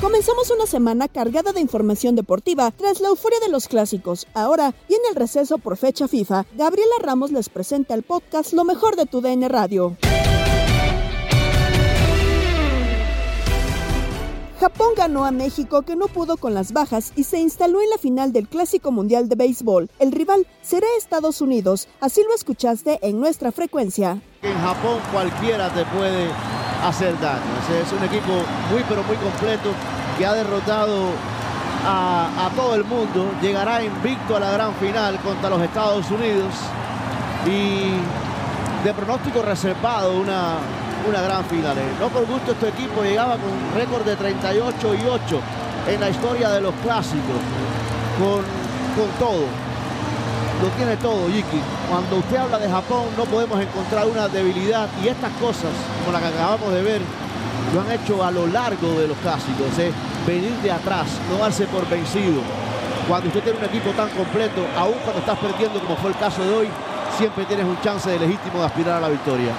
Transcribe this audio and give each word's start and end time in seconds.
Comenzamos 0.00 0.50
una 0.50 0.64
semana 0.64 1.08
cargada 1.08 1.52
de 1.52 1.60
información 1.60 2.16
deportiva 2.16 2.70
tras 2.70 3.00
la 3.00 3.08
euforia 3.08 3.38
de 3.40 3.50
los 3.50 3.68
clásicos. 3.68 4.26
Ahora, 4.32 4.72
y 4.88 4.94
en 4.94 5.00
el 5.10 5.14
receso 5.14 5.58
por 5.58 5.76
fecha 5.76 6.08
FIFA, 6.08 6.46
Gabriela 6.56 6.94
Ramos 7.02 7.32
les 7.32 7.50
presenta 7.50 7.92
el 7.92 8.02
podcast 8.02 8.54
Lo 8.54 8.64
mejor 8.64 8.96
de 8.96 9.04
tu 9.04 9.20
DN 9.20 9.46
Radio. 9.50 9.98
Japón 14.60 14.88
ganó 14.94 15.24
a 15.24 15.30
México 15.30 15.80
que 15.80 15.96
no 15.96 16.06
pudo 16.06 16.36
con 16.36 16.52
las 16.52 16.74
bajas 16.74 17.14
y 17.16 17.24
se 17.24 17.38
instaló 17.38 17.80
en 17.80 17.88
la 17.88 17.96
final 17.96 18.30
del 18.30 18.46
Clásico 18.46 18.92
Mundial 18.92 19.26
de 19.26 19.34
Béisbol. 19.34 19.88
El 19.98 20.12
rival 20.12 20.46
será 20.60 20.86
Estados 20.98 21.40
Unidos, 21.40 21.88
así 21.98 22.22
lo 22.28 22.34
escuchaste 22.34 22.98
en 23.00 23.18
nuestra 23.18 23.52
frecuencia. 23.52 24.20
En 24.42 24.60
Japón 24.60 24.98
cualquiera 25.10 25.70
te 25.70 25.86
puede 25.86 26.28
hacer 26.84 27.18
daño. 27.20 27.40
Es 27.82 27.90
un 27.90 28.04
equipo 28.04 28.32
muy 28.70 28.84
pero 28.86 29.02
muy 29.04 29.16
completo 29.16 29.70
que 30.18 30.26
ha 30.26 30.34
derrotado 30.34 31.06
a, 31.86 32.50
todo 32.54 32.74
el 32.74 32.84
mundo. 32.84 33.30
Llegará 33.40 33.82
invicto 33.82 34.36
a 34.36 34.40
la 34.40 34.50
gran 34.50 34.74
final 34.74 35.18
contra 35.20 35.48
los 35.48 35.62
Estados 35.62 36.10
Unidos 36.10 36.52
y 37.46 37.94
de 38.84 38.92
pronóstico 38.92 39.40
reservado 39.40 40.20
una, 40.20 40.58
una 41.08 41.20
gran 41.22 41.44
final. 41.44 41.76
Eh, 41.78 41.82
No 42.00 42.08
por 42.08 42.26
gusto 42.26 42.52
este 42.52 42.68
equipo 42.68 43.02
llegaba 43.02 43.34
con 43.36 43.50
un 43.50 43.72
récord 43.74 44.04
de 44.04 44.16
38 44.16 44.94
y 44.94 45.06
8 45.06 45.40
en 45.88 46.00
la 46.00 46.10
historia 46.10 46.50
de 46.50 46.60
los 46.60 46.74
clásicos. 46.82 47.40
Con, 48.18 48.42
con 48.96 49.08
todo. 49.18 49.46
Lo 50.62 50.68
tiene 50.76 50.96
todo, 50.98 51.28
Yiki. 51.28 51.60
Cuando 51.88 52.16
usted 52.16 52.36
habla 52.36 52.58
de 52.58 52.68
Japón 52.68 53.04
no 53.16 53.24
podemos 53.24 53.58
encontrar 53.60 54.06
una 54.06 54.28
debilidad 54.28 54.88
y 55.02 55.08
estas 55.08 55.32
cosas, 55.40 55.70
como 56.04 56.12
la 56.12 56.20
que 56.20 56.26
acabamos 56.36 56.72
de 56.72 56.82
ver, 56.82 57.00
lo 57.74 57.80
han 57.80 57.90
hecho 57.92 58.22
a 58.24 58.30
lo 58.30 58.46
largo 58.46 58.98
de 59.00 59.08
los 59.08 59.16
clásicos. 59.18 59.78
eh, 59.78 59.92
Venir 60.26 60.52
de 60.62 60.70
atrás, 60.70 61.06
no 61.30 61.38
darse 61.38 61.64
por 61.66 61.88
vencido. 61.88 62.42
Cuando 63.08 63.28
usted 63.28 63.42
tiene 63.42 63.58
un 63.58 63.64
equipo 63.64 63.90
tan 63.92 64.10
completo, 64.10 64.60
aun 64.76 64.92
cuando 65.02 65.20
estás 65.20 65.38
perdiendo 65.38 65.80
como 65.80 65.96
fue 65.96 66.10
el 66.10 66.16
caso 66.18 66.42
de 66.44 66.54
hoy, 66.54 66.68
siempre 67.16 67.44
tienes 67.46 67.64
un 67.64 67.80
chance 67.80 68.06
legítimo 68.18 68.60
de 68.60 68.66
aspirar 68.66 68.98
a 68.98 69.00
la 69.00 69.08
victoria. 69.08 69.52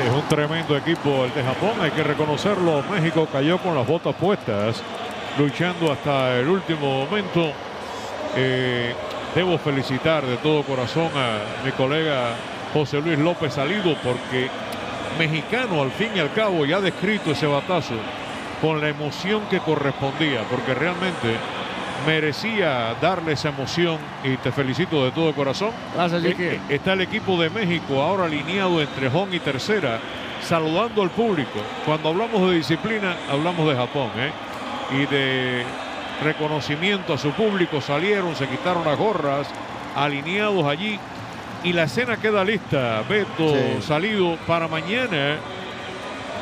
Es 0.00 0.10
un 0.10 0.26
tremendo 0.26 0.76
equipo 0.76 1.24
el 1.24 1.34
de 1.34 1.44
Japón, 1.44 1.72
hay 1.80 1.90
que 1.90 2.02
reconocerlo. 2.02 2.82
México 2.90 3.28
cayó 3.30 3.58
con 3.58 3.74
las 3.74 3.86
botas 3.86 4.14
puestas, 4.14 4.82
luchando 5.38 5.92
hasta 5.92 6.38
el 6.38 6.48
último 6.48 7.04
momento. 7.04 7.52
Eh, 8.34 8.94
debo 9.34 9.58
felicitar 9.58 10.24
de 10.24 10.38
todo 10.38 10.62
corazón 10.62 11.10
a 11.14 11.64
mi 11.64 11.72
colega 11.72 12.34
José 12.72 13.00
Luis 13.00 13.18
López 13.18 13.52
Salido, 13.52 13.94
porque 14.02 14.48
mexicano 15.18 15.82
al 15.82 15.90
fin 15.92 16.08
y 16.16 16.20
al 16.20 16.32
cabo 16.32 16.64
ya 16.64 16.78
ha 16.78 16.80
descrito 16.80 17.32
ese 17.32 17.46
batazo 17.46 17.94
con 18.62 18.80
la 18.80 18.88
emoción 18.88 19.42
que 19.50 19.60
correspondía, 19.60 20.40
porque 20.50 20.72
realmente 20.74 21.36
merecía 22.06 22.94
darle 23.00 23.32
esa 23.32 23.48
emoción 23.50 23.98
y 24.24 24.36
te 24.36 24.52
felicito 24.52 25.04
de 25.04 25.10
todo 25.12 25.32
corazón. 25.34 25.70
Gracias. 25.94 26.24
Eh, 26.24 26.34
eh, 26.38 26.60
Está 26.68 26.92
el 26.94 27.00
equipo 27.02 27.40
de 27.40 27.50
México 27.50 28.00
ahora 28.02 28.24
alineado 28.24 28.80
entre 28.80 29.08
home 29.08 29.36
y 29.36 29.40
tercera, 29.40 29.98
saludando 30.42 31.02
al 31.02 31.10
público. 31.10 31.60
Cuando 31.86 32.08
hablamos 32.10 32.48
de 32.50 32.56
disciplina, 32.56 33.16
hablamos 33.30 33.68
de 33.68 33.76
Japón, 33.76 34.10
¿eh? 34.16 34.32
Y 34.94 35.06
de 35.06 35.64
reconocimiento 36.22 37.14
a 37.14 37.18
su 37.18 37.30
público, 37.32 37.80
salieron, 37.80 38.36
se 38.36 38.46
quitaron 38.48 38.84
las 38.84 38.98
gorras, 38.98 39.46
alineados 39.96 40.64
allí. 40.66 40.98
Y 41.64 41.72
la 41.72 41.84
escena 41.84 42.16
queda 42.16 42.44
lista, 42.44 43.02
Beto, 43.08 43.48
Sí. 43.54 43.82
salido 43.86 44.36
para 44.46 44.66
mañana. 44.68 45.36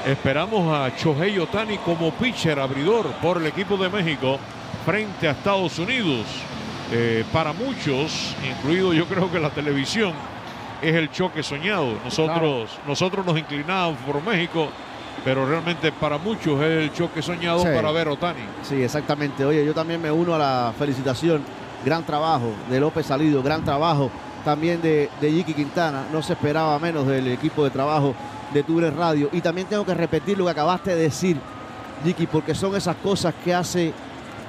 Esperamos 0.06 0.74
a 0.74 0.88
Shohei 0.96 1.38
Otani 1.38 1.76
como 1.78 2.10
pitcher 2.12 2.58
abridor 2.58 3.06
por 3.22 3.36
el 3.36 3.46
equipo 3.46 3.76
de 3.76 3.90
México 3.90 4.38
frente 4.84 5.28
a 5.28 5.32
Estados 5.32 5.78
Unidos. 5.78 6.26
Eh, 6.92 7.24
para 7.32 7.52
muchos, 7.52 8.34
incluido 8.48 8.92
yo 8.92 9.06
creo 9.06 9.30
que 9.30 9.38
la 9.38 9.50
televisión, 9.50 10.12
es 10.82 10.94
el 10.94 11.10
choque 11.10 11.42
soñado. 11.42 11.94
Nosotros, 12.04 12.70
nosotros 12.86 13.24
nos 13.26 13.38
inclinábamos 13.38 13.98
por 14.00 14.22
México, 14.24 14.68
pero 15.24 15.46
realmente 15.46 15.92
para 15.92 16.16
muchos 16.18 16.60
es 16.62 16.84
el 16.84 16.92
choque 16.92 17.20
soñado 17.22 17.60
Sí. 17.60 17.68
para 17.74 17.92
ver 17.92 18.08
a 18.08 18.12
Otani. 18.12 18.40
Sí, 18.62 18.82
exactamente. 18.82 19.44
Oye, 19.44 19.64
yo 19.64 19.74
también 19.74 20.00
me 20.00 20.10
uno 20.10 20.34
a 20.34 20.38
la 20.38 20.72
felicitación. 20.78 21.42
Gran 21.84 22.04
trabajo 22.04 22.52
de 22.68 22.78
López 22.80 23.06
Salido, 23.06 23.42
gran 23.42 23.64
trabajo 23.64 24.10
también 24.44 24.82
de, 24.82 25.08
de 25.20 25.32
Yiki 25.32 25.54
Quintana. 25.54 26.04
No 26.12 26.22
se 26.22 26.32
esperaba 26.32 26.78
menos 26.78 27.06
del 27.06 27.28
equipo 27.28 27.62
de 27.64 27.70
trabajo 27.70 28.14
de 28.52 28.62
Tures 28.62 28.94
Radio. 28.94 29.28
Y 29.32 29.40
también 29.40 29.66
tengo 29.66 29.84
que 29.86 29.94
repetir 29.94 30.36
lo 30.38 30.44
que 30.46 30.50
acabaste 30.50 30.90
de 30.94 31.02
decir, 31.02 31.36
Yiki, 32.04 32.26
porque 32.26 32.54
son 32.54 32.74
esas 32.74 32.96
cosas 32.96 33.34
que 33.44 33.54
hace, 33.54 33.92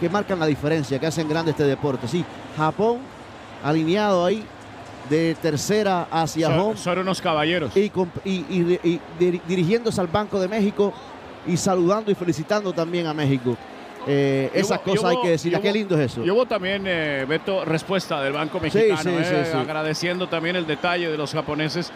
que 0.01 0.09
marcan 0.09 0.37
la 0.39 0.47
diferencia, 0.47 0.99
que 0.99 1.05
hacen 1.07 1.29
grande 1.29 1.51
este 1.51 1.63
deporte. 1.63 2.07
Sí, 2.09 2.25
Japón 2.57 2.97
alineado 3.63 4.25
ahí 4.25 4.43
de 5.09 5.35
tercera 5.41 6.07
hacia 6.11 6.47
Son, 6.47 6.59
home 6.59 6.77
son 6.77 6.99
unos 6.99 7.21
caballeros. 7.21 7.75
y, 7.77 7.89
comp- 7.89 8.21
y- 8.25 8.45
y- 8.49 8.79
y 8.83 8.99
dir- 9.19 9.41
dirigiéndose 9.47 10.01
al 10.01 10.07
Banco 10.07 10.39
de 10.39 10.47
México 10.47 10.91
y 11.47 11.55
saludando 11.55 12.09
y 12.11 12.15
felicitando 12.15 12.73
también 12.73 13.05
a 13.07 13.13
México. 13.13 13.55
Eh, 14.07 14.49
esas 14.55 14.79
hubo- 14.79 14.93
cosas 14.95 15.11
hay 15.11 15.17
que 15.21 15.29
decirlas. 15.29 15.61
Qué 15.61 15.71
lindo 15.71 15.95
es 15.99 16.11
eso. 16.11 16.25
Y 16.25 16.31
hubo 16.31 16.47
también, 16.47 16.83
eh, 16.87 17.25
Beto, 17.29 17.63
respuesta 17.63 18.19
del 18.21 18.33
Banco 18.33 18.59
Mexicano, 18.59 18.97
sí, 18.99 19.09
eh, 19.09 19.43
sí, 19.45 19.51
sí. 19.51 19.57
agradeciendo 19.57 20.27
también 20.27 20.55
el 20.55 20.65
detalle 20.65 21.07
de 21.09 21.17
los 21.17 21.31
japoneses. 21.31 21.91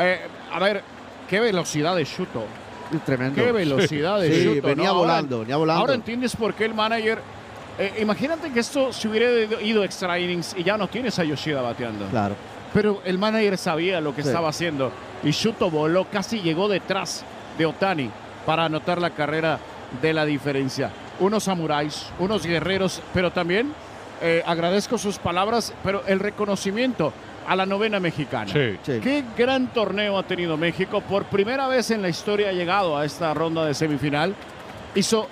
Eh, 0.00 0.18
a 0.52 0.58
ver, 0.58 0.82
qué 1.30 1.38
velocidad 1.38 1.94
de 1.94 2.04
Shuto. 2.04 2.42
Tremendo. 3.04 3.42
Qué 3.44 3.52
velocidad 3.52 4.20
de 4.20 4.32
Sí, 4.32 4.44
Shuto. 4.44 4.68
venía 4.68 4.84
¿no? 4.84 4.90
Ahora- 4.90 5.00
volando, 5.00 5.38
venía 5.40 5.56
volando. 5.56 5.80
Ahora 5.80 5.94
entiendes 5.94 6.34
por 6.36 6.54
qué 6.54 6.64
el 6.64 6.74
manager. 6.74 7.18
eh, 7.78 7.98
imagínate 8.00 8.50
que 8.52 8.60
esto 8.60 8.90
se 8.92 9.06
hubiera 9.06 9.30
ido- 9.30 9.60
ido 9.60 9.84
extra 9.84 10.18
innings 10.18 10.54
y 10.56 10.62
ya 10.64 10.78
no 10.78 10.88
tienes 10.88 11.18
a 11.18 11.24
Yoshida 11.24 11.60
bateando. 11.60 12.06
Claro. 12.06 12.34
Pero 12.72 13.02
el 13.04 13.18
manager 13.18 13.58
sabía 13.58 14.00
lo 14.00 14.14
que 14.14 14.22
Sí. 14.22 14.28
estaba 14.28 14.48
haciendo 14.48 14.90
y 15.22 15.30
Shuto 15.32 15.70
voló, 15.70 16.06
casi 16.10 16.40
llegó 16.40 16.68
detrás 16.68 17.22
de 17.58 17.66
Otani 17.66 18.10
para 18.46 18.64
anotar 18.64 18.98
la 19.00 19.10
carrera 19.10 19.58
de 20.00 20.12
la 20.14 20.24
diferencia. 20.24 20.90
Unos 21.20 21.44
samuráis, 21.44 22.06
unos 22.18 22.46
guerreros, 22.46 23.02
pero 23.12 23.30
también 23.30 23.72
eh, 24.22 24.42
agradezco 24.46 24.96
sus 24.96 25.18
palabras, 25.18 25.74
pero 25.84 26.02
el 26.06 26.18
reconocimiento 26.20 27.12
a 27.46 27.56
la 27.56 27.66
novena 27.66 28.00
mexicana. 28.00 28.52
Sí. 28.52 28.76
Sí. 28.82 29.00
Qué 29.02 29.24
gran 29.36 29.68
torneo 29.68 30.18
ha 30.18 30.22
tenido 30.24 30.56
México. 30.56 31.00
Por 31.00 31.24
primera 31.26 31.68
vez 31.68 31.90
en 31.90 32.02
la 32.02 32.08
historia 32.08 32.48
ha 32.48 32.52
llegado 32.52 32.96
a 32.96 33.04
esta 33.04 33.32
ronda 33.34 33.64
de 33.64 33.74
semifinal. 33.74 34.34
Hizo, 34.94 35.28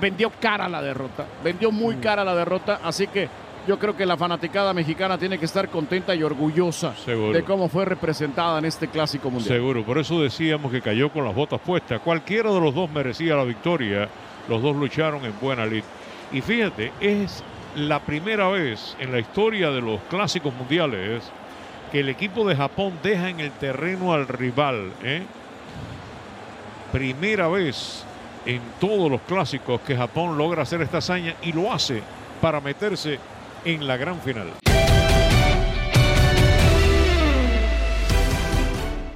vendió 0.00 0.30
cara 0.40 0.68
la 0.68 0.80
derrota. 0.82 1.26
Vendió 1.42 1.70
muy 1.72 1.96
Mm. 1.96 2.00
cara 2.00 2.24
la 2.24 2.34
derrota. 2.34 2.80
Así 2.82 3.06
que 3.08 3.28
yo 3.66 3.78
creo 3.78 3.96
que 3.96 4.06
la 4.06 4.16
fanaticada 4.16 4.72
mexicana 4.72 5.18
tiene 5.18 5.38
que 5.38 5.44
estar 5.44 5.68
contenta 5.68 6.14
y 6.14 6.22
orgullosa 6.22 6.94
Seguro. 6.96 7.32
de 7.32 7.42
cómo 7.42 7.68
fue 7.68 7.84
representada 7.84 8.58
en 8.58 8.64
este 8.64 8.88
clásico 8.88 9.30
mundial. 9.30 9.56
Seguro, 9.56 9.84
por 9.84 9.98
eso 9.98 10.22
decíamos 10.22 10.72
que 10.72 10.80
cayó 10.80 11.10
con 11.10 11.24
las 11.24 11.34
botas 11.34 11.60
puestas. 11.60 12.00
Cualquiera 12.00 12.50
de 12.52 12.60
los 12.60 12.74
dos 12.74 12.90
merecía 12.90 13.34
la 13.36 13.44
victoria. 13.44 14.08
Los 14.48 14.62
dos 14.62 14.74
lucharon 14.74 15.24
en 15.26 15.34
buena 15.40 15.66
lid. 15.66 15.82
Y 16.32 16.40
fíjate, 16.40 16.92
es 17.00 17.42
la 17.76 18.00
primera 18.00 18.48
vez 18.48 18.96
en 18.98 19.12
la 19.12 19.18
historia 19.18 19.70
de 19.70 19.82
los 19.82 20.00
clásicos 20.08 20.54
mundiales 20.54 21.22
que 21.90 22.00
el 22.00 22.08
equipo 22.08 22.46
de 22.46 22.56
Japón 22.56 22.98
deja 23.02 23.28
en 23.28 23.40
el 23.40 23.52
terreno 23.52 24.12
al 24.12 24.28
rival. 24.28 24.92
¿eh? 25.02 25.22
Primera 26.92 27.48
vez 27.48 28.04
en 28.46 28.60
todos 28.80 29.10
los 29.10 29.20
clásicos 29.22 29.80
que 29.82 29.96
Japón 29.96 30.38
logra 30.38 30.62
hacer 30.62 30.80
esta 30.82 30.98
hazaña 30.98 31.34
y 31.42 31.52
lo 31.52 31.72
hace 31.72 32.02
para 32.40 32.60
meterse 32.60 33.18
en 33.64 33.86
la 33.86 33.96
gran 33.96 34.20
final. 34.20 34.52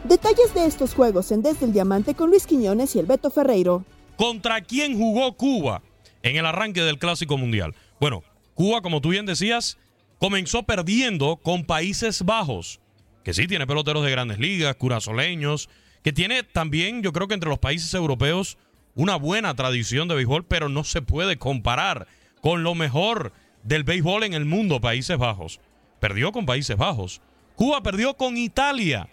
Detalles 0.04 0.52
de 0.54 0.66
estos 0.66 0.94
juegos 0.94 1.32
en 1.32 1.40
Desde 1.40 1.64
el 1.64 1.72
Diamante 1.72 2.14
con 2.14 2.28
Luis 2.28 2.46
Quiñones 2.46 2.94
y 2.96 2.98
el 2.98 3.06
Beto 3.06 3.30
Ferreiro. 3.30 3.84
¿Contra 4.16 4.60
quién 4.60 4.98
jugó 4.98 5.32
Cuba 5.32 5.80
en 6.22 6.36
el 6.36 6.44
arranque 6.44 6.82
del 6.82 6.98
Clásico 6.98 7.38
Mundial? 7.38 7.74
Bueno, 7.98 8.22
Cuba, 8.54 8.82
como 8.82 9.00
tú 9.00 9.08
bien 9.08 9.24
decías, 9.24 9.78
comenzó 10.22 10.62
perdiendo 10.62 11.38
con 11.38 11.64
Países 11.64 12.22
Bajos, 12.22 12.78
que 13.24 13.34
sí 13.34 13.48
tiene 13.48 13.66
peloteros 13.66 14.04
de 14.04 14.12
grandes 14.12 14.38
ligas, 14.38 14.76
curazoleños, 14.76 15.68
que 16.04 16.12
tiene 16.12 16.44
también, 16.44 17.02
yo 17.02 17.12
creo 17.12 17.26
que 17.26 17.34
entre 17.34 17.50
los 17.50 17.58
países 17.58 17.92
europeos, 17.92 18.56
una 18.94 19.16
buena 19.16 19.56
tradición 19.56 20.06
de 20.06 20.14
béisbol, 20.14 20.44
pero 20.44 20.68
no 20.68 20.84
se 20.84 21.02
puede 21.02 21.38
comparar 21.38 22.06
con 22.40 22.62
lo 22.62 22.76
mejor 22.76 23.32
del 23.64 23.82
béisbol 23.82 24.22
en 24.22 24.34
el 24.34 24.44
mundo, 24.44 24.80
Países 24.80 25.18
Bajos. 25.18 25.58
Perdió 25.98 26.30
con 26.30 26.46
Países 26.46 26.76
Bajos. 26.76 27.20
Cuba 27.56 27.82
perdió 27.82 28.14
con 28.14 28.36
Italia, 28.36 29.08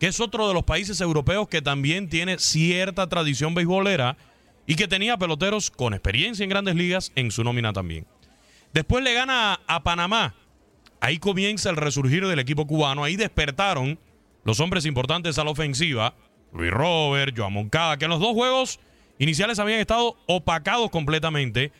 que 0.00 0.08
es 0.08 0.18
otro 0.18 0.48
de 0.48 0.54
los 0.54 0.64
países 0.64 1.00
europeos 1.00 1.46
que 1.46 1.62
también 1.62 2.08
tiene 2.08 2.36
cierta 2.40 3.06
tradición 3.06 3.54
beisbolera 3.54 4.16
y 4.66 4.74
que 4.74 4.88
tenía 4.88 5.18
peloteros 5.18 5.70
con 5.70 5.94
experiencia 5.94 6.42
en 6.42 6.50
grandes 6.50 6.74
ligas 6.74 7.12
en 7.14 7.30
su 7.30 7.44
nómina 7.44 7.72
también. 7.72 8.08
Después 8.72 9.04
le 9.04 9.14
gana 9.14 9.60
a 9.68 9.84
Panamá. 9.84 10.34
Ahí 11.00 11.18
comienza 11.18 11.70
el 11.70 11.76
resurgir 11.76 12.26
del 12.26 12.38
equipo 12.38 12.66
cubano. 12.66 13.04
Ahí 13.04 13.16
despertaron 13.16 13.98
los 14.44 14.60
hombres 14.60 14.86
importantes 14.86 15.38
a 15.38 15.44
la 15.44 15.50
ofensiva. 15.50 16.14
Luis 16.52 16.70
Robert, 16.70 17.34
Joan 17.36 17.52
Moncada, 17.52 17.96
que 17.98 18.06
en 18.06 18.10
los 18.10 18.20
dos 18.20 18.32
juegos 18.32 18.80
iniciales 19.18 19.58
habían 19.58 19.80
estado 19.80 20.16
opacados 20.26 20.90
completamente. 20.90 21.72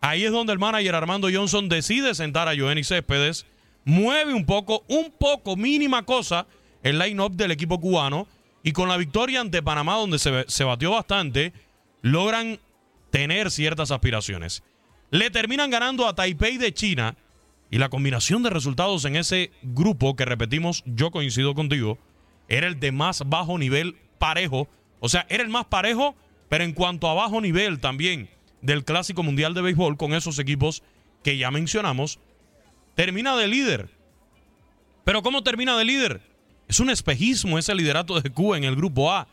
Ahí 0.00 0.24
es 0.24 0.32
donde 0.32 0.52
el 0.52 0.58
manager 0.58 0.94
Armando 0.94 1.28
Johnson 1.32 1.68
decide 1.68 2.14
sentar 2.14 2.48
a 2.48 2.56
Joenny 2.56 2.84
Céspedes, 2.84 3.46
mueve 3.84 4.34
un 4.34 4.44
poco, 4.44 4.84
un 4.88 5.10
poco, 5.10 5.56
mínima 5.56 6.04
cosa, 6.04 6.46
el 6.82 6.98
line-up 6.98 7.32
del 7.32 7.50
equipo 7.52 7.80
cubano 7.80 8.26
y 8.62 8.72
con 8.72 8.88
la 8.88 8.96
victoria 8.96 9.40
ante 9.40 9.62
Panamá, 9.62 9.94
donde 9.94 10.18
se, 10.18 10.44
se 10.48 10.64
batió 10.64 10.90
bastante, 10.90 11.52
logran 12.02 12.58
tener 13.10 13.50
ciertas 13.50 13.90
aspiraciones. 13.90 14.62
Le 15.10 15.30
terminan 15.30 15.70
ganando 15.70 16.06
a 16.06 16.14
Taipei 16.14 16.58
de 16.58 16.74
China 16.74 17.16
y 17.70 17.78
la 17.78 17.88
combinación 17.88 18.42
de 18.42 18.50
resultados 18.50 19.04
en 19.04 19.16
ese 19.16 19.50
grupo, 19.62 20.16
que 20.16 20.24
repetimos, 20.24 20.82
yo 20.86 21.10
coincido 21.10 21.54
contigo, 21.54 21.98
era 22.48 22.66
el 22.66 22.78
de 22.78 22.92
más 22.92 23.22
bajo 23.26 23.58
nivel 23.58 23.96
parejo. 24.18 24.68
O 25.00 25.08
sea, 25.08 25.26
era 25.28 25.42
el 25.42 25.48
más 25.48 25.66
parejo, 25.66 26.14
pero 26.48 26.64
en 26.64 26.72
cuanto 26.72 27.08
a 27.08 27.14
bajo 27.14 27.40
nivel 27.40 27.80
también 27.80 28.30
del 28.62 28.84
Clásico 28.84 29.22
Mundial 29.22 29.54
de 29.54 29.62
Béisbol 29.62 29.96
con 29.96 30.12
esos 30.14 30.38
equipos 30.38 30.82
que 31.22 31.36
ya 31.36 31.50
mencionamos, 31.50 32.18
termina 32.94 33.36
de 33.36 33.48
líder. 33.48 33.90
Pero 35.04 35.22
¿cómo 35.22 35.42
termina 35.42 35.76
de 35.76 35.84
líder? 35.84 36.20
Es 36.68 36.80
un 36.80 36.90
espejismo 36.90 37.58
ese 37.58 37.74
liderato 37.74 38.20
de 38.20 38.30
Cuba 38.30 38.56
en 38.56 38.64
el 38.64 38.76
grupo 38.76 39.12
A. 39.12 39.28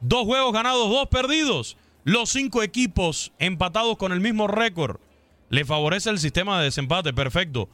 Dos 0.00 0.24
juegos 0.24 0.52
ganados, 0.52 0.88
dos 0.88 1.08
perdidos. 1.08 1.76
Los 2.04 2.30
cinco 2.30 2.62
equipos 2.62 3.32
empatados 3.38 3.96
con 3.96 4.12
el 4.12 4.20
mismo 4.20 4.46
récord. 4.46 5.00
Le 5.54 5.64
favorece 5.64 6.10
el 6.10 6.18
sistema 6.18 6.58
de 6.58 6.64
desempate, 6.64 7.12
perfecto. 7.12 7.68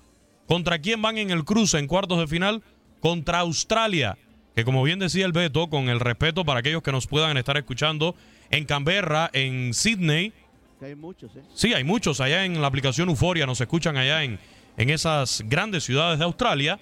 ¿Contra 0.46 0.80
quién 0.80 1.00
van 1.00 1.16
en 1.16 1.30
el 1.30 1.46
cruce 1.46 1.78
en 1.78 1.86
cuartos 1.86 2.18
de 2.18 2.26
final? 2.26 2.62
Contra 3.00 3.38
Australia, 3.38 4.18
que 4.54 4.66
como 4.66 4.82
bien 4.82 4.98
decía 4.98 5.24
el 5.24 5.32
Beto, 5.32 5.70
con 5.70 5.88
el 5.88 5.98
respeto 5.98 6.44
para 6.44 6.60
aquellos 6.60 6.82
que 6.82 6.92
nos 6.92 7.06
puedan 7.06 7.38
estar 7.38 7.56
escuchando 7.56 8.14
en 8.50 8.66
Canberra, 8.66 9.30
en 9.32 9.72
Sydney, 9.72 10.34
Que 10.78 10.84
hay 10.84 10.94
muchos, 10.94 11.34
¿eh? 11.34 11.42
Sí, 11.54 11.72
hay 11.72 11.82
muchos 11.82 12.20
allá 12.20 12.44
en 12.44 12.60
la 12.60 12.66
aplicación 12.66 13.08
Euforia, 13.08 13.46
nos 13.46 13.62
escuchan 13.62 13.96
allá 13.96 14.24
en, 14.24 14.38
en 14.76 14.90
esas 14.90 15.42
grandes 15.46 15.82
ciudades 15.82 16.18
de 16.18 16.26
Australia. 16.26 16.78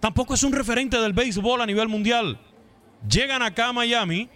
Tampoco 0.00 0.34
es 0.34 0.42
un 0.42 0.52
referente 0.52 0.98
del 1.00 1.14
béisbol 1.14 1.62
a 1.62 1.66
nivel 1.66 1.88
mundial. 1.88 2.38
Llegan 3.08 3.40
acá 3.40 3.68
a 3.68 3.72
Miami 3.72 4.28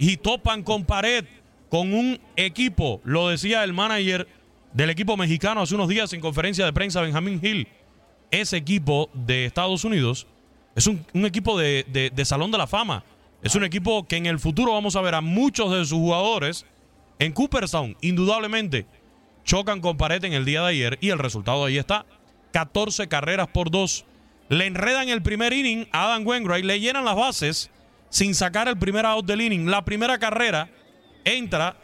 y 0.00 0.16
topan 0.16 0.64
con 0.64 0.84
pared 0.84 1.24
con 1.68 1.94
un 1.94 2.18
equipo, 2.34 3.00
lo 3.04 3.28
decía 3.28 3.62
el 3.62 3.72
manager 3.72 4.26
del 4.72 4.90
equipo 4.90 5.16
mexicano 5.16 5.62
hace 5.62 5.74
unos 5.74 5.88
días 5.88 6.12
en 6.12 6.20
conferencia 6.20 6.64
de 6.64 6.72
prensa, 6.72 7.00
Benjamín 7.00 7.40
Hill. 7.42 7.68
Ese 8.30 8.56
equipo 8.56 9.08
de 9.14 9.46
Estados 9.46 9.84
Unidos 9.84 10.26
es 10.76 10.86
un, 10.86 11.04
equipo 11.24 11.58
de, 11.58 11.84
de- 11.88 12.10
de 12.10 12.24
Salón 12.24 12.50
de 12.50 12.58
la 12.58 12.66
Fama. 12.66 13.04
Es 13.42 13.54
un 13.54 13.64
equipo 13.64 14.06
que 14.06 14.16
en 14.16 14.26
el 14.26 14.38
futuro 14.38 14.72
vamos 14.72 14.96
a 14.96 15.00
ver 15.00 15.14
a 15.14 15.20
muchos 15.20 15.70
de 15.72 15.78
sus 15.84 15.98
jugadores 15.98 16.66
en 17.18 17.32
Cooperstown, 17.32 17.96
indudablemente, 18.00 18.86
chocan 19.44 19.80
con 19.80 19.96
pared 19.96 20.22
en 20.24 20.32
el 20.34 20.44
día 20.44 20.60
de 20.62 20.68
ayer 20.68 20.98
y 21.00 21.08
el 21.10 21.18
resultado 21.18 21.64
ahí 21.64 21.78
está. 21.78 22.04
14 22.52 23.08
carreras 23.08 23.48
por 23.48 23.70
dos. 23.70 24.04
Le 24.48 24.66
enredan 24.66 25.08
el 25.08 25.22
primer 25.22 25.52
inning 25.52 25.86
a 25.92 26.06
Adam 26.06 26.26
Wainwright, 26.26 26.64
le 26.64 26.80
llenan 26.80 27.04
las 27.04 27.16
bases 27.16 27.70
sin 28.10 28.34
sacar 28.34 28.68
el 28.68 28.78
primer 28.78 29.04
out 29.06 29.24
del 29.26 29.40
inning. 29.40 29.66
La 29.70 29.84
primera 29.84 30.18
carrera 30.18 30.70
entra 31.24 31.76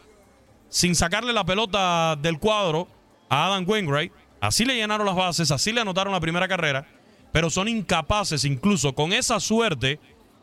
sin 0.69 0.95
sacarle 0.95 1.33
la 1.33 1.45
pelota 1.45 2.17
del 2.17 2.39
cuadro 2.39 2.89
a 3.29 3.47
Adam 3.47 3.65
Wainwright. 3.69 4.13
Así 4.41 4.65
le 4.65 4.75
llenaron 4.75 5.07
las 5.07 5.17
bases, 5.17 5.51
así 5.51 5.73
le 5.73 5.81
anotaron 5.81 6.13
la 6.13 6.21
primera 6.21 6.49
carrera, 6.49 6.87
pero 7.33 7.51
son 7.51 7.69
incapaces 7.69 8.45
incluso 8.45 8.95
con 8.95 9.13
esa 9.13 9.41
suerte 9.41 9.99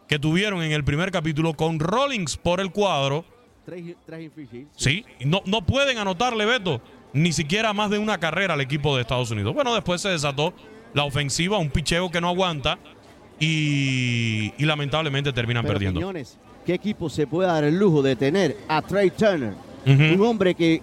que 0.07 0.19
tuvieron 0.19 0.61
en 0.63 0.71
el 0.71 0.83
primer 0.83 1.11
capítulo 1.11 1.53
con 1.53 1.79
Rollins 1.79 2.35
por 2.37 2.59
el 2.59 2.71
cuadro. 2.71 3.25
Sí, 4.75 5.05
no, 5.23 5.41
no 5.45 5.65
pueden 5.65 5.99
anotarle, 5.99 6.45
Beto, 6.45 6.81
ni 7.13 7.31
siquiera 7.31 7.73
más 7.73 7.89
de 7.91 7.99
una 7.99 8.17
carrera 8.19 8.55
al 8.55 8.61
equipo 8.61 8.95
de 8.95 9.03
Estados 9.03 9.31
Unidos. 9.31 9.53
Bueno, 9.53 9.73
después 9.73 10.01
se 10.01 10.09
desató 10.09 10.53
la 10.93 11.03
ofensiva, 11.03 11.57
un 11.57 11.69
picheo 11.69 12.09
que 12.09 12.19
no 12.19 12.29
aguanta 12.29 12.79
y, 13.39 14.53
y 14.57 14.65
lamentablemente 14.65 15.31
terminan 15.31 15.63
Pero, 15.63 15.73
perdiendo. 15.73 15.99
Quiñones, 15.99 16.37
¿qué 16.65 16.73
equipo 16.73 17.09
se 17.09 17.27
puede 17.27 17.47
dar 17.47 17.63
el 17.63 17.77
lujo 17.77 18.01
de 18.01 18.15
tener 18.15 18.57
a 18.67 18.81
Trey 18.81 19.11
Turner? 19.11 19.53
Un 19.85 20.21
hombre 20.21 20.53
que 20.53 20.81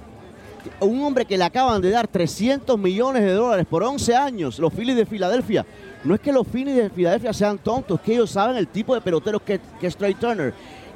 un 0.80 1.00
hombre 1.02 1.24
que 1.24 1.38
le 1.38 1.44
acaban 1.44 1.80
de 1.80 1.90
dar 1.90 2.08
300 2.08 2.78
millones 2.78 3.22
de 3.22 3.32
dólares 3.32 3.66
por 3.68 3.82
11 3.82 4.14
años, 4.14 4.58
los 4.58 4.72
Phillies 4.72 4.96
de 4.96 5.06
Filadelfia. 5.06 5.64
No 6.04 6.14
es 6.14 6.20
que 6.20 6.32
los 6.32 6.46
Phillies 6.46 6.76
de 6.76 6.90
Filadelfia 6.90 7.32
sean 7.32 7.58
tontos, 7.58 8.00
que 8.00 8.12
ellos 8.12 8.30
saben 8.30 8.56
el 8.56 8.68
tipo 8.68 8.94
de 8.94 9.00
pelotero 9.00 9.42
que, 9.42 9.60
que 9.80 9.86
es 9.86 9.96
Trey 9.96 10.14
Turner. 10.14 10.52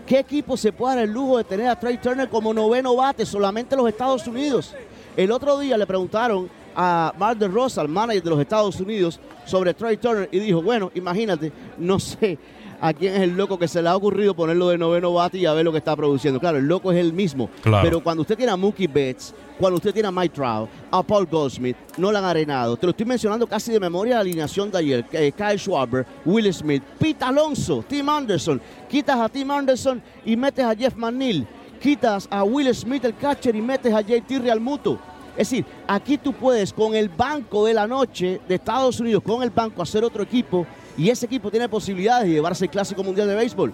¿Qué 0.06 0.18
equipo 0.18 0.56
se 0.56 0.73
puede 0.73 0.97
dar 0.97 1.04
el 1.04 1.12
lujo 1.12 1.38
de 1.38 1.44
tener 1.44 1.68
a 1.68 1.78
Trey 1.78 1.97
Turner 1.99 2.28
como 2.28 2.52
noveno 2.52 2.97
bate 2.97 3.25
solamente 3.25 3.75
en 3.75 3.80
los 3.80 3.88
Estados 3.88 4.26
Unidos? 4.26 4.75
El 5.16 5.30
otro 5.30 5.59
día 5.59 5.76
le 5.76 5.87
preguntaron 5.87 6.49
a 6.75 7.12
Mark 7.18 7.38
DeRosa, 7.38 7.82
el 7.82 7.88
manager 7.88 8.23
de 8.23 8.30
los 8.30 8.40
Estados 8.40 8.80
Unidos, 8.80 9.21
sobre 9.44 9.75
Trey 9.75 9.97
Turner 9.97 10.28
y 10.32 10.38
dijo, 10.38 10.62
bueno, 10.62 10.90
imagínate, 10.94 11.52
no 11.78 11.99
sé 11.99 12.38
a 12.83 12.93
quién 12.93 13.15
es 13.15 13.21
el 13.21 13.37
loco 13.37 13.57
que 13.57 13.69
se 13.69 13.81
le 13.81 13.89
ha 13.89 13.97
ocurrido 13.97 14.35
ponerlo 14.35 14.69
de 14.69 14.77
noveno 14.77 15.15
bate 15.15 15.39
y 15.39 15.47
a 15.47 15.53
ver 15.53 15.65
lo 15.65 15.71
que 15.71 15.79
está 15.79 15.95
produciendo. 15.95 16.41
Claro, 16.41 16.59
el 16.59 16.67
loco 16.67 16.91
es 16.91 16.99
el 16.99 17.12
mismo. 17.12 17.49
Claro. 17.62 17.85
Pero 17.85 18.03
cuando 18.03 18.23
usted 18.23 18.37
tiene 18.37 18.51
a 18.51 18.57
Mookie 18.57 18.89
Betts, 18.89 19.33
cuando 19.57 19.77
usted 19.77 19.93
tiene 19.93 20.09
a 20.09 20.11
Mike 20.11 20.35
Trout, 20.35 20.69
a 20.91 21.01
Paul 21.01 21.27
Goldsmith, 21.27 21.77
no 21.97 22.11
la 22.11 22.19
han 22.19 22.25
arenado. 22.25 22.77
Te 22.77 22.87
lo 22.87 22.91
estoy 22.91 23.07
mencionando 23.07 23.47
casi 23.47 23.71
de 23.71 23.79
memoria 23.79 24.17
la 24.17 24.23
alineación 24.23 24.69
de 24.69 24.79
ayer. 24.79 25.07
Eh, 25.12 25.31
Kyle 25.31 25.59
Schwarber, 25.59 26.05
Will 26.25 26.53
Smith, 26.53 26.83
Pete 26.99 27.25
Alonso, 27.25 27.85
Tim 27.87 28.09
Anderson. 28.09 28.61
Quitas 28.91 29.17
a 29.17 29.29
Tim 29.29 29.49
Anderson 29.53 30.03
y 30.25 30.37
metes 30.37 30.65
a 30.65 30.75
Jeff 30.75 30.97
McNeil. 30.97 31.47
Quitas 31.81 32.27
a 32.33 32.43
Will 32.43 32.75
Smith, 32.75 33.05
el 33.05 33.15
catcher, 33.17 33.55
y 33.55 33.62
metes 33.62 33.95
a 33.95 34.01
JT 34.01 34.41
Realmuto. 34.41 34.99
Es 35.33 35.49
decir, 35.49 35.65
aquí 35.87 36.19
tú 36.19 36.33
puedes 36.33 36.73
con 36.73 36.95
el 36.95 37.09
banco 37.09 37.65
de 37.65 37.75
la 37.75 37.87
noche 37.87 38.41
de 38.47 38.55
Estados 38.55 39.01
Unidos, 39.01 39.23
con 39.23 39.43
el 39.43 39.51
banco, 39.51 39.81
hacer 39.81 40.05
otro 40.05 40.23
equipo 40.23 40.67
y 40.97 41.09
ese 41.09 41.27
equipo 41.27 41.51
tiene 41.51 41.69
posibilidades 41.69 42.27
de 42.27 42.35
llevarse 42.35 42.67
el 42.67 42.71
Clásico 42.71 43.03
Mundial 43.03 43.29
de 43.29 43.35
Béisbol. 43.35 43.73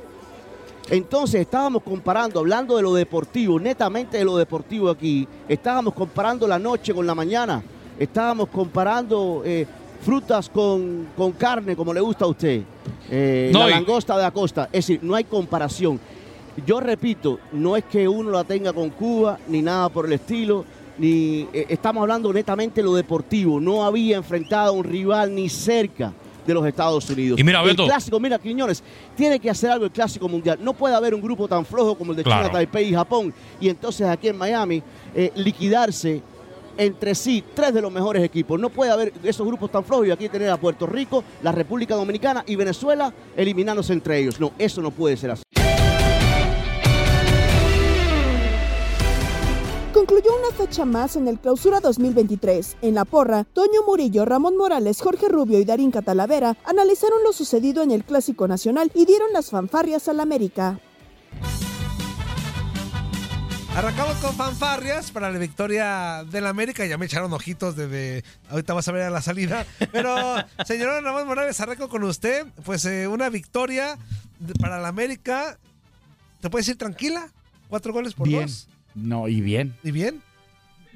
Entonces 0.90 1.42
estábamos 1.42 1.82
comparando, 1.82 2.40
hablando 2.40 2.76
de 2.76 2.82
lo 2.82 2.94
deportivo, 2.94 3.58
netamente 3.60 4.16
de 4.16 4.24
lo 4.24 4.36
deportivo 4.36 4.88
aquí, 4.88 5.26
estábamos 5.48 5.92
comparando 5.94 6.46
la 6.46 6.58
noche 6.58 6.94
con 6.94 7.06
la 7.06 7.14
mañana, 7.14 7.62
estábamos 7.98 8.48
comparando 8.48 9.42
eh, 9.44 9.66
frutas 10.00 10.48
con, 10.48 11.08
con 11.16 11.32
carne, 11.32 11.76
como 11.76 11.92
le 11.92 12.00
gusta 12.00 12.24
a 12.24 12.28
usted, 12.28 12.62
eh, 13.10 13.50
No, 13.52 13.60
la 13.60 13.70
langosta 13.70 14.16
de 14.16 14.24
Acosta, 14.24 14.64
es 14.66 14.86
decir, 14.86 15.00
no 15.02 15.14
hay 15.14 15.24
comparación. 15.24 16.00
Yo 16.66 16.80
repito, 16.80 17.38
no 17.52 17.76
es 17.76 17.84
que 17.84 18.08
uno 18.08 18.30
la 18.30 18.44
tenga 18.44 18.72
con 18.72 18.90
Cuba, 18.90 19.38
ni 19.48 19.60
nada 19.60 19.88
por 19.90 20.06
el 20.06 20.14
estilo, 20.14 20.64
ni 20.98 21.48
eh, 21.52 21.66
estamos 21.68 22.02
hablando 22.02 22.32
netamente 22.32 22.80
de 22.80 22.84
lo 22.84 22.94
deportivo, 22.94 23.60
no 23.60 23.84
había 23.84 24.16
enfrentado 24.16 24.68
a 24.68 24.72
un 24.72 24.84
rival 24.84 25.34
ni 25.34 25.48
cerca 25.48 26.12
de 26.46 26.54
los 26.54 26.66
Estados 26.66 27.08
Unidos. 27.10 27.38
Y 27.38 27.44
mira, 27.44 27.60
el 27.60 27.68
Beto. 27.68 27.84
clásico, 27.84 28.18
mira, 28.18 28.38
Quiñones, 28.38 28.82
tiene 29.14 29.38
que 29.38 29.50
hacer 29.50 29.70
algo 29.70 29.84
el 29.84 29.90
clásico 29.90 30.28
mundial. 30.28 30.58
No 30.62 30.72
puede 30.72 30.94
haber 30.94 31.14
un 31.14 31.20
grupo 31.20 31.46
tan 31.46 31.64
flojo 31.64 31.94
como 31.94 32.12
el 32.12 32.16
de 32.16 32.22
Claro. 32.24 32.44
China, 32.46 32.52
Taipei 32.52 32.88
y 32.88 32.94
Japón. 32.94 33.34
Y 33.60 33.68
entonces 33.68 34.06
aquí 34.06 34.28
en 34.28 34.38
Miami 34.38 34.82
eh, 35.14 35.30
liquidarse 35.34 36.22
entre 36.78 37.14
sí 37.14 37.44
tres 37.54 37.74
de 37.74 37.82
los 37.82 37.92
mejores 37.92 38.22
equipos. 38.22 38.58
No 38.58 38.70
puede 38.70 38.90
haber 38.90 39.12
esos 39.24 39.46
grupos 39.46 39.70
tan 39.70 39.84
flojos 39.84 40.06
y 40.06 40.10
aquí 40.10 40.28
tener 40.28 40.48
a 40.48 40.56
Puerto 40.56 40.86
Rico, 40.86 41.22
la 41.42 41.52
República 41.52 41.94
Dominicana 41.94 42.42
y 42.46 42.56
Venezuela 42.56 43.12
eliminándose 43.36 43.92
entre 43.92 44.18
ellos. 44.18 44.40
No, 44.40 44.52
eso 44.58 44.80
no 44.80 44.90
puede 44.90 45.16
ser 45.18 45.32
así. 45.32 45.42
Concluyó 50.18 50.36
una 50.48 50.56
fecha 50.56 50.84
más 50.84 51.14
en 51.14 51.28
el 51.28 51.38
Clausura 51.38 51.78
2023. 51.78 52.78
En 52.82 52.96
la 52.96 53.04
porra, 53.04 53.44
Toño 53.44 53.84
Murillo, 53.86 54.24
Ramón 54.24 54.56
Morales, 54.56 55.00
Jorge 55.00 55.28
Rubio 55.28 55.60
y 55.60 55.64
Darín 55.64 55.92
Catalavera 55.92 56.56
analizaron 56.64 57.22
lo 57.22 57.32
sucedido 57.32 57.84
en 57.84 57.92
el 57.92 58.02
Clásico 58.02 58.48
Nacional 58.48 58.90
y 58.96 59.04
dieron 59.04 59.32
las 59.32 59.50
fanfarrias 59.50 60.08
al 60.08 60.18
América. 60.18 60.80
Arrancamos 63.76 64.16
con 64.16 64.34
fanfarrias 64.34 65.12
para 65.12 65.30
la 65.30 65.38
victoria 65.38 66.24
del 66.28 66.46
América. 66.46 66.84
Ya 66.84 66.98
me 66.98 67.06
echaron 67.06 67.32
ojitos 67.32 67.76
desde. 67.76 68.24
Ahorita 68.50 68.74
vas 68.74 68.88
a 68.88 68.92
ver 68.92 69.02
a 69.02 69.10
la 69.10 69.22
salida. 69.22 69.66
Pero, 69.92 70.34
señor 70.66 71.00
Ramón 71.04 71.28
Morales, 71.28 71.60
arranco 71.60 71.88
con 71.88 72.02
usted. 72.02 72.44
Pues 72.64 72.84
eh, 72.86 73.06
una 73.06 73.28
victoria 73.28 73.96
para 74.58 74.80
la 74.80 74.88
América. 74.88 75.60
¿Te 76.40 76.50
puedes 76.50 76.66
decir 76.66 76.76
tranquila? 76.76 77.28
Cuatro 77.68 77.92
goles 77.92 78.14
por 78.14 78.26
Bien. 78.26 78.42
dos. 78.42 78.67
No, 78.94 79.28
y 79.28 79.40
bien. 79.40 79.74
¿Y 79.82 79.90
bien? 79.92 80.22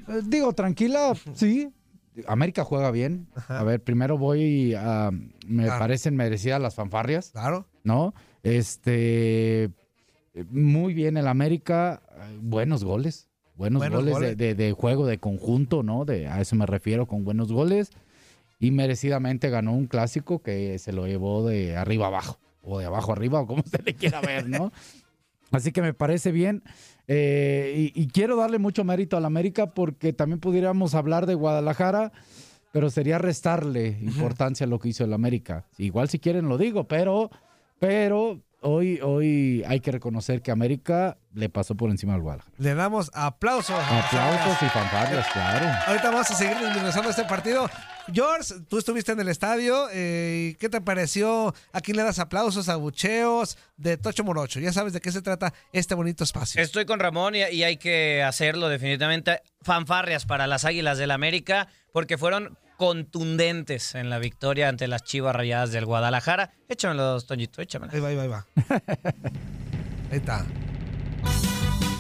Eh, 0.08 0.20
Digo, 0.24 0.52
tranquila, 0.52 1.12
sí. 1.34 1.70
América 2.26 2.64
juega 2.64 2.90
bien. 2.90 3.26
A 3.48 3.62
ver, 3.62 3.82
primero 3.82 4.18
voy 4.18 4.74
a. 4.74 5.10
Me 5.46 5.64
Claro. 5.64 5.78
parecen 5.78 6.14
merecidas 6.16 6.60
las 6.60 6.74
fanfarrias, 6.74 7.30
Claro. 7.30 7.66
¿no? 7.84 8.14
Este. 8.42 9.70
Muy 10.50 10.94
bien 10.94 11.16
el 11.16 11.26
América. 11.28 12.02
Buenos 12.40 12.84
goles. 12.84 13.28
Buenos, 13.56 13.80
Buenos 13.80 14.00
goles, 14.00 14.14
goles. 14.14 14.36
De, 14.36 14.54
de- 14.54 14.64
de 14.66 14.72
juego 14.72 15.06
de 15.06 15.18
conjunto, 15.18 15.82
¿no? 15.82 16.04
De, 16.04 16.26
a 16.26 16.40
eso 16.40 16.56
me 16.56 16.66
refiero 16.66 17.06
con 17.06 17.24
buenos 17.24 17.52
goles. 17.52 17.90
Y 18.58 18.70
merecidamente 18.70 19.50
ganó 19.50 19.72
un 19.72 19.86
clásico 19.86 20.40
que 20.40 20.78
se 20.78 20.92
lo 20.92 21.06
llevó 21.06 21.46
de 21.46 21.76
arriba 21.76 22.06
abajo. 22.06 22.38
O 22.62 22.78
de 22.78 22.84
abajo 22.86 23.12
arriba, 23.12 23.40
o 23.40 23.46
como 23.46 23.62
usted 23.64 23.80
le 23.84 23.94
quiera 23.94 24.20
ver, 24.20 24.48
¿no? 24.48 24.70
Así 25.52 25.70
que 25.70 25.82
me 25.82 25.94
parece 25.94 26.32
bien. 26.32 26.62
Eh, 27.08 27.90
y, 27.94 28.02
y 28.02 28.08
quiero 28.08 28.36
darle 28.36 28.58
mucho 28.58 28.84
mérito 28.84 29.16
al 29.16 29.24
América 29.24 29.74
porque 29.74 30.12
también 30.12 30.40
pudiéramos 30.40 30.94
hablar 30.94 31.26
de 31.26 31.34
Guadalajara, 31.34 32.12
pero 32.72 32.90
sería 32.90 33.18
restarle 33.18 33.98
importancia 34.00 34.64
a 34.64 34.68
lo 34.68 34.78
que 34.78 34.88
hizo 34.88 35.04
el 35.04 35.12
América. 35.12 35.66
Igual 35.78 36.08
si 36.08 36.18
quieren 36.18 36.48
lo 36.48 36.58
digo, 36.58 36.88
pero, 36.88 37.30
pero 37.78 38.40
hoy, 38.62 39.00
hoy 39.02 39.62
hay 39.66 39.80
que 39.80 39.90
reconocer 39.92 40.42
que 40.42 40.50
América 40.50 41.18
le 41.34 41.48
pasó 41.48 41.74
por 41.74 41.90
encima 41.90 42.14
al 42.14 42.20
Guadalajara. 42.20 42.54
Le 42.58 42.74
damos 42.74 43.10
aplausos. 43.14 43.76
Aplausos 43.78 44.62
y 44.62 44.66
fanfarrias, 44.66 45.26
claro. 45.32 45.66
Ahorita 45.86 46.10
vamos 46.10 46.30
a 46.30 46.34
seguir 46.34 46.56
desmenuzando 46.58 47.10
este 47.10 47.24
partido. 47.24 47.68
George, 48.12 48.54
tú 48.68 48.78
estuviste 48.78 49.12
en 49.12 49.20
el 49.20 49.28
estadio. 49.28 49.86
eh, 49.92 50.56
¿Qué 50.58 50.68
te 50.68 50.80
pareció? 50.80 51.54
¿A 51.72 51.80
quién 51.80 51.96
le 51.96 52.02
das 52.02 52.18
aplausos, 52.18 52.68
abucheos 52.68 53.56
de 53.76 53.96
Tocho 53.96 54.24
Morocho? 54.24 54.60
Ya 54.60 54.72
sabes 54.72 54.92
de 54.92 55.00
qué 55.00 55.12
se 55.12 55.22
trata 55.22 55.52
este 55.72 55.94
bonito 55.94 56.24
espacio. 56.24 56.60
Estoy 56.60 56.84
con 56.84 56.98
Ramón 57.00 57.34
y, 57.34 57.38
y 57.44 57.62
hay 57.62 57.76
que 57.76 58.22
hacerlo 58.22 58.68
definitivamente. 58.68 59.40
Fanfarrias 59.62 60.26
para 60.26 60.46
las 60.46 60.64
Águilas 60.64 60.98
del 60.98 61.12
América 61.12 61.68
porque 61.92 62.18
fueron 62.18 62.58
contundentes 62.82 63.94
en 63.94 64.10
la 64.10 64.18
victoria 64.18 64.68
ante 64.68 64.88
las 64.88 65.04
Chivas 65.04 65.36
Rayadas 65.36 65.70
del 65.70 65.86
Guadalajara. 65.86 66.50
Échamelos, 66.68 67.28
Toñito, 67.28 67.62
échamelos. 67.62 67.94
Ahí 67.94 68.00
va, 68.00 68.08
ahí 68.08 68.16
va, 68.16 68.22
ahí 68.24 68.28
va. 68.28 68.46
Ahí 70.10 70.18
está. 70.18 70.44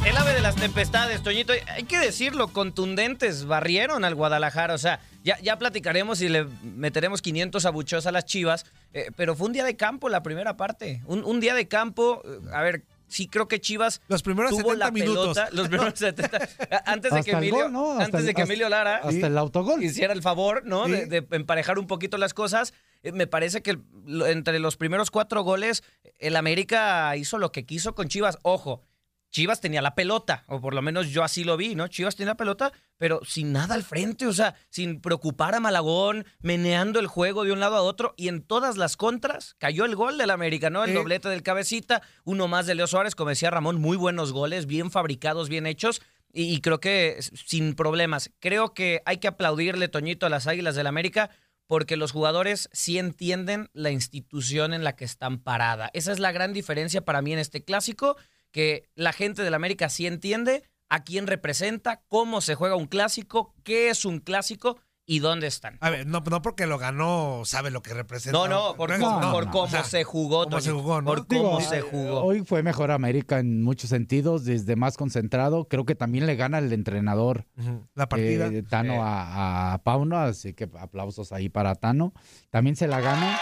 El 0.04 0.16
ave 0.16 0.32
de 0.34 0.40
las 0.40 0.56
tempestades, 0.56 1.22
Toñito, 1.22 1.52
hay 1.68 1.84
que 1.84 2.00
decirlo, 2.00 2.48
contundentes, 2.48 3.44
barrieron 3.44 4.04
al 4.04 4.16
Guadalajara, 4.16 4.74
o 4.74 4.78
sea, 4.78 4.98
ya, 5.22 5.38
ya 5.38 5.56
platicaremos 5.56 6.20
y 6.20 6.28
le 6.28 6.46
meteremos 6.64 7.22
500 7.22 7.64
abucheos 7.64 8.06
a 8.06 8.10
las 8.10 8.24
Chivas, 8.24 8.66
eh, 8.92 9.12
pero 9.14 9.36
fue 9.36 9.46
un 9.46 9.52
día 9.52 9.64
de 9.64 9.76
campo 9.76 10.08
la 10.08 10.24
primera 10.24 10.56
parte, 10.56 11.00
un, 11.06 11.22
un 11.24 11.38
día 11.38 11.54
de 11.54 11.68
campo, 11.68 12.22
eh, 12.24 12.40
a 12.52 12.60
ver, 12.62 12.82
sí 13.12 13.28
creo 13.28 13.46
que 13.48 13.60
Chivas 13.60 14.00
Los 14.08 14.22
primeros 14.22 14.50
tuvo 14.50 14.70
70 14.72 14.84
la 14.84 14.90
minutos. 14.90 15.34
pelota, 15.36 15.48
los 15.52 15.68
primeros 15.68 15.98
70, 15.98 16.48
antes 16.86 17.12
de 17.12 17.22
que 17.22 17.30
Emilio, 17.32 17.56
gol, 17.64 17.72
¿no? 17.72 17.90
Hasta 17.92 18.04
antes 18.04 18.20
el- 18.20 18.26
de 18.26 18.34
que 18.34 18.42
hasta- 18.42 18.52
Emilio 18.52 18.68
Lara 18.68 18.96
Hasta 18.96 19.26
el 19.26 19.38
autogol. 19.38 19.82
hiciera 19.82 20.12
el 20.12 20.22
favor, 20.22 20.64
¿no? 20.64 20.86
Sí. 20.86 20.92
De, 20.92 21.06
de 21.06 21.26
emparejar 21.36 21.78
un 21.78 21.86
poquito 21.86 22.18
las 22.18 22.34
cosas. 22.34 22.72
Eh, 23.02 23.12
Me 23.12 23.26
parece 23.26 23.62
que 23.62 23.78
entre 24.26 24.58
los 24.58 24.76
primeros 24.76 25.10
cuatro 25.10 25.42
goles, 25.42 25.82
el 26.18 26.36
América 26.36 27.14
hizo 27.16 27.38
lo 27.38 27.52
que 27.52 27.64
quiso 27.66 27.94
con 27.94 28.08
Chivas. 28.08 28.38
Ojo, 28.42 28.82
Chivas 29.32 29.60
tenía 29.60 29.82
la 29.82 29.94
pelota, 29.96 30.44
o 30.46 30.60
por 30.60 30.74
lo 30.74 30.82
menos 30.82 31.08
yo 31.08 31.24
así 31.24 31.42
lo 31.42 31.56
vi, 31.56 31.74
¿no? 31.74 31.88
Chivas 31.88 32.14
tenía 32.14 32.32
la 32.32 32.36
pelota, 32.36 32.72
pero 32.98 33.20
sin 33.24 33.50
nada 33.52 33.74
al 33.74 33.82
frente, 33.82 34.26
o 34.26 34.32
sea, 34.32 34.54
sin 34.68 35.00
preocupar 35.00 35.54
a 35.56 35.60
Malagón, 35.60 36.24
meneando 36.42 37.00
el 37.00 37.06
juego 37.08 37.42
de 37.42 37.50
un 37.52 37.58
lado 37.58 37.76
a 37.76 37.82
otro, 37.82 38.14
y 38.16 38.28
en 38.28 38.42
todas 38.42 38.76
las 38.76 38.96
contras 38.96 39.56
cayó 39.58 39.84
el 39.86 39.96
gol 39.96 40.18
del 40.18 40.30
América, 40.30 40.70
¿no? 40.70 40.84
El 40.84 40.90
Eh. 40.90 40.94
doblete 40.94 41.28
del 41.30 41.42
cabecita, 41.42 42.02
uno 42.24 42.46
más 42.46 42.66
de 42.66 42.74
Leo 42.76 42.86
Suárez, 42.86 43.14
como 43.14 43.30
decía 43.30 43.50
Ramón, 43.50 43.80
muy 43.80 43.96
buenos 43.96 44.32
goles, 44.32 44.66
bien 44.66 44.90
fabricados, 44.90 45.48
bien 45.48 45.66
hechos. 45.66 46.02
Y, 46.34 46.44
y 46.54 46.60
creo 46.62 46.80
que 46.80 47.18
sin 47.20 47.74
problemas. 47.74 48.30
Creo 48.38 48.72
que 48.72 49.02
hay 49.04 49.18
que 49.18 49.28
aplaudirle, 49.28 49.88
Toñito, 49.88 50.24
a 50.24 50.30
las 50.30 50.46
Águilas 50.46 50.74
del 50.76 50.86
América 50.86 51.28
porque 51.66 51.96
los 51.96 52.12
jugadores 52.12 52.68
sí 52.72 52.98
entienden 52.98 53.70
la 53.72 53.90
institución 53.90 54.74
en 54.74 54.84
la 54.84 54.94
que 54.94 55.04
están 55.06 55.38
parada. 55.38 55.90
Esa 55.94 56.12
es 56.12 56.18
la 56.18 56.32
gran 56.32 56.52
diferencia 56.52 57.02
para 57.04 57.22
mí 57.22 57.32
en 57.32 57.38
este 57.38 57.64
clásico, 57.64 58.16
que 58.52 58.88
la 58.94 59.12
gente 59.12 59.42
del 59.42 59.54
América 59.54 59.88
sí 59.88 60.06
entiende 60.06 60.62
a 60.88 61.02
quién 61.04 61.26
representa, 61.26 62.02
cómo 62.08 62.40
se 62.40 62.54
juega 62.54 62.76
un 62.76 62.86
clásico, 62.86 63.54
qué 63.64 63.88
es 63.90 64.04
un 64.04 64.20
clásico 64.20 64.78
y 65.04 65.18
dónde 65.18 65.48
están. 65.48 65.78
A 65.80 65.90
ver, 65.90 66.06
no, 66.06 66.20
no 66.20 66.42
porque 66.42 66.66
lo 66.66 66.78
ganó, 66.78 67.42
sabe 67.44 67.70
lo 67.72 67.82
que 67.82 67.92
representa. 67.92 68.38
No, 68.38 68.46
no, 68.46 68.76
por, 68.76 68.96
No, 68.98 69.04
cómo- 69.06 69.20
no, 69.20 69.32
por 69.32 69.46
no, 69.46 69.50
cómo 69.50 69.64
o 69.64 69.68
sea, 69.68 69.82
se 69.84 70.04
jugó, 70.04 70.44
cómo 70.44 70.60
se 70.60 70.70
jugó, 70.70 71.00
¿no? 71.00 71.06
por 71.06 71.26
cómo 71.26 71.58
Digo, 71.58 71.60
se 71.62 71.78
eh, 71.78 71.80
jugó. 71.80 72.22
Hoy 72.22 72.44
fue 72.44 72.62
mejor 72.62 72.92
América 72.92 73.40
en 73.40 73.62
muchos 73.64 73.90
sentidos, 73.90 74.44
desde 74.44 74.76
más 74.76 74.96
concentrado. 74.96 75.66
Creo 75.66 75.84
que 75.86 75.96
también 75.96 76.26
le 76.26 76.36
gana 76.36 76.58
el 76.58 76.72
entrenador 76.72 77.46
La 77.94 78.08
partida. 78.08 78.46
eh, 78.46 78.62
Tano 78.62 78.92
Sí. 78.94 78.98
a, 79.02 79.72
a 79.72 79.78
Pauno, 79.82 80.18
así 80.18 80.52
que 80.54 80.68
aplausos 80.78 81.32
ahí 81.32 81.48
para 81.48 81.74
Tano. 81.74 82.12
También 82.50 82.76
se 82.76 82.86
la 82.86 83.00
gana, 83.00 83.40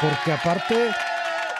porque 0.00 0.32
aparte, 0.32 0.92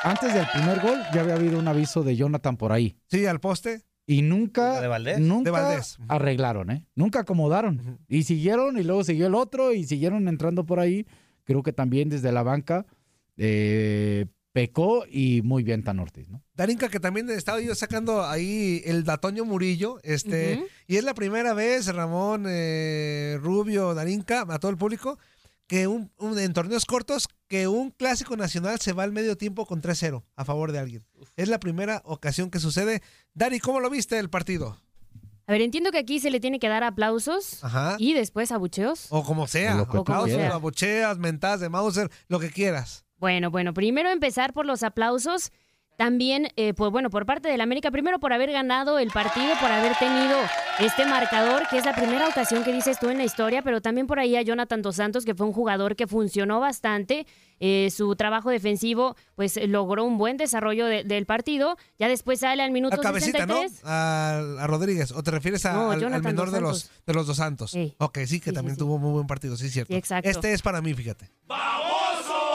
antes 0.02 0.34
del 0.34 0.46
primer 0.52 0.80
gol 0.80 0.98
ya 1.14 1.20
había 1.22 1.34
habido 1.34 1.58
un 1.58 1.68
aviso 1.68 2.02
de 2.02 2.16
Jonathan 2.16 2.56
por 2.56 2.72
ahí. 2.72 2.96
Sí, 3.08 3.26
al 3.26 3.40
poste. 3.40 3.82
Y 4.06 4.22
nunca, 4.22 4.80
¿De 4.80 4.88
Valdés? 4.88 5.20
nunca 5.20 5.44
De 5.44 5.50
Valdés. 5.52 5.98
arreglaron, 6.08 6.70
¿eh? 6.70 6.86
Nunca 6.96 7.20
acomodaron. 7.20 7.98
Y 8.08 8.24
siguieron, 8.24 8.76
y 8.78 8.82
luego 8.82 9.04
siguió 9.04 9.28
el 9.28 9.34
otro, 9.34 9.72
y 9.72 9.84
siguieron 9.84 10.26
entrando 10.28 10.66
por 10.66 10.80
ahí. 10.80 11.06
Creo 11.44 11.62
que 11.62 11.72
también 11.72 12.08
desde 12.08 12.32
la 12.32 12.42
banca 12.42 12.84
eh, 13.36 14.26
pecó 14.52 15.04
y 15.08 15.40
muy 15.42 15.62
bien 15.62 15.82
Tan 15.84 15.98
Ortiz, 16.00 16.28
¿no? 16.28 16.42
Darinka, 16.54 16.88
que 16.88 17.00
también 17.00 17.30
estaba 17.30 17.60
yo 17.60 17.74
sacando 17.74 18.24
ahí 18.24 18.82
el 18.84 19.04
Datoño 19.04 19.44
Murillo, 19.44 19.98
este. 20.02 20.64
Y 20.86 20.96
es 20.96 21.04
la 21.04 21.14
primera 21.14 21.54
vez, 21.54 21.86
Ramón, 21.86 22.44
eh, 22.48 23.38
Rubio, 23.40 23.94
Darinka, 23.94 24.44
a 24.48 24.58
todo 24.58 24.70
el 24.70 24.76
público, 24.76 25.18
que 25.72 25.86
un, 25.86 26.12
un- 26.18 26.38
en 26.38 26.52
torneos 26.52 26.84
cortos, 26.84 27.28
que 27.48 27.66
un 27.66 27.92
clásico 27.92 28.36
nacional 28.36 28.78
se 28.78 28.92
va 28.92 29.04
al 29.04 29.12
medio 29.12 29.38
tiempo 29.38 29.64
con 29.64 29.80
3-0 29.80 30.22
a 30.36 30.44
favor 30.44 30.70
de 30.70 30.78
alguien. 30.78 31.02
Es 31.34 31.48
la 31.48 31.58
primera 31.58 32.02
ocasión 32.04 32.50
que 32.50 32.58
sucede. 32.58 33.00
Dari, 33.32 33.58
¿cómo 33.58 33.80
lo 33.80 33.88
viste 33.88 34.18
el 34.18 34.28
partido? 34.28 34.76
A 35.46 35.52
ver, 35.52 35.62
entiendo 35.62 35.90
que 35.90 35.96
aquí 35.96 36.20
se 36.20 36.30
le 36.30 36.40
tiene 36.40 36.58
que 36.58 36.68
dar 36.68 36.84
aplausos 36.84 37.64
Ajá. 37.64 37.96
y 37.98 38.12
después 38.12 38.52
abucheos. 38.52 39.06
O 39.08 39.24
como 39.24 39.46
sea, 39.46 39.80
O 39.80 40.00
aplausos, 40.00 40.38
abucheas, 40.42 41.16
mentadas 41.16 41.60
de 41.60 41.70
Mauser, 41.70 42.10
lo 42.28 42.38
que 42.38 42.50
quieras. 42.50 43.06
Bueno, 43.16 43.50
bueno, 43.50 43.72
primero 43.72 44.10
empezar 44.10 44.52
por 44.52 44.66
los 44.66 44.82
aplausos. 44.82 45.52
También, 45.96 46.48
eh, 46.56 46.74
pues 46.74 46.90
bueno, 46.90 47.10
por 47.10 47.26
parte 47.26 47.48
del 47.48 47.60
América, 47.60 47.90
primero 47.90 48.18
por 48.18 48.32
haber 48.32 48.50
ganado 48.50 48.98
el 48.98 49.10
partido, 49.10 49.54
por 49.60 49.70
haber 49.70 49.94
tenido 49.98 50.36
este 50.80 51.04
marcador, 51.06 51.62
que 51.68 51.78
es 51.78 51.84
la 51.84 51.94
primera 51.94 52.26
ocasión 52.28 52.64
que 52.64 52.72
dices 52.72 52.98
tú 52.98 53.08
en 53.10 53.18
la 53.18 53.24
historia, 53.24 53.62
pero 53.62 53.80
también 53.80 54.06
por 54.06 54.18
ahí 54.18 54.34
a 54.36 54.42
Jonathan 54.42 54.82
Dos 54.82 54.96
Santos, 54.96 55.24
que 55.24 55.34
fue 55.34 55.46
un 55.46 55.52
jugador 55.52 55.94
que 55.94 56.06
funcionó 56.06 56.60
bastante. 56.60 57.26
Eh, 57.64 57.90
su 57.94 58.16
trabajo 58.16 58.50
defensivo, 58.50 59.14
pues 59.36 59.56
logró 59.68 60.02
un 60.04 60.18
buen 60.18 60.36
desarrollo 60.36 60.86
de- 60.86 61.04
del 61.04 61.26
partido. 61.26 61.76
Ya 61.96 62.08
después 62.08 62.40
sale 62.40 62.60
al 62.64 62.72
minuto 62.72 62.96
A 62.96 63.00
cabecita, 63.00 63.46
¿no? 63.46 63.54
63. 63.54 63.84
A, 63.84 64.38
a 64.58 64.66
Rodríguez. 64.66 65.12
¿O 65.12 65.22
te 65.22 65.30
refieres 65.30 65.64
a- 65.66 65.72
No, 65.74 65.90
al, 65.92 66.00
menor 66.22 66.50
de 66.50 66.60
los, 66.60 66.90
de 67.06 67.14
los 67.14 67.26
dos 67.28 67.36
santos? 67.36 67.76
Ok, 67.98 68.18
sí, 68.26 68.40
que 68.40 68.50
también 68.52 68.76
tuvo 68.76 68.98
muy 68.98 69.12
buen 69.12 69.28
partido, 69.28 69.56
sí, 69.56 69.68
cierto. 69.70 69.92
Sí, 69.92 69.96
exacto. 69.98 70.28
Este 70.28 70.52
es 70.52 70.62
para 70.62 70.80
mí, 70.82 70.92
fíjate. 70.94 71.30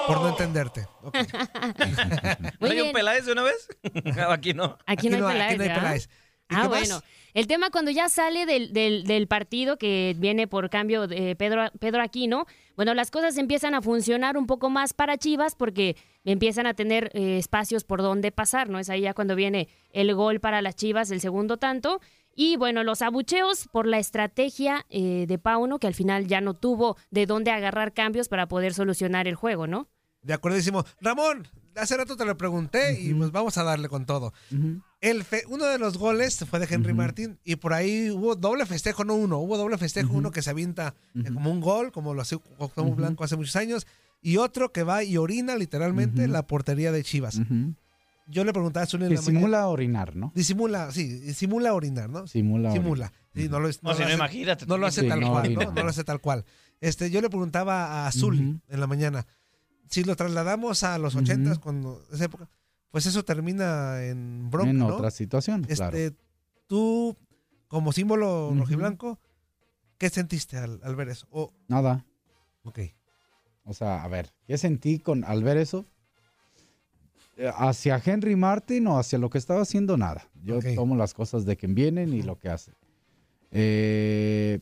Por 0.08 0.22
no 0.22 0.30
entenderte. 0.30 0.88
Ok. 1.04 1.16
¿No 2.60 2.68
hay 2.68 2.82
un 2.82 2.92
Peláez 2.94 3.26
de 3.26 3.32
una 3.32 3.44
vez? 3.44 3.68
No, 4.16 4.32
aquí 4.32 4.54
no. 4.54 4.78
Aquí 4.86 5.10
no 5.10 5.18
hay 5.28 5.34
Peláez, 5.34 5.58
¿verdad? 5.58 5.98
Ah, 6.50 6.68
bueno. 6.68 7.02
El 7.34 7.46
tema 7.46 7.70
cuando 7.70 7.92
ya 7.92 8.08
sale 8.10 8.46
del, 8.46 8.72
del- 8.74 9.04
del 9.04 9.28
partido 9.28 9.78
que 9.78 10.16
viene 10.18 10.48
por 10.48 10.70
cambio 10.70 11.06
de 11.06 11.36
Pedro, 11.36 11.70
Pedro 11.80 12.02
Aquino, 12.02 12.46
bueno, 12.76 12.94
las 12.94 13.12
cosas 13.12 13.38
empiezan 13.38 13.76
a 13.76 13.82
funcionar 13.82 14.38
un 14.38 14.48
poco 14.48 14.70
más 14.70 14.94
para 14.94 15.18
Chivas 15.18 15.56
porque 15.56 15.98
empiezan 16.24 16.66
a 16.68 16.74
tener 16.74 17.12
eh, 17.14 17.38
espacios 17.38 17.84
por 17.84 18.02
donde 18.02 18.32
pasar, 18.32 18.70
¿no? 18.70 18.80
Es 18.80 18.90
ahí 18.90 19.02
ya 19.02 19.14
cuando 19.14 19.36
viene 19.36 19.68
el 19.92 20.16
gol 20.16 20.40
para 20.40 20.62
las 20.62 20.76
Chivas, 20.76 21.12
el 21.12 21.20
segundo 21.22 21.58
tanto. 21.58 22.00
Y 22.34 22.56
bueno, 22.56 22.84
los 22.84 23.02
abucheos 23.02 23.68
por 23.72 23.86
la 23.88 23.98
estrategia 24.00 24.86
eh, 24.90 25.26
de 25.28 25.38
Pauno, 25.38 25.80
que 25.80 25.88
al 25.88 25.96
final 25.96 26.28
ya 26.28 26.40
no 26.40 26.54
tuvo 26.54 26.96
de 27.12 27.26
dónde 27.26 27.52
agarrar 27.52 27.94
cambios 27.94 28.30
para 28.30 28.48
poder 28.48 28.74
solucionar 28.74 29.28
el 29.28 29.36
juego, 29.36 29.68
¿no? 29.68 29.90
De 30.22 30.34
acuerdísimo. 30.34 30.84
Ramón, 31.00 31.48
hace 31.76 31.96
rato 31.96 32.18
te 32.18 32.26
lo 32.26 32.38
pregunté 32.38 33.00
y 33.00 33.14
pues 33.14 33.32
vamos 33.32 33.58
a 33.58 33.64
darle 33.64 33.88
con 33.88 34.06
todo. 34.06 34.34
El 35.00 35.24
fe- 35.24 35.44
uno 35.48 35.66
de 35.66 35.78
los 35.80 35.98
goles 35.98 36.44
fue 36.50 36.60
de 36.60 36.68
Henry 36.70 36.94
Martín 36.94 37.40
y 37.44 37.56
por 37.58 37.74
ahí 37.74 38.10
hubo 38.10 38.36
doble 38.36 38.66
festejo, 38.66 39.06
no 39.06 39.14
uno, 39.16 39.38
hubo 39.38 39.58
doble 39.58 39.78
festejo, 39.78 40.14
uno 40.14 40.32
que 40.32 40.42
se 40.42 40.50
avienta 40.50 40.96
eh, 41.16 41.32
como 41.34 41.52
un 41.52 41.62
gol, 41.62 41.92
como 41.92 42.14
lo 42.14 42.22
hacía 42.24 42.40
Cuauhtémoc 42.40 42.96
Blanco 42.96 43.24
hace 43.24 43.36
muchos 43.38 43.56
años, 43.56 43.86
y 44.22 44.38
otro 44.38 44.72
que 44.74 44.84
va 44.84 45.04
y 45.04 45.18
orina 45.18 45.56
literalmente 45.56 46.24
en 46.24 46.34
la 46.34 46.46
portería 46.48 46.92
de 46.92 47.04
Chivas. 47.04 47.40
Yo 48.30 48.44
le 48.44 48.52
preguntaba 48.52 48.84
a 48.84 48.88
Zuli 48.88 49.06
en 49.06 49.14
la 49.14 49.22
mañana- 49.22 49.32
Disimula 49.40 49.68
orinar, 49.68 50.16
¿no? 50.18 50.32
Disimula, 50.36 50.92
sí, 50.92 51.34
simula 51.34 51.74
orinar, 51.74 52.10
¿no? 52.10 52.28
Simula 52.28 52.74
Simula. 52.74 53.14
Sí, 53.34 53.48
no 53.48 53.60
lo, 53.62 53.68
No, 53.68 53.74
si 53.74 53.80
no, 53.84 53.92
hace, 53.92 54.14
imagínate. 54.14 54.66
no 54.66 54.78
lo 54.78 54.86
hace 54.88 55.02
Sí, 55.02 55.08
tal 55.08 55.22
no 55.22 55.32
cual, 55.32 55.46
orina. 55.46 55.64
¿no? 55.66 55.72
No 55.72 55.84
lo 55.84 55.90
hace 55.90 56.04
tal 56.04 56.20
cual. 56.20 56.44
Este, 56.82 57.10
yo 57.10 57.22
le 57.22 57.30
preguntaba 57.30 57.86
a 58.04 58.08
Azul 58.08 58.34
Ujú. 58.34 58.60
en 58.68 58.80
la 58.82 58.88
mañana, 58.88 59.26
si 59.90 60.04
lo 60.04 60.16
trasladamos 60.16 60.84
a 60.84 60.98
los 60.98 61.16
ochentas, 61.16 61.60
cuando 61.60 62.06
esa 62.12 62.26
época, 62.26 62.50
pues 62.92 63.06
eso 63.06 63.24
termina 63.26 64.04
en 64.06 64.50
bronca, 64.50 64.70
en 64.72 64.78
¿no? 64.80 64.88
otra 64.88 65.12
situación, 65.12 65.64
claro. 65.64 65.96
Este, 65.98 66.18
tú, 66.68 67.16
como 67.68 67.92
símbolo 67.92 68.54
rojiblanco, 68.58 69.20
¿qué 69.98 70.10
sentiste 70.10 70.58
al, 70.58 70.80
al 70.84 70.96
ver 70.96 71.10
eso? 71.10 71.28
O- 71.32 71.54
Nada. 71.68 72.06
Ok. 72.64 72.80
O 73.66 73.74
sea, 73.74 74.04
a 74.04 74.08
ver, 74.08 74.32
¿qué 74.46 74.58
sentí 74.58 75.00
con 75.00 75.24
al 75.26 75.44
ver 75.44 75.58
eso? 75.58 75.86
Eh, 77.36 77.52
Hacia 77.56 78.02
Henry 78.04 78.36
Martin 78.36 78.88
o 78.88 78.98
hacia 78.98 79.20
lo 79.20 79.30
que 79.30 79.38
estaba 79.38 79.62
haciendo, 79.62 79.98
nada. 79.98 80.28
Yo 80.44 80.60
tomo 80.76 80.96
las 80.96 81.14
cosas 81.14 81.46
de 81.46 81.56
quien 81.58 81.76
vienen 81.76 82.14
y 82.14 82.22
lo 82.24 82.40
que 82.40 82.50
hace. 82.50 82.72
Eh, 83.52 84.60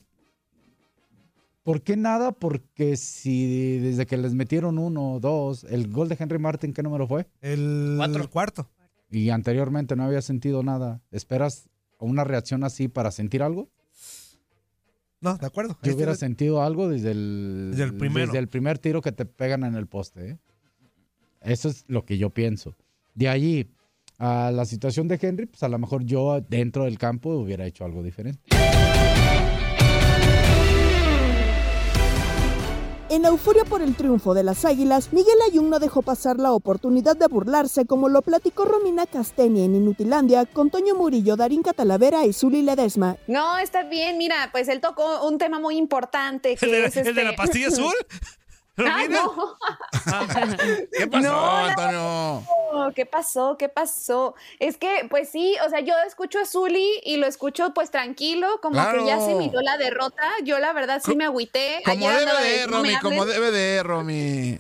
¿Por 1.66 1.82
qué 1.82 1.98
nada? 1.98 2.32
Porque 2.32 2.96
si 2.96 3.80
desde 3.80 4.06
que 4.06 4.18
les 4.18 4.36
metieron 4.36 4.78
uno, 4.78 5.20
dos, 5.20 5.64
el 5.64 5.92
gol 5.92 6.08
de 6.08 6.16
Henry 6.20 6.38
Martin, 6.38 6.74
¿qué 6.74 6.84
número 6.84 7.08
fue? 7.08 7.26
El 7.42 7.98
cuarto. 8.32 8.70
Y 9.10 9.32
anteriormente 9.32 9.96
no 9.96 10.04
había 10.04 10.22
sentido 10.22 10.62
nada. 10.62 11.02
¿Esperas 11.10 11.68
una 11.98 12.24
reacción 12.24 12.64
así 12.64 12.88
para 12.88 13.10
sentir 13.10 13.42
algo? 13.42 13.68
No, 15.22 15.38
de 15.38 15.48
acuerdo. 15.48 15.76
Yo 15.82 15.96
hubiera 15.96 16.14
sentido 16.14 16.62
algo 16.62 16.88
desde 16.88 17.10
el, 17.10 17.70
Desde 17.72 17.86
el 17.86 17.96
primero. 17.96 18.28
desde 18.28 18.38
el 18.38 18.48
primer 18.48 18.78
tiro 18.78 19.02
que 19.02 19.12
te 19.12 19.26
pegan 19.26 19.64
en 19.64 19.74
el 19.74 19.88
poste. 19.88 20.30
¿eh? 20.30 20.38
Eso 21.42 21.68
es 21.70 21.84
lo 21.88 22.06
que 22.06 22.20
yo 22.20 22.30
pienso. 22.30 22.76
De 23.16 23.28
allí 23.28 23.72
a 24.20 24.52
la 24.54 24.66
situación 24.66 25.08
de 25.08 25.18
Henry, 25.20 25.48
pues 25.48 25.64
a 25.64 25.70
lo 25.70 25.80
mejor 25.80 26.04
yo 26.06 26.42
dentro 26.42 26.84
del 26.84 27.00
campo 27.00 27.32
hubiera 27.32 27.66
hecho 27.66 27.86
algo 27.86 28.04
diferente. 28.04 28.40
En 33.08 33.22
la 33.22 33.28
euforia 33.30 33.64
por 33.66 33.82
el 33.84 33.96
triunfo 33.96 34.34
de 34.34 34.44
las 34.44 34.66
Águilas, 34.66 35.14
Miguel 35.14 35.36
Ayun 35.48 35.70
no 35.70 35.78
dejó 35.80 36.02
pasar 36.02 36.38
la 36.38 36.54
oportunidad 36.54 37.16
de 37.16 37.28
burlarse 37.28 37.86
como 37.86 38.10
lo 38.10 38.24
platicó 38.24 38.66
Romina 38.66 39.06
Casteni 39.06 39.64
en 39.64 39.76
Inutilandia 39.76 40.46
con 40.46 40.72
Toño 40.72 40.96
Murillo, 40.96 41.36
Darín 41.36 41.62
Catalavera 41.62 42.26
y 42.26 42.34
Zuli 42.34 42.64
Ledesma. 42.64 43.18
No, 43.28 43.60
está 43.60 43.84
bien, 43.84 44.18
mira, 44.18 44.50
pues 44.52 44.68
él 44.70 44.82
tocó 44.82 45.28
un 45.28 45.38
tema 45.38 45.60
muy 45.60 45.78
importante 45.78 46.56
que 46.56 46.66
¿El 46.66 46.72
de, 46.72 46.86
es 46.86 46.98
el 46.98 47.04
de 47.04 47.10
este- 47.12 47.24
la 47.24 47.36
pastilla 47.36 47.68
azul? 47.68 47.94
Ah, 48.78 49.04
no. 49.10 49.58
¿Qué 50.98 51.08
pasó, 51.08 51.32
No, 51.32 51.56
Antonio? 51.66 52.44
No, 52.74 52.92
¿Qué 52.94 53.06
pasó? 53.06 53.56
¿Qué 53.58 53.70
pasó? 53.70 54.36
Es 54.60 54.78
que, 54.78 55.08
pues 55.10 55.30
sí, 55.30 55.56
o 55.66 55.70
sea, 55.70 55.80
yo 55.80 55.94
escucho 56.06 56.40
a 56.40 56.46
Zuli 56.46 57.00
y 57.04 57.18
lo 57.18 57.26
escucho 57.28 57.74
pues 57.74 57.90
tranquilo, 57.92 58.60
como 58.62 58.76
que 58.92 59.06
ya 59.06 59.20
se 59.22 59.36
miró 59.36 59.62
la 59.62 59.78
derrota. 59.78 60.24
Yo 60.44 60.60
la 60.60 60.74
verdad 60.74 61.02
sí 61.04 61.16
me 61.16 61.26
agüité. 61.26 61.82
Como 61.86 62.10
debe 62.10 62.26
de, 62.42 62.68
"No 62.68 62.82
me 62.82 62.90
Romy, 62.90 62.98
como 63.02 63.22
hables". 63.22 63.36
debe 63.36 63.52
de, 63.52 63.84
Romy. 63.84 64.60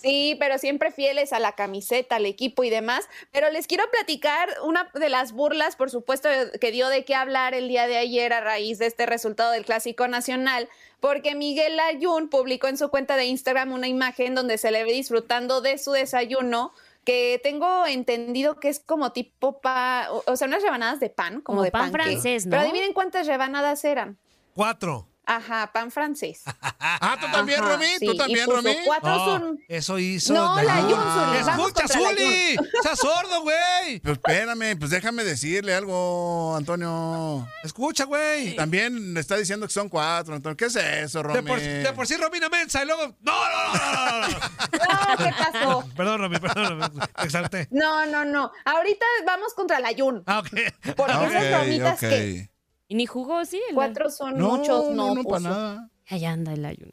Sí, 0.00 0.36
pero 0.38 0.58
siempre 0.58 0.92
fieles 0.92 1.32
a 1.32 1.40
la 1.40 1.52
camiseta, 1.52 2.16
al 2.16 2.26
equipo 2.26 2.62
y 2.64 2.70
demás. 2.70 3.08
Pero 3.32 3.50
les 3.50 3.66
quiero 3.66 3.84
platicar 3.90 4.48
una 4.64 4.90
de 4.94 5.08
las 5.08 5.32
burlas, 5.32 5.76
por 5.76 5.90
supuesto, 5.90 6.28
que 6.60 6.70
dio 6.70 6.88
de 6.88 7.04
qué 7.04 7.14
hablar 7.14 7.54
el 7.54 7.68
día 7.68 7.86
de 7.86 7.96
ayer 7.96 8.32
a 8.32 8.40
raíz 8.40 8.78
de 8.78 8.86
este 8.86 9.06
resultado 9.06 9.50
del 9.50 9.64
Clásico 9.64 10.06
Nacional, 10.06 10.68
porque 11.00 11.34
Miguel 11.34 11.78
Ayun 11.80 12.28
publicó 12.28 12.68
en 12.68 12.78
su 12.78 12.88
cuenta 12.90 13.16
de 13.16 13.24
Instagram 13.24 13.72
una 13.72 13.88
imagen 13.88 14.34
donde 14.34 14.56
se 14.58 14.70
le 14.70 14.84
ve 14.84 14.92
disfrutando 14.92 15.60
de 15.60 15.78
su 15.78 15.92
desayuno 15.92 16.72
que 17.04 17.40
tengo 17.42 17.86
entendido 17.86 18.60
que 18.60 18.68
es 18.68 18.80
como 18.80 19.12
tipo 19.12 19.60
pa, 19.60 20.08
o 20.26 20.36
sea, 20.36 20.46
unas 20.46 20.62
rebanadas 20.62 21.00
de 21.00 21.08
pan, 21.08 21.40
como, 21.40 21.56
Como 21.56 21.62
de 21.62 21.70
pan 21.70 21.90
panque. 21.90 22.02
francés, 22.02 22.46
¿no? 22.46 22.50
Pero 22.50 22.62
adivinen 22.62 22.92
cuántas 22.92 23.26
rebanadas 23.26 23.82
eran. 23.84 24.18
Cuatro. 24.54 25.07
Ajá, 25.30 25.70
pan 25.72 25.90
francés. 25.90 26.40
Ah, 26.80 27.16
tú 27.20 27.26
también, 27.30 27.60
Ajá, 27.60 27.72
Romy, 27.72 27.86
sí, 27.98 28.06
tú 28.06 28.16
también, 28.16 28.46
Romy. 28.48 28.76
cuatro 28.86 29.10
No, 29.10 29.24
son- 29.26 29.58
Eso 29.68 29.98
hizo. 29.98 30.32
No, 30.32 30.60
la 30.62 30.74
vamos 30.80 31.36
¡Escucha, 31.48 31.82
la 31.82 31.88
Zuli! 31.88 32.56
¡Estás 32.74 32.98
sordo, 33.00 33.42
güey! 33.42 34.00
Pues 34.00 34.14
espérame, 34.14 34.78
pues 34.78 34.90
déjame 34.90 35.22
decirle 35.24 35.74
algo, 35.74 36.54
Antonio. 36.56 37.46
Escucha, 37.62 38.04
güey. 38.04 38.56
También 38.56 39.12
me 39.12 39.20
está 39.20 39.36
diciendo 39.36 39.66
que 39.66 39.72
son 39.72 39.88
cuatro, 39.88 40.34
Antonio. 40.34 40.56
¿Qué 40.56 40.66
es 40.66 40.76
eso, 40.76 41.22
Romy? 41.22 41.36
De 41.36 41.42
por, 41.42 41.60
de 41.60 41.92
por 41.94 42.06
sí 42.06 42.16
Romina 42.16 42.48
Mensa 42.48 42.82
y 42.82 42.86
luego. 42.86 43.14
¡No, 43.20 43.32
no, 43.32 43.74
no, 43.74 43.74
no, 43.74 44.20
no! 44.20 44.28
no. 44.28 44.28
No, 44.28 45.16
¿qué 45.24 45.34
pasó? 45.52 45.88
Perdón, 45.96 46.20
Romy, 46.20 46.38
perdón, 46.38 46.80
Romy, 46.80 47.00
exalté. 47.22 47.68
No, 47.70 48.06
no, 48.06 48.24
no. 48.24 48.50
Ahorita 48.64 49.04
vamos 49.26 49.52
contra 49.54 49.78
la 49.80 49.88
Ayun. 49.88 50.22
Ah, 50.26 50.38
ok. 50.40 50.48
Porque 50.96 51.12
Ah, 51.12 51.26
esas 51.26 51.50
bromitas 51.50 52.00
que 52.00 52.50
Y 52.88 52.94
ni 52.94 53.06
jugó, 53.06 53.44
sí. 53.44 53.60
el- 53.68 53.74
cuatro 53.74 54.10
son 54.10 54.38
No, 54.38 54.56
muchos, 54.56 54.86
no, 54.90 54.94
no, 55.08 55.14
no, 55.14 55.22
pues, 55.22 55.42
para 55.42 55.54
nada. 55.54 55.90
Ahí 56.08 56.24
anda 56.24 56.54
el 56.54 56.64
Ayun. 56.64 56.90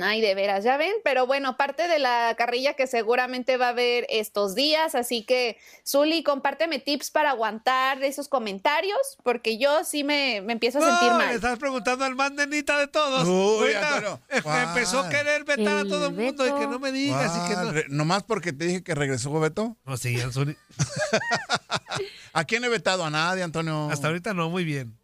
Ay. 0.00 0.20
De 0.20 0.34
veras, 0.34 0.62
ya 0.64 0.76
ven, 0.76 0.92
pero 1.02 1.26
bueno, 1.26 1.56
parte 1.56 1.88
de 1.88 1.98
la 1.98 2.34
carrilla 2.36 2.74
que 2.74 2.86
seguramente 2.86 3.56
va 3.56 3.66
a 3.66 3.70
haber 3.70 4.06
estos 4.10 4.54
días, 4.54 4.94
así 4.94 5.24
que 5.24 5.56
Zuli, 5.86 6.22
compárteme 6.22 6.78
tips 6.78 7.10
para 7.10 7.30
aguantar 7.30 8.02
esos 8.04 8.28
comentarios, 8.28 8.98
porque 9.22 9.58
yo 9.58 9.84
sí 9.84 10.04
me, 10.04 10.40
me 10.42 10.52
empiezo 10.52 10.78
a 10.78 10.82
sentir 10.82 11.08
No, 11.12 11.18
le 11.18 11.24
mal. 11.26 11.34
estás 11.34 11.58
preguntando 11.58 12.04
al 12.04 12.14
más 12.14 12.32
nenita 12.32 12.78
de 12.78 12.86
todos. 12.88 13.26
Uy, 13.26 13.70
empezó 14.68 15.00
a 15.00 15.08
querer 15.08 15.44
vetar 15.44 15.78
a 15.78 15.84
todo 15.84 16.06
el 16.08 16.14
mundo 16.14 16.46
y 16.46 16.52
que 16.60 16.66
no 16.66 16.78
me 16.78 16.92
digas 16.92 17.32
y 17.36 17.48
que 17.48 17.54
no. 17.56 17.72
Nomás 17.88 18.22
porque 18.22 18.52
te 18.52 18.64
dije 18.66 18.82
que 18.82 18.94
regresó 18.94 19.32
Beto. 19.40 19.76
No, 19.86 19.96
sí, 19.96 20.20
al 20.20 20.32
Zuli. 20.32 20.56
¿A 22.32 22.44
quién 22.44 22.64
he 22.64 22.68
vetado? 22.68 23.04
A 23.04 23.10
nadie, 23.10 23.42
Antonio. 23.42 23.88
Hasta 23.90 24.08
ahorita 24.08 24.34
no, 24.34 24.50
muy 24.50 24.64
bien. 24.64 24.99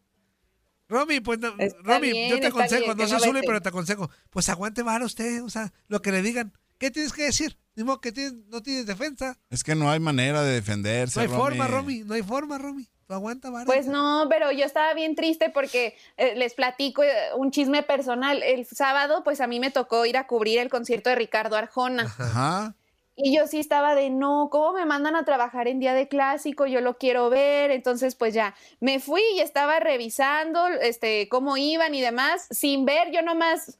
Romy, 0.89 1.21
pues, 1.21 1.39
no, 1.39 1.51
Romy, 1.83 2.13
bien, 2.13 2.31
yo 2.31 2.41
te 2.41 2.47
aconsejo, 2.47 2.95
bien, 2.95 2.97
no 2.97 3.07
soy 3.09 3.19
no 3.19 3.25
Zuli, 3.25 3.41
pero 3.47 3.61
te 3.61 3.69
aconsejo. 3.69 4.11
Pues 4.31 4.49
aguante 4.49 4.83
vara 4.83 5.05
usted, 5.05 5.43
o 5.43 5.51
sea, 5.51 5.73
lo 5.89 6.01
que 6.01 6.13
le 6.13 6.23
digan. 6.23 6.53
¿Qué 6.79 6.91
tienes 6.91 7.13
que 7.13 7.23
decir? 7.25 7.57
Ni 7.75 7.85
modo 7.85 8.01
que 8.01 8.13
tienes- 8.13 8.35
no 8.49 8.63
tienes 8.63 8.87
defensa. 8.87 9.39
Es 9.51 9.65
que 9.65 9.75
no 9.75 9.91
hay 9.91 9.99
manera 9.99 10.43
de 10.43 10.53
defenderse. 10.55 11.19
No 11.19 11.23
hay 11.23 11.27
Romy. 11.29 11.39
forma, 11.41 11.67
Romy. 11.69 11.99
No 12.05 12.15
hay 12.15 12.23
forma, 12.23 12.59
Romy. 12.59 12.89
Tú 13.07 13.15
aguanta, 13.15 13.51
vara. 13.51 13.65
Pues 13.67 13.87
no, 13.87 14.27
pero 14.29 14.51
yo 14.53 14.65
estaba 14.65 14.93
bien 14.93 15.15
triste 15.15 15.49
porque 15.51 15.97
eh, 16.17 16.35
les 16.37 16.55
platico 16.55 17.03
eh, 17.03 17.13
un 17.37 17.51
chisme 17.51 17.83
personal. 17.83 18.43
El 18.43 18.67
sábado, 18.67 19.23
pues 19.25 19.41
a 19.41 19.47
mí 19.47 19.59
me 19.61 19.71
tocó 19.71 20.05
ir 20.07 20.17
a 20.17 20.27
cubrir 20.27 20.59
el 20.59 20.69
concierto 20.69 21.09
de 21.09 21.17
Ricardo 21.17 21.57
Arjona. 21.57 22.03
Ajá. 22.05 22.75
Y 23.19 23.35
yo 23.35 23.47
sí 23.47 23.59
estaba 23.59 23.95
de, 23.95 24.11
no, 24.11 24.49
¿cómo 24.51 24.75
me 24.75 24.85
mandan 24.85 25.17
a 25.17 25.25
trabajar 25.25 25.69
en 25.69 25.81
día 25.81 25.95
de 25.95 26.07
clásico? 26.07 26.67
Yo 26.67 26.83
lo 26.83 26.99
quiero 26.99 27.31
ver. 27.31 27.71
Entonces, 27.71 28.15
pues 28.15 28.35
ya, 28.35 28.55
me 28.79 29.01
fui 29.01 29.23
y 29.35 29.41
estaba 29.41 29.81
revisando 29.81 30.67
este, 30.69 31.27
cómo 31.31 31.57
iban 31.57 31.95
y 31.95 32.03
demás, 32.03 32.47
sin 32.51 32.85
ver, 32.85 33.11
yo 33.13 33.23
nomás, 33.23 33.79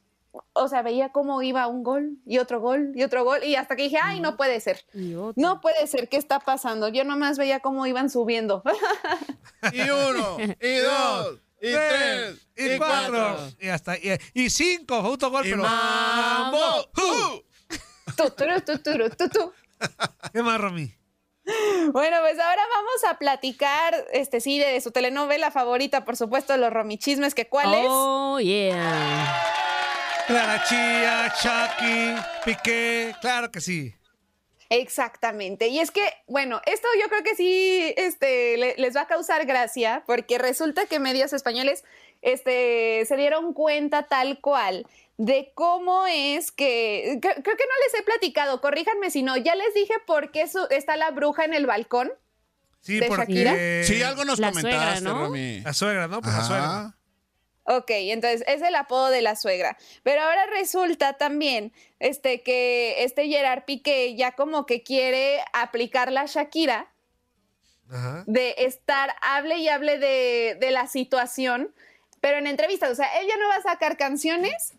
o 0.53 0.67
sea, 0.67 0.81
veía 0.81 1.11
cómo 1.11 1.43
iba 1.43 1.67
un 1.67 1.83
gol 1.83 2.17
y 2.25 2.39
otro 2.39 2.59
gol 2.59 2.91
y 2.95 3.03
otro 3.03 3.23
gol. 3.23 3.43
Y 3.43 3.55
hasta 3.55 3.75
que 3.75 3.83
dije, 3.83 3.99
ay, 4.01 4.19
no 4.21 4.37
puede 4.37 4.59
ser. 4.59 4.83
No 5.35 5.61
puede 5.61 5.85
ser, 5.85 6.09
¿qué 6.09 6.17
está 6.17 6.39
pasando? 6.39 6.87
Yo 6.89 7.03
nomás 7.03 7.37
veía 7.37 7.59
cómo 7.59 7.85
iban 7.85 8.09
subiendo. 8.09 8.63
Y 9.73 9.81
uno, 9.81 10.37
y 10.61 10.75
dos, 10.77 11.39
y 11.59 11.71
tres, 11.73 12.47
y, 12.55 12.73
y 12.73 12.77
cuatro. 12.77 13.11
cuatro. 13.11 13.55
Y 13.59 13.67
hasta 13.69 13.97
y, 13.97 14.11
y 14.33 14.49
cinco. 14.51 15.01
Fue 15.01 15.09
autogol, 15.09 15.45
Y 15.47 15.49
pero. 15.49 15.63
mambo, 15.63 16.89
¡Ju! 16.93 17.43
¿Qué 20.33 20.41
más, 20.43 20.59
Romy? 20.59 20.93
Bueno, 21.91 22.17
pues 22.21 22.37
ahora 22.39 22.61
vamos 22.75 23.03
a 23.09 23.17
platicar, 23.17 23.95
este 24.11 24.41
sí, 24.41 24.59
de 24.59 24.81
su 24.81 24.91
telenovela 24.91 25.49
favorita, 25.51 26.03
por 26.03 26.17
supuesto, 26.17 26.57
los 26.57 26.73
romichismes, 26.73 27.33
que 27.33 27.47
cuál 27.47 27.73
es. 27.73 27.85
Oh, 27.87 28.39
yeah. 28.39 29.43
Clara 30.27 30.61
Chía, 30.67 31.33
Chucky, 31.41 32.15
Piqué. 32.43 33.15
Claro 33.21 33.49
que 33.49 33.61
sí. 33.61 33.93
Exactamente. 34.69 35.67
Y 35.69 35.79
es 35.79 35.91
que, 35.91 36.01
bueno, 36.27 36.59
esto 36.65 36.87
yo 37.01 37.07
creo 37.07 37.23
que 37.23 37.35
sí 37.35 37.93
este, 37.95 38.57
le- 38.57 38.75
les 38.77 38.93
va 38.97 39.01
a 39.03 39.07
causar 39.07 39.45
gracia, 39.45 40.03
porque 40.05 40.37
resulta 40.37 40.85
que 40.85 40.99
medios 40.99 41.31
españoles 41.31 41.85
este, 42.21 43.03
se 43.05 43.15
dieron 43.17 43.53
cuenta 43.53 44.03
tal 44.03 44.39
cual 44.41 44.85
de 45.17 45.51
cómo 45.55 46.05
es 46.07 46.51
que, 46.51 47.17
cre- 47.21 47.41
creo 47.43 47.57
que 47.57 47.63
no 47.65 47.85
les 47.85 47.93
he 47.99 48.03
platicado, 48.03 48.61
corríjanme 48.61 49.09
si 49.09 49.23
no, 49.23 49.35
ya 49.37 49.55
les 49.55 49.73
dije 49.73 49.93
por 50.05 50.31
qué 50.31 50.47
su- 50.47 50.67
está 50.69 50.95
la 50.95 51.11
bruja 51.11 51.45
en 51.45 51.53
el 51.53 51.65
balcón. 51.65 52.11
Sí, 52.81 52.99
¿De 52.99 53.07
porque. 53.07 53.33
Shakira? 53.43 53.83
Sí, 53.83 54.01
algo 54.03 54.23
nos 54.25 54.39
La 54.39 54.49
comentaste, 54.51 54.77
suegra, 54.77 55.01
¿no? 55.01 55.25
Romy. 55.25 55.59
La 55.61 55.73
suegra, 55.73 56.07
¿no? 56.07 56.21
Pues 56.21 56.33
la 56.33 56.39
Ajá. 56.39 56.47
suegra. 56.47 56.93
Ok, 57.69 57.89
entonces 57.89 58.43
es 58.47 58.61
el 58.61 58.75
apodo 58.75 59.09
de 59.09 59.21
la 59.21 59.35
suegra. 59.35 59.77
Pero 60.03 60.21
ahora 60.21 60.45
resulta 60.45 61.13
también 61.17 61.73
este, 61.99 62.41
que 62.41 63.03
este 63.03 63.27
Gerard 63.27 63.65
Piqué 63.65 64.15
ya 64.15 64.31
como 64.33 64.65
que 64.65 64.83
quiere 64.83 65.41
aplicar 65.51 66.11
la 66.13 66.27
Shakira 66.27 66.89
Ajá. 67.89 68.23
de 68.25 68.55
estar, 68.59 69.13
hable 69.21 69.57
y 69.57 69.67
hable 69.67 69.97
de, 69.97 70.55
de 70.59 70.71
la 70.71 70.87
situación, 70.87 71.73
pero 72.21 72.37
en 72.37 72.47
entrevistas. 72.47 72.91
O 72.91 72.95
sea, 72.95 73.07
él 73.19 73.27
ya 73.27 73.37
no 73.37 73.47
va 73.47 73.55
a 73.55 73.61
sacar 73.61 73.97
canciones, 73.97 74.73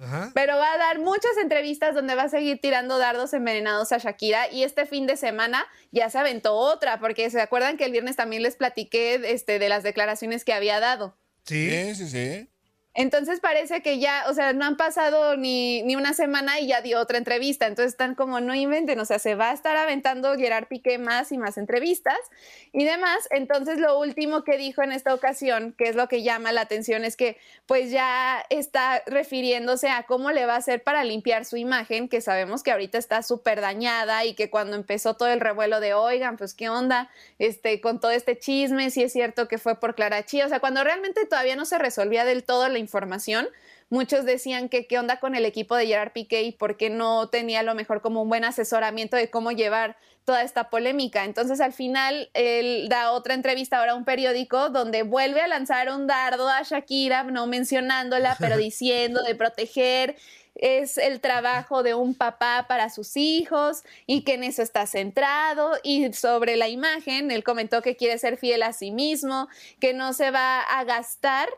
Ajá. 0.00 0.30
pero 0.34 0.56
va 0.56 0.72
a 0.72 0.78
dar 0.78 0.98
muchas 0.98 1.36
entrevistas 1.40 1.94
donde 1.94 2.14
va 2.14 2.24
a 2.24 2.28
seguir 2.28 2.60
tirando 2.60 2.98
dardos 2.98 3.32
envenenados 3.32 3.92
a 3.92 3.98
Shakira. 3.98 4.50
Y 4.50 4.62
este 4.62 4.86
fin 4.86 5.06
de 5.06 5.16
semana 5.16 5.66
ya 5.92 6.10
se 6.10 6.18
aventó 6.18 6.54
otra, 6.54 6.98
porque 6.98 7.30
se 7.30 7.40
acuerdan 7.40 7.76
que 7.76 7.84
el 7.84 7.92
viernes 7.92 8.16
también 8.16 8.42
les 8.42 8.56
platiqué 8.56 9.14
este, 9.32 9.58
de 9.58 9.68
las 9.68 9.82
declaraciones 9.82 10.44
que 10.44 10.52
había 10.52 10.80
dado. 10.80 11.16
Sí. 11.44 11.94
Sí, 11.94 12.08
sí, 12.08 12.48
Entonces 12.98 13.40
parece 13.40 13.82
que 13.82 13.98
ya, 13.98 14.24
o 14.26 14.32
sea, 14.32 14.54
no 14.54 14.64
han 14.64 14.78
pasado 14.78 15.36
ni, 15.36 15.82
ni 15.82 15.96
una 15.96 16.14
semana 16.14 16.58
y 16.60 16.68
ya 16.68 16.80
dio 16.80 16.98
otra 16.98 17.18
entrevista. 17.18 17.66
Entonces 17.66 17.92
están 17.92 18.14
como, 18.14 18.40
no 18.40 18.54
inventen, 18.54 18.98
o 18.98 19.04
sea, 19.04 19.18
se 19.18 19.34
va 19.34 19.50
a 19.50 19.52
estar 19.52 19.76
aventando 19.76 20.34
Gerard 20.34 20.66
Piqué 20.66 20.96
más 20.96 21.30
y 21.30 21.36
más 21.36 21.58
entrevistas 21.58 22.16
y 22.72 22.84
demás. 22.84 23.28
Entonces 23.30 23.78
lo 23.78 23.98
último 23.98 24.44
que 24.44 24.56
dijo 24.56 24.82
en 24.82 24.92
esta 24.92 25.12
ocasión, 25.12 25.74
que 25.76 25.90
es 25.90 25.94
lo 25.94 26.08
que 26.08 26.22
llama 26.22 26.52
la 26.52 26.62
atención, 26.62 27.04
es 27.04 27.16
que 27.18 27.36
pues 27.66 27.90
ya 27.90 28.42
está 28.48 29.02
refiriéndose 29.04 29.90
a 29.90 30.04
cómo 30.04 30.32
le 30.32 30.46
va 30.46 30.54
a 30.54 30.58
hacer 30.58 30.82
para 30.82 31.04
limpiar 31.04 31.44
su 31.44 31.58
imagen, 31.58 32.08
que 32.08 32.22
sabemos 32.22 32.62
que 32.62 32.72
ahorita 32.72 32.96
está 32.96 33.22
súper 33.22 33.60
dañada 33.60 34.24
y 34.24 34.34
que 34.34 34.48
cuando 34.48 34.74
empezó 34.74 35.16
todo 35.16 35.28
el 35.28 35.40
revuelo 35.40 35.80
de, 35.80 35.92
oigan, 35.92 36.38
pues 36.38 36.54
qué 36.54 36.70
onda, 36.70 37.10
este, 37.38 37.82
con 37.82 38.00
todo 38.00 38.12
este 38.12 38.38
chisme, 38.38 38.88
si 38.88 39.02
es 39.02 39.12
cierto 39.12 39.48
que 39.48 39.58
fue 39.58 39.78
por 39.78 39.94
Clara 39.94 40.24
Chía, 40.24 40.46
o 40.46 40.48
sea, 40.48 40.60
cuando 40.60 40.82
realmente 40.82 41.26
todavía 41.26 41.56
no 41.56 41.66
se 41.66 41.76
resolvía 41.76 42.24
del 42.24 42.42
todo 42.42 42.66
la 42.70 42.85
información, 42.86 43.48
muchos 43.90 44.24
decían 44.24 44.68
que 44.68 44.86
qué 44.86 44.98
onda 44.98 45.20
con 45.20 45.34
el 45.34 45.44
equipo 45.44 45.76
de 45.76 45.86
Gerard 45.86 46.12
Piqué 46.12 46.42
y 46.42 46.52
por 46.52 46.76
qué 46.76 46.90
no 46.90 47.28
tenía 47.28 47.60
a 47.60 47.62
lo 47.62 47.74
mejor 47.74 48.00
como 48.00 48.22
un 48.22 48.28
buen 48.28 48.44
asesoramiento 48.44 49.16
de 49.16 49.30
cómo 49.30 49.52
llevar 49.52 49.96
toda 50.24 50.42
esta 50.42 50.70
polémica. 50.70 51.24
Entonces 51.24 51.60
al 51.60 51.72
final 51.72 52.30
él 52.34 52.88
da 52.88 53.12
otra 53.12 53.34
entrevista 53.34 53.78
ahora 53.78 53.92
a 53.92 53.94
un 53.94 54.04
periódico 54.04 54.70
donde 54.70 55.02
vuelve 55.02 55.40
a 55.40 55.48
lanzar 55.48 55.90
un 55.90 56.06
dardo 56.06 56.48
a 56.48 56.62
Shakira, 56.62 57.22
no 57.24 57.46
mencionándola, 57.46 58.36
pero 58.40 58.56
diciendo 58.56 59.22
de 59.22 59.34
proteger 59.34 60.16
es 60.56 60.96
el 60.98 61.20
trabajo 61.20 61.82
de 61.82 61.94
un 61.94 62.14
papá 62.14 62.66
para 62.68 62.90
sus 62.90 63.16
hijos 63.16 63.82
y 64.06 64.22
que 64.22 64.34
en 64.34 64.44
eso 64.44 64.62
está 64.62 64.86
centrado. 64.86 65.72
Y 65.82 66.12
sobre 66.12 66.56
la 66.56 66.68
imagen, 66.68 67.30
él 67.30 67.44
comentó 67.44 67.82
que 67.82 67.96
quiere 67.96 68.18
ser 68.18 68.38
fiel 68.38 68.62
a 68.62 68.72
sí 68.72 68.90
mismo, 68.90 69.48
que 69.80 69.92
no 69.92 70.12
se 70.12 70.30
va 70.30 70.60
a 70.60 70.84
gastar. 70.84 71.48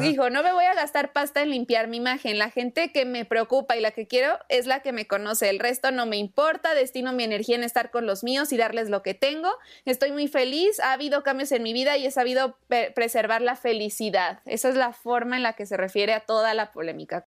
Dijo, 0.00 0.30
no 0.30 0.42
me 0.42 0.52
voy 0.52 0.64
a 0.64 0.74
gastar 0.74 1.12
pasta 1.12 1.42
en 1.42 1.50
limpiar 1.50 1.88
mi 1.88 1.98
imagen. 1.98 2.38
La 2.38 2.50
gente 2.50 2.92
que 2.92 3.04
me 3.04 3.24
preocupa 3.24 3.76
y 3.76 3.80
la 3.80 3.90
que 3.90 4.06
quiero 4.06 4.38
es 4.48 4.66
la 4.66 4.80
que 4.80 4.92
me 4.92 5.06
conoce. 5.06 5.48
El 5.48 5.58
resto 5.58 5.90
no 5.90 6.06
me 6.06 6.16
importa. 6.16 6.74
Destino 6.74 7.12
mi 7.12 7.24
energía 7.24 7.56
en 7.56 7.64
estar 7.64 7.90
con 7.90 8.06
los 8.06 8.24
míos 8.24 8.52
y 8.52 8.56
darles 8.56 8.88
lo 8.88 9.02
que 9.02 9.14
tengo. 9.14 9.50
Estoy 9.84 10.12
muy 10.12 10.28
feliz. 10.28 10.80
Ha 10.80 10.92
habido 10.92 11.22
cambios 11.22 11.52
en 11.52 11.62
mi 11.62 11.72
vida 11.72 11.96
y 11.96 12.06
he 12.06 12.10
sabido 12.10 12.56
preservar 12.94 13.42
la 13.42 13.56
felicidad. 13.56 14.40
Esa 14.46 14.68
es 14.68 14.74
la 14.74 14.92
forma 14.92 15.36
en 15.36 15.42
la 15.42 15.54
que 15.54 15.66
se 15.66 15.76
refiere 15.76 16.12
a 16.14 16.20
toda 16.20 16.54
la 16.54 16.72
polémica. 16.72 17.26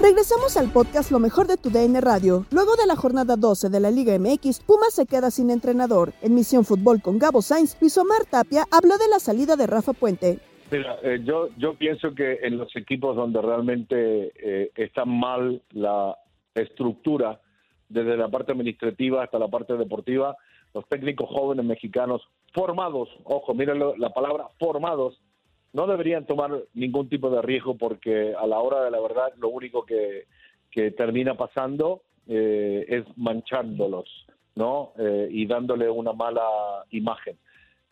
Regresamos 0.00 0.56
al 0.56 0.72
podcast 0.72 1.12
Lo 1.12 1.20
mejor 1.20 1.46
de 1.46 1.56
tu 1.56 1.70
DN 1.70 2.00
Radio. 2.00 2.44
Luego 2.50 2.74
de 2.74 2.86
la 2.86 2.96
jornada 2.96 3.36
12 3.36 3.68
de 3.68 3.78
la 3.78 3.90
Liga 3.90 4.18
MX, 4.18 4.60
Pumas 4.60 4.94
se 4.94 5.06
queda 5.06 5.30
sin 5.30 5.48
entrenador. 5.48 6.12
En 6.22 6.34
Misión 6.34 6.64
Fútbol 6.64 7.00
con 7.00 7.20
Gabo 7.20 7.40
Sainz, 7.40 7.76
Luis 7.80 7.96
Omar 7.98 8.24
Tapia 8.28 8.64
habló 8.72 8.98
de 8.98 9.08
la 9.08 9.20
salida 9.20 9.54
de 9.54 9.68
Rafa 9.68 9.92
Puente. 9.92 10.40
Mira, 10.72 10.98
eh, 11.02 11.20
yo, 11.22 11.50
yo 11.56 11.74
pienso 11.74 12.14
que 12.14 12.40
en 12.42 12.58
los 12.58 12.74
equipos 12.74 13.14
donde 13.14 13.40
realmente 13.42 14.32
eh, 14.34 14.72
está 14.74 15.04
mal 15.04 15.62
la 15.70 16.16
estructura, 16.54 17.40
desde 17.88 18.16
la 18.16 18.28
parte 18.28 18.52
administrativa 18.52 19.22
hasta 19.22 19.38
la 19.38 19.48
parte 19.48 19.76
deportiva, 19.76 20.36
los 20.74 20.88
técnicos 20.88 21.28
jóvenes 21.30 21.64
mexicanos 21.64 22.22
formados, 22.54 23.08
ojo, 23.24 23.54
mírenlo, 23.54 23.94
la 23.96 24.10
palabra 24.10 24.48
formados, 24.58 25.20
no 25.72 25.86
deberían 25.86 26.26
tomar 26.26 26.50
ningún 26.74 27.08
tipo 27.08 27.30
de 27.30 27.42
riesgo 27.42 27.76
porque 27.76 28.34
a 28.38 28.46
la 28.46 28.58
hora 28.58 28.84
de 28.84 28.90
la 28.90 29.00
verdad 29.00 29.32
lo 29.38 29.48
único 29.48 29.84
que, 29.84 30.26
que 30.70 30.90
termina 30.90 31.34
pasando 31.34 32.02
eh, 32.28 32.84
es 32.88 33.04
manchándolos, 33.16 34.08
¿no? 34.54 34.92
Eh, 34.98 35.28
y 35.30 35.46
dándole 35.46 35.88
una 35.90 36.12
mala 36.12 36.46
imagen. 36.90 37.36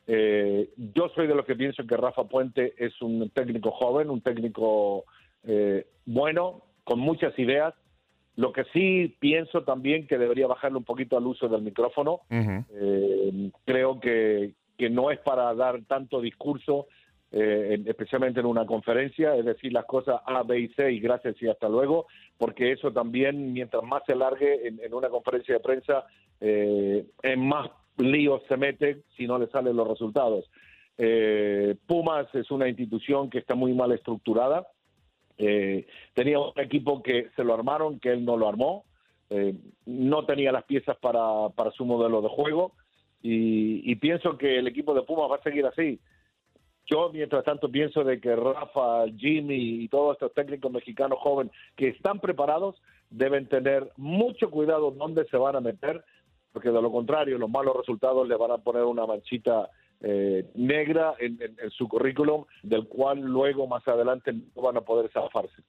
Eh, 0.06 0.70
yo 0.94 1.08
soy 1.14 1.26
de 1.26 1.34
los 1.34 1.44
que 1.46 1.56
pienso 1.56 1.86
que 1.86 1.96
Rafa 1.96 2.24
Puente 2.24 2.74
es 2.78 3.00
un 3.02 3.30
técnico 3.30 3.70
joven, 3.70 4.10
un 4.10 4.20
técnico 4.20 5.04
bueno, 6.04 6.62
con 6.84 7.00
muchas 7.00 7.38
ideas. 7.38 7.74
Lo 8.36 8.52
que 8.52 8.64
sí 8.72 9.16
pienso 9.20 9.62
también 9.62 10.06
que 10.06 10.18
debería 10.18 10.46
bajarle 10.46 10.78
un 10.78 10.84
poquito 10.84 11.16
al 11.16 11.26
uso 11.26 11.48
del 11.48 11.62
micrófono. 11.62 12.20
Creo 13.64 14.00
que, 14.00 14.52
que 14.76 14.90
no 14.90 15.10
es 15.10 15.18
para 15.20 15.54
dar 15.54 15.82
tanto 15.86 16.20
discurso 16.20 16.88
eh, 17.32 17.74
en- 17.74 17.88
especialmente 17.88 18.40
en 18.40 18.46
una 18.46 18.66
conferencia, 18.66 19.36
es 19.36 19.44
decir, 19.44 19.72
las 19.72 19.84
cosas 19.84 20.20
A, 20.24 20.42
B 20.42 20.58
y 20.60 20.68
C 20.68 20.92
gracias 20.98 21.40
y 21.40 21.48
hasta 21.48 21.68
luego, 21.68 22.06
porque 22.38 22.72
eso 22.72 22.92
también, 22.92 23.52
mientras 23.52 23.82
más 23.84 24.02
se 24.06 24.14
largue 24.16 24.66
en, 24.66 24.80
en 24.82 24.94
una 24.94 25.08
conferencia 25.08 25.54
de 25.54 25.60
prensa, 25.60 26.04
eh, 26.40 27.04
en 27.22 27.46
más 27.46 27.70
líos 27.98 28.42
se 28.48 28.56
mete 28.56 29.02
si 29.16 29.26
no 29.26 29.38
le 29.38 29.46
salen 29.48 29.76
los 29.76 29.86
resultados. 29.86 30.50
Eh, 30.98 31.76
Pumas 31.86 32.26
es 32.34 32.50
una 32.50 32.68
institución 32.68 33.30
que 33.30 33.38
está 33.38 33.54
muy 33.54 33.72
mal 33.74 33.92
estructurada. 33.92 34.66
Eh, 35.38 35.86
tenía 36.14 36.38
un 36.38 36.52
equipo 36.56 37.02
que 37.02 37.28
se 37.36 37.44
lo 37.44 37.54
armaron, 37.54 38.00
que 38.00 38.10
él 38.10 38.24
no 38.24 38.36
lo 38.36 38.48
armó. 38.48 38.84
Eh, 39.30 39.54
no 39.86 40.26
tenía 40.26 40.50
las 40.52 40.64
piezas 40.64 40.96
para, 40.98 41.48
para 41.54 41.70
su 41.70 41.84
modelo 41.84 42.20
de 42.20 42.28
juego. 42.28 42.72
Y, 43.22 43.90
y 43.90 43.96
pienso 43.96 44.36
que 44.36 44.58
el 44.58 44.66
equipo 44.66 44.92
de 44.94 45.02
Pumas 45.02 45.30
va 45.30 45.36
a 45.36 45.42
seguir 45.42 45.64
así. 45.66 46.00
Yo, 46.90 47.09
mientras 47.12 47.44
tanto, 47.44 47.70
pienso 47.70 48.03
de 48.03 48.20
que 48.20 48.35
Rafa, 48.35 49.05
Jimmy 49.16 49.85
y 49.85 49.88
todos 49.88 50.14
estos 50.14 50.35
técnicos 50.35 50.72
mexicanos 50.72 51.20
jóvenes 51.20 51.53
que 51.76 51.88
están 51.88 52.18
preparados 52.18 52.83
deben 53.11 53.46
tener 53.46 53.92
mucho 53.96 54.50
cuidado 54.50 54.90
dónde 54.90 55.24
se 55.26 55.37
van 55.37 55.55
a 55.55 55.61
meter, 55.61 56.05
porque 56.53 56.70
de 56.70 56.83
lo 56.83 56.90
contrario, 56.90 57.38
los 57.38 57.48
malos 57.48 57.76
resultados 57.76 58.26
le 58.26 58.37
van 58.37 58.50
a 58.50 58.59
poner 58.59 58.83
una 58.83 59.07
manchita 59.07 59.70
eh, 60.00 60.50
negra 60.57 61.14
en 61.20 61.38
su 61.70 61.87
currículum, 61.87 62.44
del 62.64 62.88
cual 62.88 63.20
luego, 63.20 63.68
más 63.68 63.87
adelante, 63.87 64.33
no 64.33 64.62
van 64.62 64.79
a 64.79 64.81
poder 64.81 65.11
zafarse. 65.12 65.62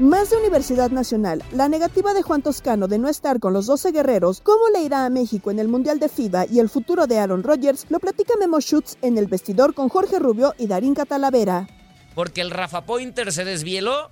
Más 0.00 0.28
de 0.28 0.38
Universidad 0.38 0.90
Nacional, 0.90 1.44
la 1.52 1.68
negativa 1.68 2.14
de 2.14 2.22
Juan 2.22 2.42
Toscano 2.42 2.88
de 2.88 2.98
no 2.98 3.08
estar 3.08 3.38
con 3.38 3.52
los 3.52 3.66
12 3.66 3.92
guerreros, 3.92 4.40
cómo 4.40 4.68
le 4.72 4.82
irá 4.82 5.06
a 5.06 5.10
México 5.10 5.52
en 5.52 5.60
el 5.60 5.68
Mundial 5.68 6.00
de 6.00 6.08
FIBA 6.08 6.46
y 6.46 6.58
el 6.58 6.68
futuro 6.68 7.06
de 7.06 7.20
Aaron 7.20 7.44
Rodgers, 7.44 7.86
lo 7.90 8.00
platica 8.00 8.34
Memo 8.40 8.60
Schutz 8.60 8.96
en 9.02 9.18
el 9.18 9.28
vestidor 9.28 9.72
con 9.72 9.88
Jorge 9.88 10.18
Rubio 10.18 10.52
y 10.58 10.66
Darín 10.66 10.96
Catalavera. 10.96 11.68
Porque 12.16 12.40
el 12.40 12.50
Rafa 12.50 12.86
Pointer 12.86 13.32
se 13.32 13.44
desvieló 13.44 14.10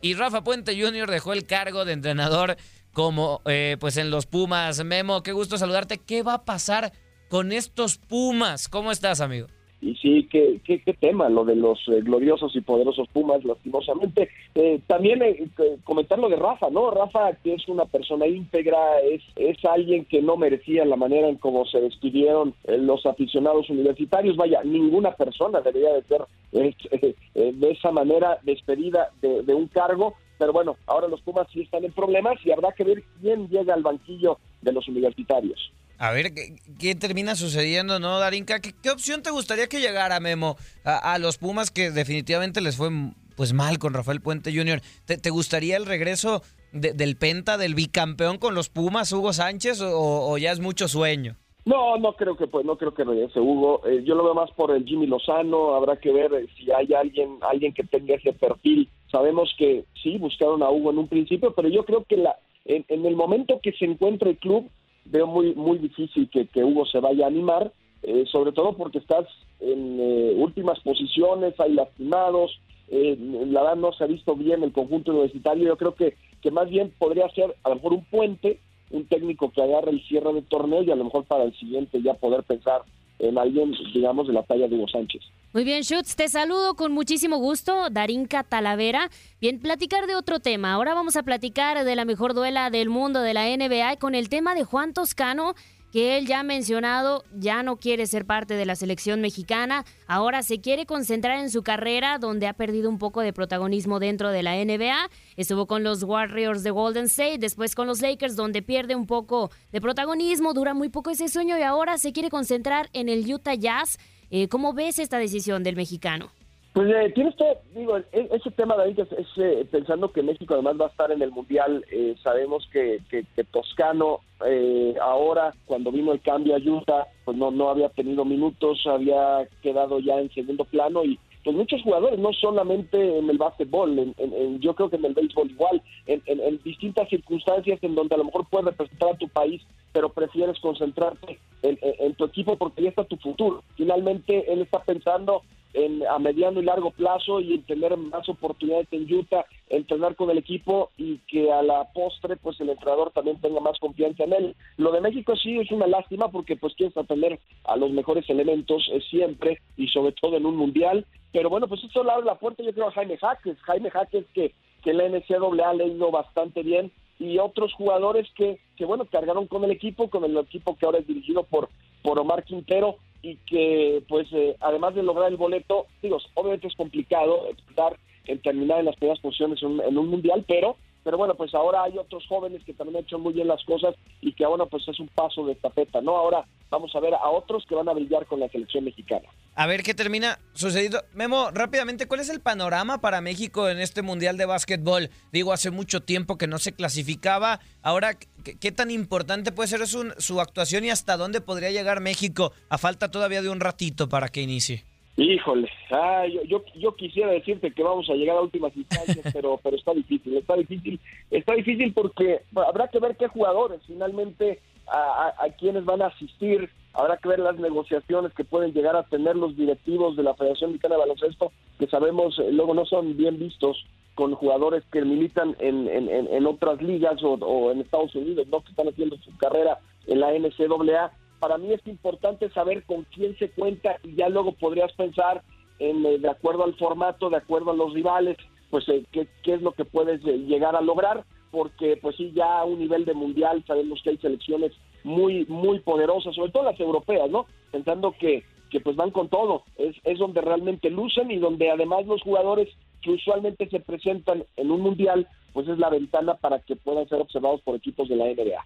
y 0.00 0.14
Rafa 0.14 0.44
Puente 0.44 0.80
Jr. 0.80 1.10
dejó 1.10 1.32
el 1.32 1.46
cargo 1.46 1.84
de 1.84 1.94
entrenador 1.94 2.56
como 2.92 3.40
eh, 3.46 3.76
pues 3.80 3.96
en 3.96 4.10
los 4.10 4.26
Pumas. 4.26 4.84
Memo, 4.84 5.24
qué 5.24 5.32
gusto 5.32 5.58
saludarte. 5.58 5.98
¿Qué 5.98 6.22
va 6.22 6.34
a 6.34 6.44
pasar 6.44 6.92
con 7.28 7.50
estos 7.50 7.98
Pumas? 7.98 8.68
¿Cómo 8.68 8.92
estás, 8.92 9.20
amigo? 9.20 9.48
Y 9.84 9.96
sí, 9.96 10.26
qué, 10.30 10.60
qué, 10.64 10.78
tema, 10.94 11.28
lo 11.28 11.44
de 11.44 11.56
los 11.56 11.78
eh, 11.88 12.00
gloriosos 12.00 12.56
y 12.56 12.62
poderosos 12.62 13.06
Pumas, 13.08 13.44
lastimosamente. 13.44 14.30
Eh, 14.54 14.80
también 14.86 15.20
eh, 15.22 15.46
comentar 15.84 16.18
lo 16.18 16.30
de 16.30 16.36
Rafa, 16.36 16.70
¿no? 16.70 16.90
Rafa, 16.90 17.34
que 17.42 17.52
es 17.52 17.68
una 17.68 17.84
persona 17.84 18.26
íntegra, 18.26 19.00
es, 19.00 19.22
es 19.36 19.62
alguien 19.66 20.06
que 20.06 20.22
no 20.22 20.38
merecía 20.38 20.86
la 20.86 20.96
manera 20.96 21.28
en 21.28 21.36
cómo 21.36 21.66
se 21.66 21.82
despidieron 21.82 22.54
eh, 22.64 22.78
los 22.78 23.04
aficionados 23.04 23.68
universitarios. 23.68 24.36
Vaya, 24.36 24.62
ninguna 24.64 25.12
persona 25.12 25.60
debería 25.60 25.92
de 25.92 26.02
ser 26.04 26.24
eh, 26.52 27.14
eh, 27.34 27.52
de 27.54 27.70
esa 27.70 27.90
manera 27.90 28.38
despedida 28.42 29.10
de, 29.20 29.42
de 29.42 29.54
un 29.54 29.68
cargo. 29.68 30.14
Pero 30.38 30.54
bueno, 30.54 30.76
ahora 30.86 31.08
los 31.08 31.20
Pumas 31.20 31.46
sí 31.52 31.60
están 31.60 31.84
en 31.84 31.92
problemas 31.92 32.38
y 32.42 32.52
habrá 32.52 32.72
que 32.72 32.84
ver 32.84 33.02
quién 33.20 33.48
llega 33.50 33.74
al 33.74 33.82
banquillo 33.82 34.38
de 34.62 34.72
los 34.72 34.88
universitarios. 34.88 35.70
A 35.98 36.10
ver, 36.10 36.34
¿qué, 36.34 36.56
qué 36.78 36.94
termina 36.94 37.36
sucediendo, 37.36 38.00
no, 38.00 38.18
Darinka? 38.18 38.60
¿Qué, 38.60 38.90
opción 38.90 39.22
te 39.22 39.30
gustaría 39.30 39.68
que 39.68 39.80
llegara, 39.80 40.18
Memo, 40.20 40.56
a, 40.84 41.18
los 41.18 41.38
Pumas 41.38 41.70
que 41.70 41.90
definitivamente 41.90 42.60
les 42.60 42.76
fue 42.76 42.90
pues 43.36 43.52
mal 43.52 43.78
con 43.78 43.94
Rafael 43.94 44.20
Puente 44.20 44.54
Jr.? 44.54 44.80
¿Te, 45.06 45.30
gustaría 45.30 45.76
el 45.76 45.86
regreso 45.86 46.42
de- 46.72 46.92
del 46.92 47.16
Penta, 47.16 47.58
del 47.58 47.74
bicampeón 47.74 48.38
con 48.38 48.54
los 48.54 48.68
Pumas, 48.68 49.12
Hugo 49.12 49.32
Sánchez, 49.32 49.80
o, 49.82 50.36
ya 50.38 50.50
es 50.52 50.60
mucho 50.60 50.88
sueño? 50.88 51.36
No, 51.64 51.96
no 51.96 52.14
creo 52.14 52.36
que 52.36 52.46
pues 52.46 52.66
no 52.66 52.76
creo 52.76 52.92
que 52.92 53.04
regrese 53.04 53.40
Hugo. 53.40 53.80
Eh, 53.86 54.02
yo 54.04 54.14
lo 54.14 54.24
veo 54.24 54.34
más 54.34 54.50
por 54.50 54.70
el 54.70 54.84
Jimmy 54.84 55.06
Lozano. 55.06 55.74
Habrá 55.74 55.96
que 55.96 56.12
ver 56.12 56.34
eh, 56.34 56.46
si 56.58 56.70
hay 56.70 56.92
alguien 56.92 57.38
alguien 57.40 57.72
que 57.72 57.84
tenga 57.84 58.16
ese 58.16 58.34
perfil. 58.34 58.90
Sabemos 59.10 59.54
que 59.56 59.86
sí 60.02 60.18
buscaron 60.18 60.62
a 60.62 60.68
Hugo 60.68 60.90
en 60.90 60.98
un 60.98 61.08
principio, 61.08 61.54
pero 61.54 61.68
yo 61.70 61.86
creo 61.86 62.04
que 62.04 62.18
la 62.18 62.36
en, 62.66 62.84
en 62.88 63.06
el 63.06 63.16
momento 63.16 63.60
que 63.62 63.72
se 63.72 63.86
encuentre 63.86 64.32
el 64.32 64.36
club 64.36 64.68
veo 65.06 65.26
muy 65.26 65.54
muy 65.54 65.78
difícil 65.78 66.28
que, 66.30 66.46
que 66.46 66.64
Hugo 66.64 66.86
se 66.86 67.00
vaya 67.00 67.24
a 67.24 67.28
animar, 67.28 67.72
eh, 68.02 68.24
sobre 68.30 68.52
todo 68.52 68.76
porque 68.76 68.98
estás 68.98 69.26
en 69.60 69.98
eh, 70.00 70.34
últimas 70.36 70.80
posiciones, 70.80 71.58
hay 71.58 71.72
lastimados. 71.72 72.60
eh, 72.88 73.16
la 73.18 73.62
verdad 73.62 73.76
no 73.76 73.92
se 73.92 74.04
ha 74.04 74.06
visto 74.06 74.34
bien 74.34 74.62
el 74.62 74.72
conjunto 74.72 75.12
universitario. 75.12 75.66
Yo 75.68 75.76
creo 75.76 75.94
que 75.94 76.16
que 76.42 76.50
más 76.50 76.68
bien 76.68 76.92
podría 76.98 77.26
ser 77.30 77.54
a 77.64 77.70
lo 77.70 77.76
mejor 77.76 77.94
un 77.94 78.04
puente 78.04 78.60
un 78.90 79.06
técnico 79.06 79.50
que 79.50 79.62
agarre 79.62 79.90
el 79.90 80.02
cierre 80.06 80.32
del 80.32 80.44
torneo 80.44 80.82
y 80.82 80.90
a 80.90 80.96
lo 80.96 81.04
mejor 81.04 81.24
para 81.24 81.44
el 81.44 81.54
siguiente 81.58 82.02
ya 82.02 82.14
poder 82.14 82.42
pensar 82.44 82.82
en 83.18 83.38
alguien, 83.38 83.72
digamos, 83.92 84.26
de 84.26 84.32
la 84.32 84.42
talla 84.42 84.68
de 84.68 84.76
Hugo 84.76 84.88
Sánchez. 84.88 85.22
Muy 85.52 85.62
bien, 85.62 85.82
Schutz, 85.84 86.16
te 86.16 86.28
saludo 86.28 86.74
con 86.74 86.90
muchísimo 86.90 87.36
gusto, 87.36 87.88
Darinka 87.88 88.42
Talavera. 88.42 89.08
Bien, 89.40 89.60
platicar 89.60 90.08
de 90.08 90.16
otro 90.16 90.40
tema. 90.40 90.72
Ahora 90.72 90.94
vamos 90.94 91.14
a 91.14 91.22
platicar 91.22 91.84
de 91.84 91.94
la 91.94 92.04
mejor 92.04 92.34
duela 92.34 92.70
del 92.70 92.88
mundo 92.88 93.20
de 93.20 93.34
la 93.34 93.44
NBA 93.46 93.96
con 93.98 94.16
el 94.16 94.28
tema 94.28 94.56
de 94.56 94.64
Juan 94.64 94.92
Toscano, 94.92 95.54
que 95.94 96.18
él 96.18 96.26
ya 96.26 96.40
ha 96.40 96.42
mencionado, 96.42 97.22
ya 97.32 97.62
no 97.62 97.76
quiere 97.76 98.08
ser 98.08 98.26
parte 98.26 98.54
de 98.54 98.66
la 98.66 98.74
selección 98.74 99.20
mexicana, 99.20 99.84
ahora 100.08 100.42
se 100.42 100.60
quiere 100.60 100.86
concentrar 100.86 101.38
en 101.38 101.50
su 101.50 101.62
carrera, 101.62 102.18
donde 102.18 102.48
ha 102.48 102.52
perdido 102.52 102.90
un 102.90 102.98
poco 102.98 103.20
de 103.20 103.32
protagonismo 103.32 104.00
dentro 104.00 104.30
de 104.30 104.42
la 104.42 104.56
NBA. 104.56 105.08
Estuvo 105.36 105.68
con 105.68 105.84
los 105.84 106.02
Warriors 106.02 106.64
de 106.64 106.72
Golden 106.72 107.04
State, 107.04 107.38
después 107.38 107.76
con 107.76 107.86
los 107.86 108.00
Lakers, 108.00 108.34
donde 108.34 108.60
pierde 108.60 108.96
un 108.96 109.06
poco 109.06 109.52
de 109.70 109.80
protagonismo, 109.80 110.52
dura 110.52 110.74
muy 110.74 110.88
poco 110.88 111.10
ese 111.10 111.28
sueño 111.28 111.56
y 111.56 111.62
ahora 111.62 111.96
se 111.96 112.12
quiere 112.12 112.28
concentrar 112.28 112.90
en 112.92 113.08
el 113.08 113.32
Utah 113.32 113.54
Jazz. 113.54 113.96
Eh, 114.30 114.48
¿Cómo 114.48 114.72
ves 114.72 114.98
esta 114.98 115.18
decisión 115.18 115.62
del 115.62 115.76
mexicano? 115.76 116.32
Pues 116.74 116.90
eh, 116.92 117.12
tiene 117.14 117.30
usted, 117.30 117.56
digo, 117.72 117.96
e- 117.98 118.04
ese 118.32 118.50
tema, 118.50 118.74
David, 118.74 118.98
es, 118.98 119.12
es, 119.12 119.28
eh, 119.36 119.64
pensando 119.70 120.10
que 120.10 120.24
México 120.24 120.54
además 120.54 120.74
va 120.80 120.86
a 120.86 120.88
estar 120.88 121.12
en 121.12 121.22
el 121.22 121.30
Mundial, 121.30 121.84
eh, 121.92 122.16
sabemos 122.20 122.68
que, 122.72 122.98
que- 123.08 123.24
que 123.36 123.44
Toscano 123.44 124.18
eh, 124.44 124.96
ahora, 125.00 125.54
cuando 125.66 125.92
vino 125.92 126.12
el 126.12 126.20
cambio 126.20 126.56
a 126.56 126.58
Utah, 126.58 127.06
pues 127.24 127.36
no, 127.36 127.52
no 127.52 127.68
había 127.70 127.90
tenido 127.90 128.24
minutos, 128.24 128.84
había 128.86 129.46
quedado 129.62 130.00
ya 130.00 130.18
en 130.20 130.30
segundo 130.34 130.64
plano 130.64 131.04
y 131.04 131.16
pues 131.44 131.54
muchos 131.56 131.80
jugadores, 131.82 132.18
no 132.18 132.32
solamente 132.32 133.18
en 133.18 133.30
el 133.30 133.38
básquetbol, 133.38 133.96
en- 133.98 134.14
en- 134.18 134.32
en- 134.34 134.60
yo 134.60 134.74
creo 134.74 134.90
que 134.90 134.96
en 134.96 135.04
el 135.04 135.14
béisbol 135.14 135.50
igual, 135.52 135.80
en, 136.06 136.22
distintas 136.64 137.08
circunstancias 137.08 137.78
en 137.82 137.94
donde 137.94 138.16
a 138.16 138.18
lo 138.18 138.24
mejor 138.24 138.46
puedes 138.50 138.66
representar 138.66 139.10
a 139.10 139.16
tu 139.18 139.28
país, 139.28 139.62
pero 139.92 140.08
prefieres 140.08 140.58
concentrarte 140.58 141.38
en, 141.62 142.14
tu 142.14 142.24
equipo 142.24 142.56
porque 142.56 142.80
ahí 142.80 142.88
está 142.88 143.04
tu 143.04 143.16
futuro. 143.18 143.62
Finalmente, 143.76 144.52
él 144.52 144.62
está 144.62 144.82
pensando 144.82 145.42
en, 145.74 146.06
a 146.06 146.18
mediano 146.18 146.60
y 146.60 146.64
largo 146.64 146.90
plazo 146.90 147.40
y 147.40 147.54
en 147.54 147.62
tener 147.64 147.96
más 147.96 148.28
oportunidades 148.28 148.88
en 148.92 149.12
Utah, 149.12 149.44
entrenar 149.68 150.16
con 150.16 150.30
el 150.30 150.38
equipo 150.38 150.90
y 150.96 151.18
que 151.28 151.52
a 151.52 151.62
la 151.62 151.84
postre 151.92 152.36
pues 152.36 152.60
el 152.60 152.70
entrenador 152.70 153.10
también 153.10 153.40
tenga 153.40 153.60
más 153.60 153.78
confianza 153.78 154.24
en 154.24 154.32
él. 154.32 154.56
Lo 154.76 154.92
de 154.92 155.00
México 155.00 155.34
sí 155.36 155.58
es 155.58 155.70
una 155.70 155.86
lástima 155.86 156.28
porque 156.28 156.56
pues 156.56 156.74
quieres 156.74 156.94
tener 157.06 157.38
a 157.64 157.76
los 157.76 157.90
mejores 157.90 158.28
elementos 158.30 158.88
eh, 158.92 159.00
siempre 159.10 159.60
y 159.76 159.88
sobre 159.88 160.12
todo 160.12 160.36
en 160.36 160.46
un 160.46 160.56
mundial, 160.56 161.04
pero 161.32 161.50
bueno 161.50 161.68
pues 161.68 161.82
eso 161.84 162.04
le 162.04 162.12
abre 162.12 162.24
la 162.24 162.38
puerta 162.38 162.62
yo 162.62 162.72
creo 162.72 162.88
a 162.88 162.92
Jaime 162.92 163.18
Jaques, 163.18 163.60
Jaime 163.62 163.90
Jaques 163.90 164.24
que, 164.32 164.54
que 164.82 164.92
la 164.92 165.08
NCAA 165.08 165.74
le 165.74 165.84
ha 165.84 165.86
ido 165.86 166.10
bastante 166.10 166.62
bien 166.62 166.92
y 167.18 167.38
otros 167.38 167.72
jugadores 167.74 168.28
que, 168.36 168.58
que 168.76 168.84
bueno 168.84 169.04
cargaron 169.04 169.46
con 169.46 169.64
el 169.64 169.70
equipo, 169.70 170.10
con 170.10 170.24
el 170.24 170.36
equipo 170.38 170.76
que 170.76 170.86
ahora 170.86 170.98
es 170.98 171.06
dirigido 171.06 171.44
por, 171.44 171.68
por 172.02 172.18
Omar 172.18 172.44
Quintero 172.44 172.96
y 173.22 173.36
que 173.46 174.02
pues 174.08 174.28
eh, 174.32 174.56
además 174.60 174.94
de 174.94 175.02
lograr 175.02 175.30
el 175.30 175.36
boleto, 175.36 175.86
digo, 176.02 176.18
obviamente 176.34 176.66
es 176.66 176.74
complicado 176.74 177.48
estar 177.68 177.96
en 178.26 178.40
terminar 178.40 178.80
en 178.80 178.86
las 178.86 178.96
primeras 178.96 179.20
posiciones 179.20 179.62
en 179.62 179.80
en 179.80 179.98
un 179.98 180.08
mundial, 180.08 180.44
pero 180.46 180.76
pero 181.04 181.18
bueno, 181.18 181.34
pues 181.34 181.54
ahora 181.54 181.84
hay 181.84 181.98
otros 181.98 182.26
jóvenes 182.26 182.64
que 182.64 182.72
también 182.72 182.96
han 182.96 183.04
hecho 183.04 183.18
muy 183.18 183.34
bien 183.34 183.46
las 183.46 183.62
cosas 183.64 183.94
y 184.22 184.32
que 184.32 184.44
ahora 184.44 184.64
pues 184.66 184.88
es 184.88 184.98
un 184.98 185.08
paso 185.08 185.44
de 185.46 185.54
tapeta, 185.54 186.00
¿no? 186.00 186.16
Ahora 186.16 186.46
vamos 186.70 186.96
a 186.96 187.00
ver 187.00 187.14
a 187.14 187.28
otros 187.28 187.64
que 187.68 187.74
van 187.74 187.88
a 187.88 187.92
brillar 187.92 188.26
con 188.26 188.40
la 188.40 188.48
selección 188.48 188.84
mexicana. 188.84 189.28
A 189.54 189.66
ver 189.66 189.82
qué 189.82 189.94
termina 189.94 190.40
sucediendo. 190.54 191.02
Memo, 191.12 191.50
rápidamente, 191.52 192.08
¿cuál 192.08 192.20
es 192.20 192.30
el 192.30 192.40
panorama 192.40 193.00
para 193.00 193.20
México 193.20 193.68
en 193.68 193.78
este 193.78 194.02
Mundial 194.02 194.36
de 194.38 194.46
Básquetbol? 194.46 195.10
Digo, 195.30 195.52
hace 195.52 195.70
mucho 195.70 196.00
tiempo 196.00 196.38
que 196.38 196.46
no 196.46 196.58
se 196.58 196.72
clasificaba. 196.72 197.60
Ahora, 197.82 198.14
¿qué, 198.14 198.58
qué 198.58 198.72
tan 198.72 198.90
importante 198.90 199.52
puede 199.52 199.68
ser 199.68 199.86
su, 199.86 200.12
su 200.18 200.40
actuación 200.40 200.84
y 200.84 200.90
hasta 200.90 201.16
dónde 201.16 201.42
podría 201.42 201.70
llegar 201.70 202.00
México? 202.00 202.52
A 202.70 202.78
falta 202.78 203.10
todavía 203.10 203.42
de 203.42 203.50
un 203.50 203.60
ratito 203.60 204.08
para 204.08 204.28
que 204.28 204.40
inicie. 204.40 204.84
Híjole, 205.16 205.68
ah, 205.92 206.26
yo, 206.26 206.42
yo, 206.42 206.64
yo 206.74 206.96
quisiera 206.96 207.30
decirte 207.30 207.70
que 207.70 207.82
vamos 207.84 208.10
a 208.10 208.14
llegar 208.14 208.36
a 208.36 208.40
últimas 208.42 208.76
instancias, 208.76 209.24
pero, 209.32 209.60
pero 209.62 209.76
está 209.76 209.94
difícil, 209.94 210.36
está 210.36 210.56
difícil, 210.56 210.98
está 211.30 211.54
difícil 211.54 211.92
porque 211.92 212.40
habrá 212.56 212.88
que 212.88 212.98
ver 212.98 213.16
qué 213.16 213.28
jugadores 213.28 213.80
finalmente 213.86 214.60
a, 214.88 214.98
a, 215.38 215.44
a 215.44 215.50
quienes 215.50 215.84
van 215.84 216.02
a 216.02 216.06
asistir, 216.06 216.68
habrá 216.94 217.16
que 217.18 217.28
ver 217.28 217.38
las 217.38 217.56
negociaciones 217.58 218.32
que 218.34 218.42
pueden 218.44 218.72
llegar 218.72 218.96
a 218.96 219.04
tener 219.04 219.36
los 219.36 219.56
directivos 219.56 220.16
de 220.16 220.24
la 220.24 220.34
Federación 220.34 220.70
Mexicana 220.72 220.96
de 220.96 221.00
Baloncesto, 221.02 221.52
que 221.78 221.86
sabemos 221.86 222.36
eh, 222.40 222.50
luego 222.50 222.74
no 222.74 222.84
son 222.84 223.16
bien 223.16 223.38
vistos 223.38 223.86
con 224.16 224.34
jugadores 224.34 224.82
que 224.92 225.02
militan 225.02 225.56
en, 225.60 225.88
en, 225.88 226.08
en- 226.08 226.32
en 226.32 226.46
otras 226.46 226.82
ligas 226.82 227.22
o, 227.22 227.34
o 227.34 227.70
en 227.70 227.80
Estados 227.80 228.14
Unidos, 228.16 228.46
no 228.48 228.60
que 228.62 228.70
están 228.70 228.88
haciendo 228.88 229.16
su 229.18 229.36
carrera 229.38 229.78
en 230.08 230.18
la 230.20 230.32
NCAA 230.32 231.12
para 231.44 231.58
mí 231.58 231.74
es 231.74 231.86
importante 231.86 232.48
saber 232.52 232.84
con 232.84 233.02
quién 233.14 233.36
se 233.36 233.50
cuenta 233.50 233.98
y 234.02 234.14
ya 234.14 234.30
luego 234.30 234.52
podrías 234.52 234.90
pensar 234.94 235.42
en, 235.78 236.06
eh, 236.06 236.16
de 236.16 236.30
acuerdo 236.30 236.64
al 236.64 236.74
formato, 236.76 237.28
de 237.28 237.36
acuerdo 237.36 237.70
a 237.70 237.74
los 237.74 237.92
rivales, 237.92 238.38
pues 238.70 238.88
eh, 238.88 239.04
qué, 239.12 239.28
es 239.44 239.60
lo 239.60 239.72
que 239.72 239.84
puedes 239.84 240.24
eh, 240.24 240.38
llegar 240.38 240.74
a 240.74 240.80
lograr, 240.80 241.26
porque 241.50 241.98
pues 242.00 242.16
sí, 242.16 242.32
ya 242.34 242.60
a 242.60 242.64
un 242.64 242.78
nivel 242.78 243.04
de 243.04 243.12
mundial 243.12 243.62
sabemos 243.66 244.00
que 244.02 244.08
hay 244.08 244.16
selecciones 244.16 244.72
muy, 245.02 245.44
muy 245.44 245.80
poderosas, 245.80 246.34
sobre 246.34 246.50
todo 246.50 246.62
las 246.62 246.80
europeas, 246.80 247.28
¿no? 247.28 247.44
Pensando 247.70 248.14
que, 248.18 248.42
que 248.70 248.80
pues 248.80 248.96
van 248.96 249.10
con 249.10 249.28
todo, 249.28 249.64
es, 249.76 249.94
es 250.04 250.18
donde 250.18 250.40
realmente 250.40 250.88
lucen 250.88 251.30
y 251.30 251.36
donde 251.36 251.70
además 251.70 252.06
los 252.06 252.22
jugadores 252.22 252.70
que 253.02 253.10
usualmente 253.10 253.68
se 253.68 253.80
presentan 253.80 254.44
en 254.56 254.70
un 254.70 254.80
mundial, 254.80 255.28
pues 255.52 255.68
es 255.68 255.76
la 255.76 255.90
ventana 255.90 256.36
para 256.36 256.60
que 256.60 256.74
puedan 256.74 257.06
ser 257.06 257.20
observados 257.20 257.60
por 257.60 257.76
equipos 257.76 258.08
de 258.08 258.16
la 258.16 258.24
NBA. 258.24 258.64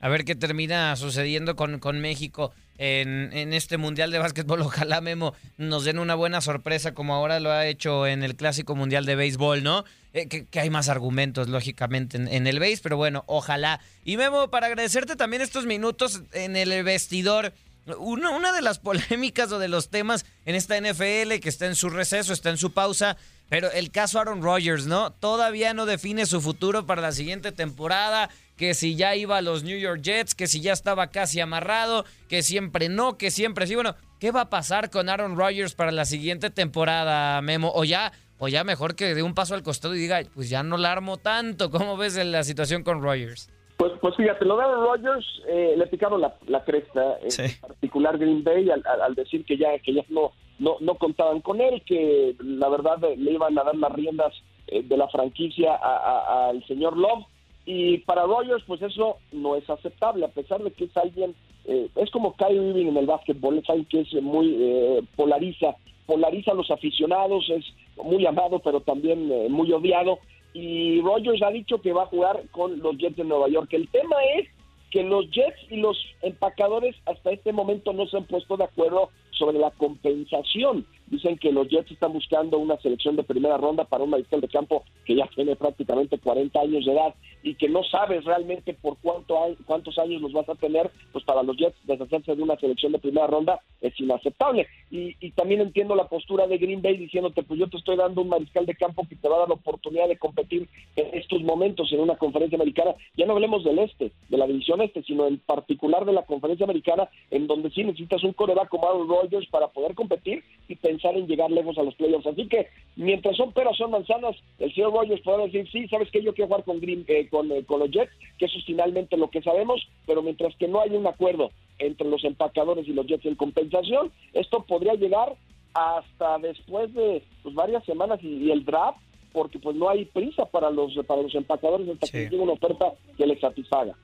A 0.00 0.08
ver 0.08 0.24
qué 0.24 0.34
termina 0.34 0.94
sucediendo 0.96 1.56
con, 1.56 1.78
con 1.78 2.00
México 2.00 2.52
en, 2.78 3.30
en 3.32 3.52
este 3.52 3.78
Mundial 3.78 4.10
de 4.10 4.18
Básquetbol. 4.18 4.60
Ojalá, 4.62 5.00
Memo, 5.00 5.34
nos 5.56 5.84
den 5.84 5.98
una 5.98 6.14
buena 6.14 6.40
sorpresa 6.40 6.94
como 6.94 7.14
ahora 7.14 7.40
lo 7.40 7.50
ha 7.50 7.66
hecho 7.66 8.06
en 8.06 8.22
el 8.22 8.36
Clásico 8.36 8.74
Mundial 8.74 9.06
de 9.06 9.16
Béisbol, 9.16 9.62
¿no? 9.62 9.84
Eh, 10.12 10.28
que, 10.28 10.60
hay 10.60 10.70
más 10.70 10.88
argumentos, 10.88 11.48
lógicamente, 11.48 12.16
en, 12.16 12.28
en 12.28 12.46
el 12.46 12.58
béis, 12.58 12.80
pero 12.80 12.96
bueno, 12.96 13.24
ojalá. 13.26 13.80
Y 14.02 14.16
Memo, 14.16 14.48
para 14.50 14.66
agradecerte 14.66 15.14
también 15.14 15.42
estos 15.42 15.66
minutos 15.66 16.22
en 16.32 16.56
el 16.56 16.82
vestidor. 16.84 17.52
Una, 17.98 18.30
una 18.30 18.52
de 18.52 18.62
las 18.62 18.78
polémicas 18.80 19.52
o 19.52 19.58
de 19.58 19.68
los 19.68 19.90
temas 19.90 20.24
en 20.46 20.54
esta 20.54 20.80
NFL 20.80 21.38
que 21.40 21.48
está 21.50 21.66
en 21.66 21.74
su 21.74 21.90
receso, 21.90 22.32
está 22.32 22.48
en 22.48 22.56
su 22.56 22.72
pausa, 22.72 23.18
pero 23.48 23.70
el 23.70 23.90
caso 23.90 24.18
Aaron 24.18 24.42
Rodgers, 24.42 24.86
¿no? 24.86 25.12
Todavía 25.12 25.74
no 25.74 25.86
define 25.86 26.24
su 26.26 26.40
futuro 26.40 26.86
para 26.86 27.02
la 27.02 27.12
siguiente 27.12 27.52
temporada, 27.52 28.30
que 28.56 28.74
si 28.74 28.96
ya 28.96 29.14
iba 29.16 29.36
a 29.38 29.42
los 29.42 29.64
New 29.64 29.78
York 29.78 30.00
Jets, 30.02 30.34
que 30.34 30.46
si 30.46 30.60
ya 30.60 30.72
estaba 30.72 31.08
casi 31.08 31.40
amarrado, 31.40 32.04
que 32.28 32.42
siempre 32.42 32.88
no, 32.88 33.18
que 33.18 33.30
siempre 33.30 33.66
sí. 33.66 33.74
Bueno, 33.74 33.94
¿qué 34.18 34.30
va 34.30 34.42
a 34.42 34.50
pasar 34.50 34.90
con 34.90 35.08
Aaron 35.08 35.36
Rodgers 35.36 35.74
para 35.74 35.92
la 35.92 36.04
siguiente 36.04 36.50
temporada, 36.50 37.40
Memo? 37.42 37.70
O 37.74 37.84
ya, 37.84 38.12
o 38.38 38.48
ya 38.48 38.64
mejor 38.64 38.94
que 38.96 39.14
dé 39.14 39.22
un 39.22 39.34
paso 39.34 39.54
al 39.54 39.62
costado 39.62 39.94
y 39.94 39.98
diga, 39.98 40.20
pues 40.34 40.48
ya 40.48 40.62
no 40.62 40.76
la 40.78 40.92
armo 40.92 41.16
tanto. 41.18 41.70
¿Cómo 41.76 41.96
ves 41.96 42.16
la 42.24 42.42
situación 42.44 42.82
con 42.82 43.02
Rodgers? 43.02 43.50
Pues, 43.76 43.92
pues 44.00 44.16
fíjate, 44.16 44.46
lo 44.46 44.56
de 44.56 44.64
Aaron 44.64 44.84
Rodgers 44.84 45.26
eh, 45.48 45.74
le 45.76 45.86
picaron 45.88 46.20
la, 46.22 46.34
la 46.46 46.64
cresta, 46.64 47.18
en 47.22 47.30
Sí. 47.30 47.42
particular 47.60 48.16
Green 48.16 48.42
Bay, 48.42 48.70
al, 48.70 48.82
al- 48.86 49.02
al 49.02 49.14
decir 49.14 49.44
que 49.44 49.58
ya, 49.58 49.78
que 49.84 49.92
ya 49.92 50.02
no, 50.08 50.32
no, 50.58 50.76
no 50.80 50.94
contaban 50.94 51.42
con 51.42 51.60
él, 51.60 51.82
que 51.86 52.34
la 52.40 52.70
verdad 52.70 53.04
eh, 53.04 53.16
le 53.18 53.32
iban 53.32 53.58
a 53.58 53.64
dar 53.64 53.76
las 53.76 53.92
riendas 53.92 54.32
eh, 54.68 54.82
de 54.82 54.96
la 54.96 55.08
franquicia 55.08 55.74
a- 55.74 55.76
a- 55.76 56.48
al 56.48 56.66
señor 56.66 56.96
Love. 56.96 57.26
Y 57.66 57.98
para 57.98 58.22
Rodgers, 58.22 58.62
pues 58.64 58.80
eso 58.80 59.18
no 59.32 59.56
es 59.56 59.68
aceptable, 59.68 60.24
a 60.24 60.28
pesar 60.28 60.62
de 60.62 60.70
que 60.70 60.84
es 60.84 60.96
alguien, 60.96 61.34
eh, 61.64 61.88
es 61.96 62.10
como 62.12 62.36
Kyrie 62.36 62.62
Irving 62.62 62.86
en 62.86 62.96
el 62.96 63.06
básquetbol, 63.06 63.58
es 63.58 63.68
alguien 63.68 63.86
que 63.86 64.00
es 64.00 64.22
muy 64.22 64.56
eh, 64.56 65.02
polariza, 65.16 65.74
polariza 66.06 66.52
a 66.52 66.54
los 66.54 66.70
aficionados, 66.70 67.50
es 67.50 67.64
muy 68.02 68.24
amado, 68.24 68.60
pero 68.60 68.80
también 68.80 69.30
eh, 69.32 69.48
muy 69.50 69.72
odiado. 69.72 70.20
Y 70.54 71.00
Rodgers 71.00 71.42
ha 71.42 71.50
dicho 71.50 71.80
que 71.82 71.92
va 71.92 72.04
a 72.04 72.06
jugar 72.06 72.44
con 72.52 72.78
los 72.78 72.96
Jets 72.98 73.16
de 73.16 73.24
Nueva 73.24 73.48
York. 73.48 73.68
El 73.72 73.88
tema 73.88 74.16
es 74.36 74.48
que 74.92 75.02
los 75.02 75.28
Jets 75.30 75.58
y 75.68 75.78
los 75.78 75.98
empacadores 76.22 76.94
hasta 77.04 77.32
este 77.32 77.52
momento 77.52 77.92
no 77.92 78.06
se 78.06 78.16
han 78.16 78.24
puesto 78.24 78.56
de 78.56 78.64
acuerdo 78.64 79.10
sobre 79.36 79.58
la 79.58 79.70
compensación. 79.72 80.86
Dicen 81.08 81.38
que 81.38 81.52
los 81.52 81.68
Jets 81.68 81.92
están 81.92 82.12
buscando 82.12 82.58
una 82.58 82.76
selección 82.78 83.14
de 83.14 83.22
primera 83.22 83.56
ronda 83.56 83.84
para 83.84 84.02
un 84.02 84.10
mariscal 84.10 84.40
de 84.40 84.48
campo 84.48 84.82
que 85.04 85.14
ya 85.14 85.28
tiene 85.36 85.54
prácticamente 85.54 86.18
40 86.18 86.58
años 86.60 86.84
de 86.84 86.92
edad 86.92 87.14
y 87.44 87.54
que 87.54 87.68
no 87.68 87.84
sabes 87.84 88.24
realmente 88.24 88.74
por 88.74 88.96
cuánto 89.00 89.40
hay- 89.40 89.54
cuántos 89.66 89.96
años 89.98 90.20
los 90.20 90.32
vas 90.32 90.48
a 90.48 90.56
tener, 90.56 90.90
pues 91.12 91.24
para 91.24 91.44
los 91.44 91.56
Jets 91.56 91.76
deshacerse 91.84 92.34
de 92.34 92.42
una 92.42 92.56
selección 92.56 92.90
de 92.90 92.98
primera 92.98 93.28
ronda 93.28 93.60
es 93.80 93.98
inaceptable. 94.00 94.66
Y, 94.90 95.14
y 95.20 95.30
también 95.30 95.60
entiendo 95.60 95.94
la 95.94 96.08
postura 96.08 96.48
de 96.48 96.58
Green 96.58 96.82
Bay 96.82 96.96
diciéndote, 96.96 97.44
pues 97.44 97.60
yo 97.60 97.68
te 97.68 97.76
estoy 97.76 97.96
dando 97.96 98.22
un 98.22 98.28
mariscal 98.30 98.66
de 98.66 98.74
campo 98.74 99.06
que 99.08 99.14
te 99.14 99.28
va 99.28 99.36
a 99.36 99.40
dar 99.40 99.48
la 99.48 99.54
oportunidad 99.54 100.08
de 100.08 100.18
competir 100.18 100.68
en 100.96 101.06
estos 101.18 101.40
momentos 101.42 101.92
en 101.92 102.00
una 102.00 102.16
conferencia 102.16 102.56
americana. 102.56 102.96
Ya 103.16 103.26
no 103.26 103.34
hablemos 103.34 103.62
del 103.62 103.78
este, 103.78 104.10
de 104.28 104.36
la 104.38 104.46
división 104.48 104.80
este, 104.82 105.04
sino 105.04 105.28
en 105.28 105.38
particular 105.38 106.04
de 106.04 106.14
la 106.14 106.22
conferencia 106.26 106.64
americana, 106.64 107.08
en 107.30 107.46
donde 107.46 107.70
sí 107.70 107.84
necesitas 107.84 108.24
un 108.24 108.32
coreback 108.32 108.68
como 108.68 108.88
Aaron 108.88 109.06
para 109.50 109.68
poder 109.68 109.94
competir 109.94 110.42
y 110.68 110.76
pensar 110.76 111.16
en 111.16 111.26
llegar 111.26 111.50
lejos 111.50 111.78
a 111.78 111.82
los 111.82 111.94
playoffs. 111.94 112.26
Así 112.26 112.46
que 112.48 112.68
mientras 112.96 113.36
son 113.36 113.52
peras, 113.52 113.76
son 113.76 113.90
manzanas, 113.90 114.36
el 114.58 114.72
señor 114.74 114.92
Rodgers 114.92 115.22
podrá 115.22 115.44
decir, 115.44 115.68
sí, 115.70 115.86
sabes 115.88 116.10
que 116.10 116.22
yo 116.22 116.34
quiero 116.34 116.48
jugar 116.48 116.64
con, 116.64 116.80
Green, 116.80 117.04
eh, 117.08 117.28
con, 117.28 117.50
eh, 117.52 117.64
con 117.64 117.80
los 117.80 117.90
Jets, 117.90 118.12
que 118.38 118.46
eso 118.46 118.58
es 118.58 118.64
finalmente 118.64 119.16
lo 119.16 119.30
que 119.30 119.42
sabemos, 119.42 119.86
pero 120.06 120.22
mientras 120.22 120.54
que 120.56 120.68
no 120.68 120.80
hay 120.80 120.90
un 120.90 121.06
acuerdo 121.06 121.50
entre 121.78 122.08
los 122.08 122.24
empacadores 122.24 122.86
y 122.88 122.92
los 122.92 123.06
Jets 123.06 123.26
en 123.26 123.34
compensación, 123.34 124.10
esto 124.32 124.64
podría 124.64 124.94
llegar 124.94 125.34
hasta 125.74 126.38
después 126.38 126.92
de 126.94 127.22
pues, 127.42 127.54
varias 127.54 127.84
semanas 127.84 128.18
y, 128.22 128.28
y 128.28 128.50
el 128.50 128.64
draft, 128.64 128.98
porque 129.32 129.58
pues 129.58 129.76
no 129.76 129.90
hay 129.90 130.06
prisa 130.06 130.46
para 130.46 130.70
los 130.70 130.94
para 131.06 131.20
los 131.20 131.34
empacadores 131.34 131.86
hasta 131.90 132.06
que 132.06 132.24
llegue 132.24 132.38
una 132.38 132.54
oferta 132.54 132.92
que 133.18 133.26
les 133.26 133.38
satisfaga. 133.38 133.94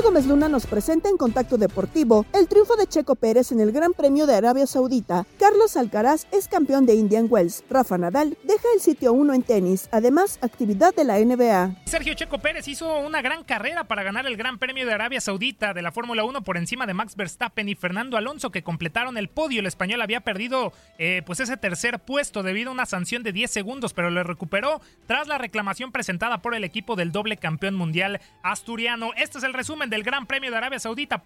Gómez 0.00 0.26
Luna 0.26 0.48
nos 0.48 0.66
presenta 0.66 1.08
en 1.08 1.16
Contacto 1.16 1.58
Deportivo 1.58 2.26
el 2.32 2.48
triunfo 2.48 2.74
de 2.76 2.86
Checo 2.86 3.14
Pérez 3.14 3.52
en 3.52 3.60
el 3.60 3.70
Gran 3.70 3.92
Premio 3.92 4.26
de 4.26 4.34
Arabia 4.34 4.66
Saudita. 4.66 5.26
Carlos 5.38 5.76
Alcaraz 5.76 6.26
es 6.32 6.48
campeón 6.48 6.86
de 6.86 6.94
Indian 6.94 7.26
Wells. 7.28 7.62
Rafa 7.70 7.98
Nadal 7.98 8.36
deja 8.42 8.66
el 8.74 8.80
sitio 8.80 9.12
1 9.12 9.34
en 9.34 9.42
tenis. 9.42 9.88
Además, 9.92 10.38
actividad 10.42 10.92
de 10.94 11.04
la 11.04 11.18
NBA. 11.20 11.82
Sergio 11.84 12.14
Checo 12.14 12.38
Pérez 12.38 12.66
hizo 12.66 12.98
una 12.98 13.22
gran 13.22 13.44
carrera 13.44 13.84
para 13.84 14.02
ganar 14.02 14.26
el 14.26 14.36
Gran 14.36 14.58
Premio 14.58 14.86
de 14.86 14.92
Arabia 14.92 15.20
Saudita 15.20 15.72
de 15.72 15.82
la 15.82 15.92
Fórmula 15.92 16.24
1 16.24 16.42
por 16.42 16.56
encima 16.56 16.86
de 16.86 16.94
Max 16.94 17.14
Verstappen 17.14 17.68
y 17.68 17.76
Fernando 17.76 18.16
Alonso 18.16 18.50
que 18.50 18.64
completaron 18.64 19.16
el 19.18 19.28
podio. 19.28 19.60
El 19.60 19.66
español 19.66 20.02
había 20.02 20.22
perdido 20.22 20.72
eh, 20.98 21.22
pues 21.24 21.38
ese 21.38 21.56
tercer 21.56 22.00
puesto 22.00 22.42
debido 22.42 22.70
a 22.70 22.74
una 22.74 22.86
sanción 22.86 23.22
de 23.22 23.32
10 23.32 23.50
segundos, 23.50 23.92
pero 23.92 24.10
lo 24.10 24.24
recuperó 24.24 24.80
tras 25.06 25.28
la 25.28 25.38
reclamación 25.38 25.92
presentada 25.92 26.42
por 26.42 26.54
el 26.54 26.64
equipo 26.64 26.96
del 26.96 27.12
doble 27.12 27.36
campeón 27.36 27.76
mundial 27.76 28.20
asturiano. 28.42 29.10
Este 29.16 29.38
es 29.38 29.44
el 29.44 29.52
resumen 29.52 29.81
del 29.90 30.02
Gran 30.02 30.26
Premio 30.26 30.50
de 30.50 30.56
Arabia 30.56 30.78
Saudita. 30.78 31.24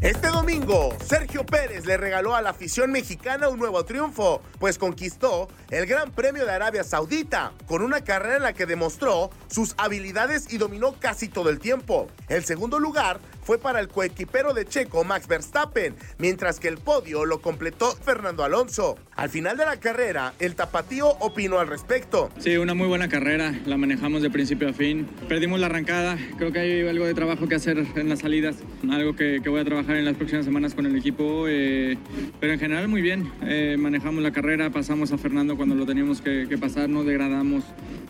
Este 0.00 0.28
domingo, 0.28 0.96
Sergio 1.04 1.44
Pérez 1.44 1.84
le 1.84 1.98
regaló 1.98 2.34
a 2.34 2.40
la 2.40 2.50
afición 2.50 2.90
mexicana 2.90 3.50
un 3.50 3.58
nuevo 3.58 3.84
triunfo, 3.84 4.40
pues 4.58 4.78
conquistó 4.78 5.48
el 5.68 5.84
Gran 5.84 6.10
Premio 6.12 6.46
de 6.46 6.52
Arabia 6.52 6.84
Saudita, 6.84 7.52
con 7.66 7.82
una 7.82 8.00
carrera 8.00 8.36
en 8.36 8.42
la 8.44 8.54
que 8.54 8.64
demostró 8.64 9.30
sus 9.48 9.74
habilidades 9.76 10.50
y 10.50 10.56
dominó 10.56 10.94
casi 10.98 11.28
todo 11.28 11.50
el 11.50 11.58
tiempo. 11.58 12.08
El 12.28 12.46
segundo 12.46 12.78
lugar 12.78 13.20
fue 13.50 13.58
para 13.58 13.80
el 13.80 13.88
coequipero 13.88 14.54
de 14.54 14.64
Checo, 14.64 15.02
Max 15.02 15.26
Verstappen, 15.26 15.96
mientras 16.18 16.60
que 16.60 16.68
el 16.68 16.78
podio 16.78 17.24
lo 17.24 17.42
completó 17.42 17.96
Fernando 17.96 18.44
Alonso. 18.44 18.96
Al 19.16 19.28
final 19.28 19.56
de 19.56 19.64
la 19.64 19.80
carrera, 19.80 20.34
el 20.38 20.54
tapatío 20.54 21.08
opinó 21.18 21.58
al 21.58 21.66
respecto. 21.66 22.30
Sí, 22.38 22.56
una 22.58 22.74
muy 22.74 22.86
buena 22.86 23.08
carrera, 23.08 23.52
la 23.66 23.76
manejamos 23.76 24.22
de 24.22 24.30
principio 24.30 24.68
a 24.68 24.72
fin. 24.72 25.08
Perdimos 25.28 25.58
la 25.58 25.66
arrancada, 25.66 26.16
creo 26.38 26.52
que 26.52 26.60
hay 26.60 26.86
algo 26.86 27.04
de 27.06 27.12
trabajo 27.12 27.48
que 27.48 27.56
hacer 27.56 27.84
en 27.96 28.08
las 28.08 28.20
salidas, 28.20 28.54
algo 28.88 29.16
que, 29.16 29.40
que 29.42 29.48
voy 29.48 29.62
a 29.62 29.64
trabajar 29.64 29.96
en 29.96 30.04
las 30.04 30.14
próximas 30.14 30.44
semanas 30.44 30.76
con 30.76 30.86
el 30.86 30.94
equipo, 30.94 31.46
eh, 31.48 31.98
pero 32.38 32.52
en 32.52 32.60
general 32.60 32.86
muy 32.86 33.02
bien. 33.02 33.32
Eh, 33.42 33.74
manejamos 33.76 34.22
la 34.22 34.30
carrera, 34.30 34.70
pasamos 34.70 35.10
a 35.10 35.18
Fernando 35.18 35.56
cuando 35.56 35.74
lo 35.74 35.86
teníamos 35.86 36.20
que, 36.20 36.46
que 36.48 36.56
pasar, 36.56 36.88
no 36.88 37.02
degradamos 37.02 37.64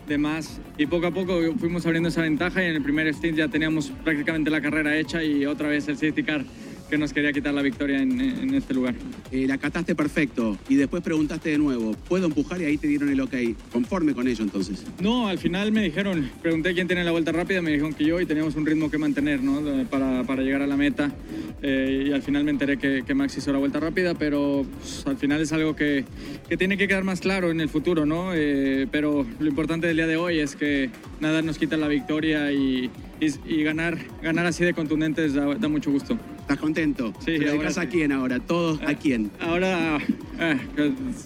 de 0.07 0.17
más 0.17 0.61
y 0.77 0.87
poco 0.87 1.07
a 1.07 1.11
poco 1.11 1.39
fuimos 1.57 1.85
abriendo 1.85 2.09
esa 2.09 2.21
ventaja 2.21 2.63
y 2.63 2.67
en 2.67 2.75
el 2.75 2.81
primer 2.81 3.07
stint 3.13 3.37
ya 3.37 3.47
teníamos 3.47 3.91
prácticamente 4.03 4.49
la 4.49 4.59
carrera 4.59 4.97
hecha 4.97 5.23
y 5.23 5.30
otra 5.45 5.69
vez 5.69 5.87
el 5.87 5.95
safety 5.95 6.23
car 6.23 6.45
que 6.91 6.97
nos 6.97 7.13
quería 7.13 7.31
quitar 7.31 7.53
la 7.53 7.61
victoria 7.61 8.01
en, 8.01 8.19
en 8.19 8.53
este 8.53 8.73
lugar. 8.73 8.93
Eh, 9.31 9.47
la 9.47 9.57
cataste 9.57 9.95
perfecto 9.95 10.57
y 10.67 10.75
después 10.75 11.01
preguntaste 11.01 11.49
de 11.49 11.57
nuevo, 11.57 11.93
¿puedo 11.93 12.25
empujar? 12.25 12.61
Y 12.61 12.65
ahí 12.65 12.77
te 12.77 12.85
dieron 12.87 13.07
el 13.07 13.21
ok. 13.21 13.33
Conforme 13.71 14.13
con 14.13 14.27
ello 14.27 14.43
entonces. 14.43 14.85
No, 14.99 15.29
al 15.29 15.37
final 15.37 15.71
me 15.71 15.81
dijeron, 15.81 16.29
pregunté 16.41 16.73
quién 16.73 16.87
tiene 16.87 17.05
la 17.05 17.11
vuelta 17.11 17.31
rápida, 17.31 17.61
me 17.61 17.71
dijeron 17.71 17.93
que 17.93 18.03
yo 18.03 18.19
y 18.19 18.25
teníamos 18.25 18.57
un 18.57 18.65
ritmo 18.65 18.91
que 18.91 18.97
mantener 18.97 19.41
¿no? 19.41 19.61
Para, 19.85 20.25
para 20.25 20.43
llegar 20.43 20.63
a 20.63 20.67
la 20.67 20.75
meta. 20.75 21.13
Eh, 21.61 22.07
y 22.09 22.11
al 22.11 22.23
final 22.23 22.43
me 22.43 22.51
enteré 22.51 22.75
que, 22.77 23.03
que 23.07 23.13
Max 23.13 23.37
hizo 23.37 23.53
la 23.53 23.59
vuelta 23.59 23.79
rápida, 23.79 24.13
pero 24.13 24.65
pues, 24.77 25.07
al 25.07 25.15
final 25.15 25.39
es 25.39 25.53
algo 25.53 25.77
que, 25.77 26.03
que 26.49 26.57
tiene 26.57 26.75
que 26.75 26.89
quedar 26.89 27.05
más 27.05 27.21
claro 27.21 27.51
en 27.51 27.61
el 27.61 27.69
futuro, 27.69 28.05
¿no? 28.05 28.33
Eh, 28.33 28.85
pero 28.91 29.25
lo 29.39 29.47
importante 29.47 29.87
del 29.87 29.95
día 29.95 30.07
de 30.07 30.17
hoy 30.17 30.39
es 30.39 30.57
que 30.57 30.89
nada 31.21 31.41
nos 31.41 31.57
quita 31.57 31.77
la 31.77 31.87
victoria 31.87 32.51
y, 32.51 32.89
y- 33.21 33.53
y 33.59 33.63
ganar, 33.63 33.97
ganar 34.21 34.45
así 34.47 34.65
de 34.65 34.73
contundentes 34.73 35.33
da, 35.33 35.55
da 35.55 35.67
mucho 35.69 35.91
gusto. 35.91 36.17
¿Estás 36.39 36.57
contento? 36.57 37.13
Sí, 37.19 37.25
¿Se 37.25 37.31
lo 37.37 37.37
ahora 37.43 37.51
dedicas 37.53 37.77
a 37.77 37.81
sí. 37.83 37.87
quién 37.87 38.11
ahora? 38.11 38.39
¿Todos 38.39 38.81
a 38.81 38.93
quién? 38.95 39.31
Ahora, 39.39 39.99
eh, 40.39 40.57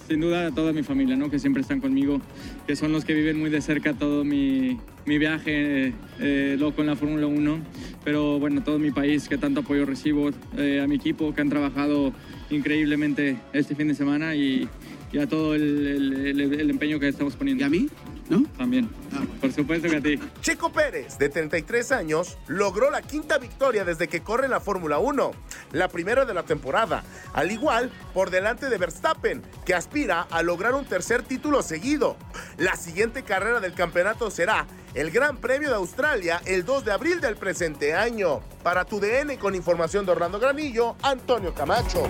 sin 0.06 0.20
duda 0.20 0.48
a 0.48 0.50
toda 0.54 0.72
mi 0.72 0.82
familia, 0.82 1.16
¿no? 1.16 1.30
Que 1.30 1.38
siempre 1.38 1.62
están 1.62 1.80
conmigo, 1.80 2.20
que 2.66 2.76
son 2.76 2.92
los 2.92 3.04
que 3.04 3.14
viven 3.14 3.38
muy 3.40 3.50
de 3.50 3.60
cerca 3.60 3.94
todo 3.94 4.24
mi, 4.24 4.76
mi 5.06 5.18
viaje 5.18 5.94
eh, 6.20 6.56
loco 6.60 6.82
en 6.82 6.88
la 6.88 6.96
Fórmula 6.96 7.26
1. 7.26 7.58
Pero 8.04 8.38
bueno, 8.38 8.62
todo 8.62 8.78
mi 8.78 8.90
país, 8.92 9.28
que 9.28 9.38
tanto 9.38 9.60
apoyo 9.60 9.84
recibo, 9.86 10.30
eh, 10.58 10.80
a 10.84 10.86
mi 10.86 10.96
equipo, 10.96 11.34
que 11.34 11.40
han 11.40 11.48
trabajado 11.48 12.12
increíblemente 12.50 13.36
este 13.52 13.74
fin 13.74 13.88
de 13.88 13.94
semana 13.94 14.36
y, 14.36 14.68
y 15.12 15.18
a 15.18 15.26
todo 15.26 15.54
el, 15.54 15.62
el- 15.86 16.40
el- 16.40 16.60
el 16.60 16.70
empeño 16.70 17.00
que 17.00 17.08
estamos 17.08 17.34
poniendo. 17.36 17.62
¿Y 17.64 17.66
a 17.66 17.70
mí? 17.70 17.88
¿No? 18.28 18.44
También. 18.56 18.88
Por 19.40 19.52
supuesto 19.52 19.88
que 19.88 19.96
a 19.96 20.00
ti. 20.00 20.18
Checo 20.40 20.72
Pérez, 20.72 21.18
de 21.18 21.28
33 21.28 21.92
años, 21.92 22.38
logró 22.46 22.90
la 22.90 23.02
quinta 23.02 23.38
victoria 23.38 23.84
desde 23.84 24.08
que 24.08 24.22
corre 24.22 24.46
en 24.46 24.50
la 24.50 24.60
Fórmula 24.60 24.98
1, 24.98 25.30
la 25.72 25.88
primera 25.88 26.24
de 26.24 26.34
la 26.34 26.44
temporada, 26.44 27.04
al 27.32 27.50
igual 27.50 27.90
por 28.14 28.30
delante 28.30 28.68
de 28.68 28.78
Verstappen, 28.78 29.42
que 29.64 29.74
aspira 29.74 30.22
a 30.30 30.42
lograr 30.42 30.74
un 30.74 30.84
tercer 30.84 31.22
título 31.22 31.62
seguido. 31.62 32.16
La 32.58 32.76
siguiente 32.76 33.22
carrera 33.22 33.60
del 33.60 33.74
campeonato 33.74 34.30
será 34.30 34.66
el 34.94 35.10
Gran 35.10 35.36
Premio 35.36 35.68
de 35.68 35.76
Australia 35.76 36.40
el 36.46 36.64
2 36.64 36.84
de 36.84 36.92
abril 36.92 37.20
del 37.20 37.36
presente 37.36 37.94
año. 37.94 38.40
Para 38.62 38.84
tu 38.84 38.98
DN 38.98 39.38
con 39.38 39.54
información 39.54 40.06
de 40.06 40.12
Orlando 40.12 40.38
Granillo, 40.38 40.96
Antonio 41.02 41.54
Camacho. 41.54 42.08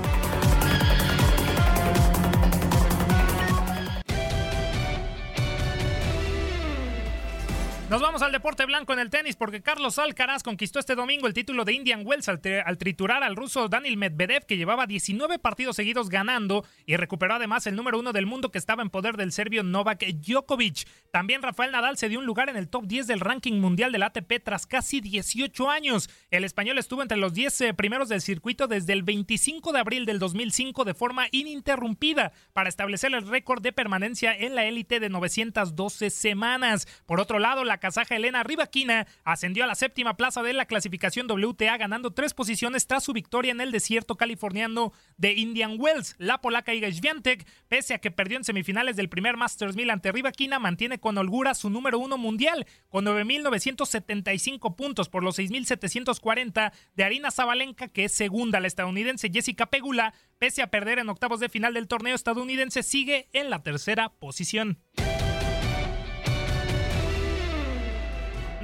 Nos 7.97 8.03
vamos 8.03 8.21
al 8.21 8.31
deporte 8.31 8.67
blanco 8.67 8.93
en 8.93 8.99
el 8.99 9.09
tenis 9.09 9.37
porque 9.37 9.63
Carlos 9.63 9.99
Alcaraz 9.99 10.43
conquistó 10.43 10.79
este 10.79 10.95
domingo 10.95 11.27
el 11.27 11.33
título 11.33 11.65
de 11.65 11.73
Indian 11.73 12.03
Wells 12.05 12.29
al, 12.29 12.43
triturar 12.77 13.23
al 13.23 13.37
ruso 13.37 13.71
Daniel 13.71 13.97
Medvedev 13.97 14.45
que 14.45 14.59
llevaba 14.59 14.87
19 14.87 15.39
partidos 15.39 15.77
seguidos 15.77 16.11
ganando 16.11 16.63
y 16.85 16.97
recuperó 16.97 17.37
además 17.37 17.67
el 17.67 17.75
número 17.75 17.99
uno 17.99 18.13
del 18.13 18.27
mundo 18.27 18.51
que 18.51 18.59
estaba 18.59 18.83
en 18.83 18.91
poder 18.91 19.17
del 19.17 19.33
serbio 19.33 19.63
Novak 19.63 20.05
Djokovic. 20.05 20.87
También 21.11 21.41
Rafael 21.41 21.73
Nadal 21.73 21.97
se 21.97 22.11
dio 22.11 22.19
un 22.19 22.27
lugar 22.27 22.51
en 22.51 22.59
el 22.59 22.69
top 22.69 22.85
10 22.85 23.07
del 23.07 23.21
ranking 23.21 23.59
mundial 23.61 23.93
del 23.93 24.03
ATP 24.03 24.45
tras 24.45 24.67
casi 24.67 25.01
18 25.01 25.71
años. 25.71 26.11
El 26.31 26.45
español 26.45 26.77
estuvo 26.77 27.01
entre 27.01 27.17
los 27.17 27.33
10 27.33 27.61
eh, 27.63 27.73
primeros 27.73 28.11
del 28.11 28.21
circuito 28.21 28.67
desde 28.67 28.93
el 28.93 29.05
25 29.05 29.73
de 29.73 29.81
abril 29.81 30.05
del 30.05 30.19
2005 30.19 30.85
de 30.85 30.93
forma 30.93 31.29
ininterrumpida 31.31 32.33
para 32.53 32.69
establecer 32.69 33.15
el 33.15 33.27
récord 33.27 33.63
de 33.63 33.73
permanencia 33.73 34.37
en 34.37 34.55
la 34.55 34.67
élite 34.67 35.01
de 35.01 35.09
912 35.09 36.11
semanas. 36.11 36.87
Por 37.07 37.21
otro 37.21 37.39
lado, 37.39 37.65
la 37.65 37.86
kazaja 37.87 38.17
Elena 38.17 38.43
Rivaquina 38.43 39.07
ascendió 39.23 39.63
a 39.63 39.69
la 39.69 39.77
séptima 39.77 40.17
plaza 40.17 40.43
de 40.43 40.53
la 40.53 40.67
clasificación 40.67 41.29
WTA 41.31 41.77
ganando 41.77 42.11
tres 42.11 42.35
posiciones 42.35 42.89
tras 42.89 43.05
su 43.05 43.13
victoria 43.13 43.53
en 43.53 43.61
el 43.61 43.71
desierto 43.71 44.17
californiano 44.17 44.93
de 45.17 45.35
Indian 45.35 45.77
Wells. 45.79 46.17
La 46.19 46.41
polaca 46.41 46.75
Iga 46.75 46.91
Świątek, 46.91 47.47
pese 47.69 47.95
a 47.95 47.99
que 47.99 48.11
perdió 48.11 48.39
en 48.39 48.45
semifinales 48.45 48.97
del 48.97 49.09
primer 49.09 49.37
Masters 49.37 49.77
1000 49.77 49.91
ante 49.91 50.11
Rivaquina, 50.11 50.59
mantiene 50.59 50.99
con 50.99 51.17
holgura 51.17 51.55
su 51.55 51.71
número 51.71 52.01
uno 52.01 52.19
mundial 52.19 52.67
con 52.89 53.05
9.975 53.05 54.75
puntos 54.75 55.09
por 55.09 55.23
los 55.23 55.39
6.740 55.39 56.73
de 56.97 57.05
Arina 57.05 57.31
Zabalenka, 57.31 57.87
que 57.87 58.07
es 58.07 58.13
segunda. 58.13 58.59
La 58.59 58.67
estadounidense 58.67 59.31
Jessica 59.33 59.67
Pegula, 59.67 60.13
pese 60.39 60.63
a 60.63 60.73
perder 60.73 60.99
en 60.99 61.09
octavos 61.09 61.39
de 61.39 61.49
final 61.49 61.73
del 61.73 61.87
torneo 61.87 62.17
estadounidense, 62.17 62.83
sigue 62.83 63.29
en 63.33 63.49
la 63.49 63.63
tercera 63.63 64.09
posición. 64.09 64.81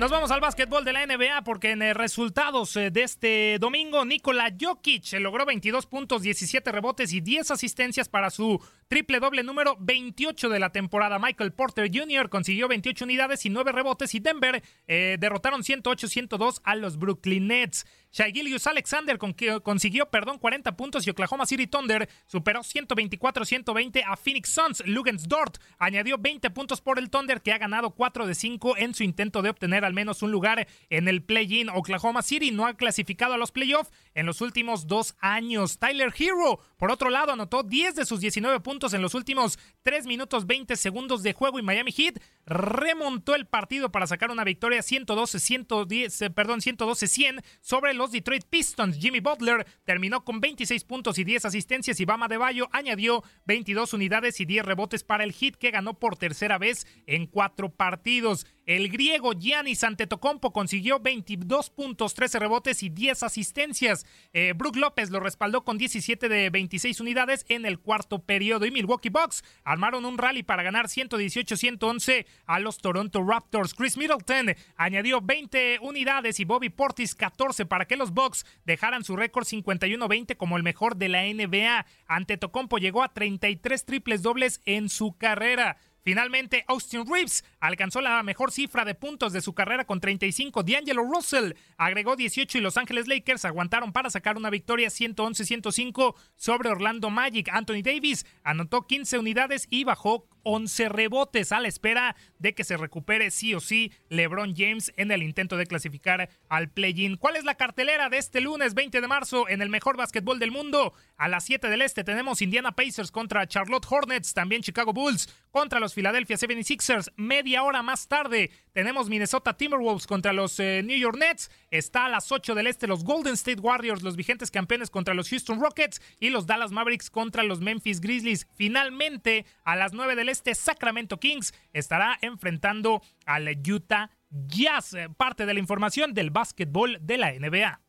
Nos 0.02 0.10
vamos 0.10 0.32
al 0.32 0.40
básquetbol 0.40 0.84
de 0.84 0.92
la 0.92 1.06
NBA 1.06 1.44
porque 1.44 1.70
en 1.70 1.80
eh, 1.80 1.94
resultados 1.94 2.74
eh, 2.74 2.90
de 2.90 3.04
este 3.04 3.56
domingo, 3.60 4.04
Nikola 4.04 4.52
Jokic 4.60 5.12
logró 5.20 5.46
22 5.46 5.86
puntos, 5.86 6.22
17 6.22 6.72
rebotes 6.72 7.12
y 7.12 7.20
10 7.20 7.52
asistencias 7.52 8.08
para 8.08 8.30
su 8.30 8.60
triple 8.88 9.20
doble 9.20 9.44
número 9.44 9.76
28 9.78 10.48
de 10.48 10.58
la 10.58 10.72
temporada. 10.72 11.20
Michael 11.20 11.52
Porter 11.52 11.88
Jr. 11.88 12.28
consiguió 12.30 12.66
28 12.66 13.04
unidades 13.04 13.46
y 13.46 13.50
9 13.50 13.70
rebotes 13.70 14.12
y 14.16 14.18
Denver 14.18 14.60
eh, 14.88 15.18
derrotaron 15.20 15.62
108-102 15.62 16.62
a 16.64 16.74
los 16.74 16.98
Brooklyn 16.98 17.46
Nets. 17.46 17.86
Shai 18.12 18.30
Gilius 18.30 18.66
Alexander 18.66 19.18
consiguió 19.18 20.10
perdón, 20.10 20.38
40 20.38 20.76
puntos 20.76 21.06
y 21.06 21.10
Oklahoma 21.10 21.46
City 21.46 21.66
Thunder 21.66 22.10
superó 22.26 22.60
124-120 22.60 24.04
a 24.06 24.16
Phoenix 24.18 24.50
Suns. 24.50 24.82
Lugens 24.86 25.26
Dort 25.26 25.56
añadió 25.78 26.18
20 26.18 26.50
puntos 26.50 26.82
por 26.82 26.98
el 26.98 27.08
Thunder 27.08 27.40
que 27.40 27.52
ha 27.52 27.58
ganado 27.58 27.92
4 27.92 28.26
de 28.26 28.34
5 28.34 28.76
en 28.76 28.92
su 28.92 29.02
intento 29.02 29.40
de 29.40 29.48
obtener 29.48 29.86
al 29.86 29.94
menos 29.94 30.22
un 30.22 30.30
lugar 30.30 30.68
en 30.90 31.08
el 31.08 31.22
play-in. 31.22 31.70
Oklahoma 31.70 32.20
City 32.20 32.50
no 32.50 32.66
ha 32.66 32.74
clasificado 32.74 33.32
a 33.32 33.38
los 33.38 33.50
playoffs 33.50 33.90
en 34.14 34.26
los 34.26 34.42
últimos 34.42 34.86
dos 34.86 35.16
años. 35.20 35.78
Tyler 35.78 36.12
Hero, 36.14 36.60
por 36.76 36.90
otro 36.90 37.08
lado, 37.08 37.32
anotó 37.32 37.62
10 37.62 37.94
de 37.94 38.04
sus 38.04 38.20
19 38.20 38.60
puntos 38.60 38.92
en 38.92 39.00
los 39.00 39.14
últimos 39.14 39.58
3 39.84 40.06
minutos 40.06 40.46
20 40.46 40.76
segundos 40.76 41.22
de 41.22 41.32
juego 41.32 41.58
y 41.58 41.62
Miami 41.62 41.92
Heat 41.92 42.20
remontó 42.44 43.34
el 43.34 43.46
partido 43.46 43.90
para 43.90 44.06
sacar 44.06 44.30
una 44.30 44.44
victoria 44.44 44.80
112-110, 44.80 46.26
eh, 46.26 46.30
perdón, 46.30 46.60
112-100 46.60 47.42
sobre 47.60 47.94
los 48.02 48.10
Detroit 48.10 48.44
Pistons. 48.50 48.98
Jimmy 48.98 49.20
Butler 49.20 49.64
terminó 49.84 50.24
con 50.24 50.40
26 50.40 50.82
puntos 50.82 51.18
y 51.20 51.24
10 51.24 51.44
asistencias 51.44 52.00
y 52.00 52.04
Bama 52.04 52.26
de 52.26 52.36
Bayo 52.36 52.68
añadió 52.72 53.22
22 53.46 53.92
unidades 53.94 54.40
y 54.40 54.44
10 54.44 54.64
rebotes 54.66 55.04
para 55.04 55.22
el 55.22 55.32
Heat 55.32 55.54
que 55.54 55.70
ganó 55.70 55.94
por 55.94 56.16
tercera 56.16 56.58
vez 56.58 56.84
en 57.06 57.28
cuatro 57.28 57.70
partidos. 57.70 58.44
El 58.72 58.88
griego 58.88 59.34
Giannis 59.34 59.84
Antetokounmpo 59.84 60.50
consiguió 60.50 60.98
22 60.98 61.68
puntos, 61.68 62.14
13 62.14 62.38
rebotes 62.38 62.82
y 62.82 62.88
10 62.88 63.22
asistencias. 63.22 64.06
Eh, 64.32 64.54
Brook 64.56 64.76
López 64.76 65.10
lo 65.10 65.20
respaldó 65.20 65.62
con 65.62 65.76
17 65.76 66.26
de 66.30 66.48
26 66.48 66.98
unidades 67.00 67.44
en 67.50 67.66
el 67.66 67.80
cuarto 67.80 68.20
periodo 68.20 68.64
y 68.64 68.70
Milwaukee 68.70 69.10
Bucks 69.10 69.44
armaron 69.62 70.06
un 70.06 70.16
rally 70.16 70.42
para 70.42 70.62
ganar 70.62 70.86
118-111 70.86 72.24
a 72.46 72.60
los 72.60 72.78
Toronto 72.78 73.22
Raptors. 73.22 73.74
Chris 73.74 73.98
Middleton 73.98 74.54
añadió 74.76 75.20
20 75.20 75.80
unidades 75.82 76.40
y 76.40 76.46
Bobby 76.46 76.70
Portis 76.70 77.14
14 77.14 77.66
para 77.66 77.84
que 77.84 77.98
los 77.98 78.14
Bucks 78.14 78.46
dejaran 78.64 79.04
su 79.04 79.16
récord 79.16 79.44
51-20 79.44 80.38
como 80.38 80.56
el 80.56 80.62
mejor 80.62 80.96
de 80.96 81.10
la 81.10 81.24
NBA. 81.24 81.84
Antetokounmpo 82.06 82.78
llegó 82.78 83.02
a 83.02 83.12
33 83.12 83.84
triples 83.84 84.22
dobles 84.22 84.62
en 84.64 84.88
su 84.88 85.12
carrera. 85.18 85.76
Finalmente, 86.04 86.64
Austin 86.66 87.04
Reeves 87.06 87.44
alcanzó 87.60 88.00
la 88.00 88.22
mejor 88.22 88.50
cifra 88.50 88.84
de 88.84 88.94
puntos 88.94 89.32
de 89.32 89.40
su 89.40 89.54
carrera 89.54 89.84
con 89.84 90.00
35. 90.00 90.62
D'Angelo 90.64 91.04
Russell 91.04 91.52
agregó 91.76 92.16
18 92.16 92.58
y 92.58 92.60
Los 92.60 92.76
Ángeles 92.76 93.06
Lakers 93.06 93.44
aguantaron 93.44 93.92
para 93.92 94.10
sacar 94.10 94.36
una 94.36 94.50
victoria 94.50 94.88
111-105 94.88 96.14
sobre 96.34 96.70
Orlando 96.70 97.10
Magic. 97.10 97.48
Anthony 97.50 97.82
Davis 97.82 98.26
anotó 98.42 98.86
15 98.86 99.18
unidades 99.18 99.66
y 99.70 99.84
bajó 99.84 100.26
11 100.44 100.88
rebotes 100.88 101.52
a 101.52 101.60
la 101.60 101.68
espera 101.68 102.16
de 102.38 102.54
que 102.54 102.64
se 102.64 102.76
recupere 102.76 103.30
sí 103.30 103.54
o 103.54 103.60
sí 103.60 103.92
LeBron 104.08 104.54
James 104.56 104.92
en 104.96 105.10
el 105.10 105.22
intento 105.22 105.56
de 105.56 105.66
clasificar 105.66 106.28
al 106.48 106.68
play-in. 106.68 107.16
¿Cuál 107.16 107.36
es 107.36 107.44
la 107.44 107.54
cartelera 107.54 108.08
de 108.08 108.18
este 108.18 108.40
lunes 108.40 108.74
20 108.74 109.00
de 109.00 109.08
marzo 109.08 109.48
en 109.48 109.62
el 109.62 109.68
mejor 109.68 109.96
básquetbol 109.96 110.38
del 110.38 110.50
mundo? 110.50 110.94
A 111.16 111.28
las 111.28 111.44
7 111.44 111.68
del 111.68 111.82
este 111.82 112.04
tenemos 112.04 112.42
Indiana 112.42 112.72
Pacers 112.72 113.10
contra 113.10 113.46
Charlotte 113.46 113.86
Hornets, 113.88 114.34
también 114.34 114.62
Chicago 114.62 114.92
Bulls 114.92 115.28
contra 115.50 115.80
los 115.80 115.94
Philadelphia 115.94 116.36
76ers. 116.36 117.12
Media 117.16 117.62
hora 117.62 117.82
más 117.82 118.08
tarde 118.08 118.50
tenemos 118.72 119.08
Minnesota 119.08 119.56
Timberwolves 119.56 120.06
contra 120.06 120.32
los 120.32 120.58
eh, 120.58 120.82
New 120.84 120.96
York 120.96 121.16
Nets. 121.18 121.50
Está 121.70 122.06
a 122.06 122.08
las 122.08 122.32
8 122.32 122.54
del 122.54 122.66
este 122.66 122.86
los 122.86 123.04
Golden 123.04 123.34
State 123.34 123.60
Warriors, 123.60 124.02
los 124.02 124.16
vigentes 124.16 124.50
campeones 124.50 124.90
contra 124.90 125.14
los 125.14 125.28
Houston 125.28 125.60
Rockets 125.60 126.00
y 126.18 126.30
los 126.30 126.46
Dallas 126.46 126.72
Mavericks 126.72 127.10
contra 127.10 127.42
los 127.42 127.60
Memphis 127.60 128.00
Grizzlies. 128.00 128.48
Finalmente, 128.54 129.44
a 129.64 129.76
las 129.76 129.92
9 129.92 130.16
del 130.16 130.28
Sacramento 130.54 131.18
Kings 131.18 131.52
estará 131.72 132.18
enfrentando 132.22 133.02
al 133.26 133.48
Utah 133.48 134.10
Jazz. 134.30 134.94
Eh, 134.94 135.08
parte 135.16 135.46
de 135.46 135.54
la 135.54 135.60
información 135.60 136.14
del 136.14 136.30
básquetbol 136.30 136.98
de 137.00 137.18
la 137.18 137.32
NBA. 137.32 137.80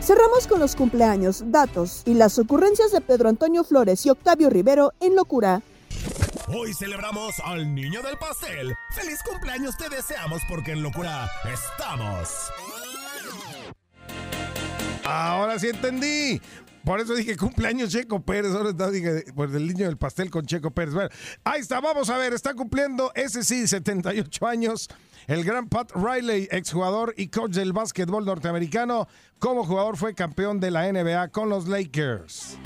Cerramos 0.00 0.46
con 0.46 0.58
los 0.60 0.74
cumpleaños, 0.74 1.42
datos 1.46 2.02
y 2.06 2.14
las 2.14 2.38
ocurrencias 2.38 2.92
de 2.92 3.02
Pedro 3.02 3.28
Antonio 3.28 3.62
Flores 3.62 4.06
y 4.06 4.10
Octavio 4.10 4.48
Rivero 4.48 4.94
en 5.00 5.14
Locura. 5.14 5.60
Hoy 6.48 6.72
celebramos 6.72 7.38
al 7.44 7.74
niño 7.74 8.00
del 8.00 8.16
pastel. 8.16 8.74
¡Feliz 8.94 9.18
cumpleaños 9.22 9.76
te 9.76 9.90
deseamos 9.90 10.40
porque 10.48 10.72
en 10.72 10.82
Locura 10.82 11.28
estamos! 11.44 12.50
Ahora 15.04 15.58
sí 15.58 15.68
entendí. 15.68 16.40
Por 16.88 17.00
eso 17.00 17.14
dije 17.14 17.36
cumpleaños 17.36 17.90
Checo 17.90 18.22
Pérez. 18.22 18.54
Ahora 18.54 18.72
dije 18.90 19.26
pues 19.34 19.52
el 19.52 19.68
niño 19.68 19.84
del 19.84 19.98
pastel 19.98 20.30
con 20.30 20.46
Checo 20.46 20.70
Pérez. 20.70 20.94
Bueno, 20.94 21.10
ahí 21.44 21.60
está, 21.60 21.82
vamos 21.82 22.08
a 22.08 22.16
ver. 22.16 22.32
Está 22.32 22.54
cumpliendo 22.54 23.12
ese 23.14 23.44
sí, 23.44 23.68
78 23.68 24.46
años. 24.46 24.88
El 25.26 25.44
gran 25.44 25.68
Pat 25.68 25.92
Riley, 25.94 26.48
exjugador 26.50 27.12
y 27.18 27.28
coach 27.28 27.52
del 27.52 27.74
básquetbol 27.74 28.24
norteamericano. 28.24 29.06
Como 29.38 29.64
jugador 29.64 29.98
fue 29.98 30.14
campeón 30.14 30.60
de 30.60 30.70
la 30.70 30.90
NBA 30.90 31.28
con 31.28 31.50
los 31.50 31.68
Lakers. 31.68 32.56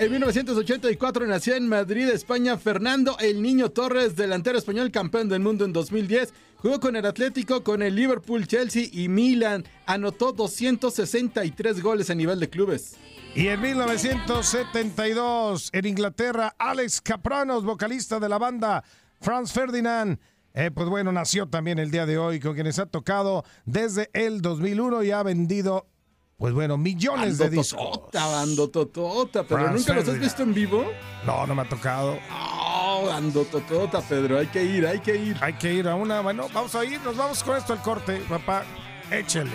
En 0.00 0.10
1984 0.10 1.26
nació 1.26 1.54
en 1.56 1.68
Madrid, 1.68 2.08
España, 2.08 2.56
Fernando 2.56 3.18
El 3.18 3.42
Niño 3.42 3.68
Torres, 3.68 4.16
delantero 4.16 4.56
español, 4.56 4.90
campeón 4.90 5.28
del 5.28 5.40
mundo 5.40 5.66
en 5.66 5.74
2010. 5.74 6.32
Jugó 6.56 6.80
con 6.80 6.96
el 6.96 7.04
Atlético, 7.04 7.62
con 7.62 7.82
el 7.82 7.96
Liverpool, 7.96 8.46
Chelsea 8.46 8.86
y 8.90 9.10
Milan. 9.10 9.66
Anotó 9.84 10.32
263 10.32 11.82
goles 11.82 12.08
a 12.08 12.14
nivel 12.14 12.40
de 12.40 12.48
clubes. 12.48 12.96
Y 13.34 13.48
en 13.48 13.60
1972, 13.60 15.68
en 15.70 15.84
Inglaterra, 15.84 16.56
Alex 16.58 17.02
Capranos, 17.02 17.66
vocalista 17.66 18.18
de 18.18 18.30
la 18.30 18.38
banda 18.38 18.82
Franz 19.20 19.52
Ferdinand. 19.52 20.18
Eh, 20.54 20.70
pues 20.74 20.88
bueno, 20.88 21.12
nació 21.12 21.46
también 21.46 21.78
el 21.78 21.90
día 21.90 22.06
de 22.06 22.16
hoy, 22.16 22.40
con 22.40 22.54
quienes 22.54 22.78
ha 22.78 22.86
tocado 22.86 23.44
desde 23.66 24.08
el 24.14 24.40
2001 24.40 25.02
y 25.02 25.10
ha 25.10 25.22
vendido 25.22 25.89
pues 26.40 26.54
bueno, 26.54 26.78
millones 26.78 27.36
de 27.36 27.50
discos. 27.50 27.68
Totota, 27.92 28.26
bando 28.26 28.70
totota, 28.70 29.44
pero 29.44 29.60
Franz 29.60 29.76
¿nunca 29.80 29.92
los 29.92 30.08
has 30.08 30.18
visto 30.18 30.42
en 30.42 30.54
vivo? 30.54 30.90
No, 31.26 31.46
no 31.46 31.54
me 31.54 31.60
ha 31.60 31.68
tocado. 31.68 32.18
Oh, 32.32 33.04
bando 33.08 33.44
totota, 33.44 34.00
Pedro, 34.00 34.38
hay 34.38 34.46
que 34.46 34.64
ir, 34.64 34.86
hay 34.86 35.00
que 35.00 35.16
ir. 35.16 35.36
Hay 35.42 35.52
que 35.52 35.74
ir 35.74 35.86
a 35.86 35.96
una, 35.96 36.22
bueno, 36.22 36.46
vamos 36.54 36.74
a 36.74 36.82
ir, 36.82 36.98
nos 37.02 37.14
vamos 37.14 37.44
con 37.44 37.58
esto 37.58 37.74
al 37.74 37.82
corte, 37.82 38.22
papá. 38.26 38.64
Échale. 39.10 39.50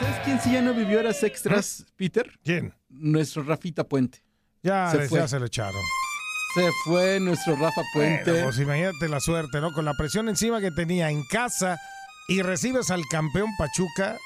¿Sabes 0.00 0.16
quién 0.24 0.40
sí 0.40 0.52
ya 0.52 0.62
no 0.62 0.74
vivió 0.74 0.98
horas 1.00 1.22
extras, 1.22 1.86
Peter? 1.96 2.30
¿Quién? 2.44 2.74
Nuestro 2.88 3.42
Rafita 3.42 3.84
Puente. 3.84 4.22
Ya, 4.62 4.90
Se 4.90 5.02
se, 5.02 5.08
fue. 5.08 5.18
ya 5.20 5.28
se 5.28 5.38
lo 5.38 5.46
echaron. 5.46 5.82
Se 6.56 6.70
fue 6.84 7.20
nuestro 7.20 7.54
Rafa 7.56 7.82
Puente. 7.92 8.30
Bueno, 8.30 8.46
pues 8.46 8.58
imagínate 8.58 9.08
la 9.08 9.20
suerte, 9.20 9.60
¿no? 9.60 9.72
Con 9.72 9.84
la 9.84 9.94
presión 9.94 10.28
encima 10.28 10.60
que 10.60 10.70
tenía 10.70 11.10
en 11.10 11.22
casa 11.24 11.78
y 12.28 12.42
recibes 12.42 12.90
al 12.90 13.02
campeón 13.10 13.50
Pachuca. 13.58 14.16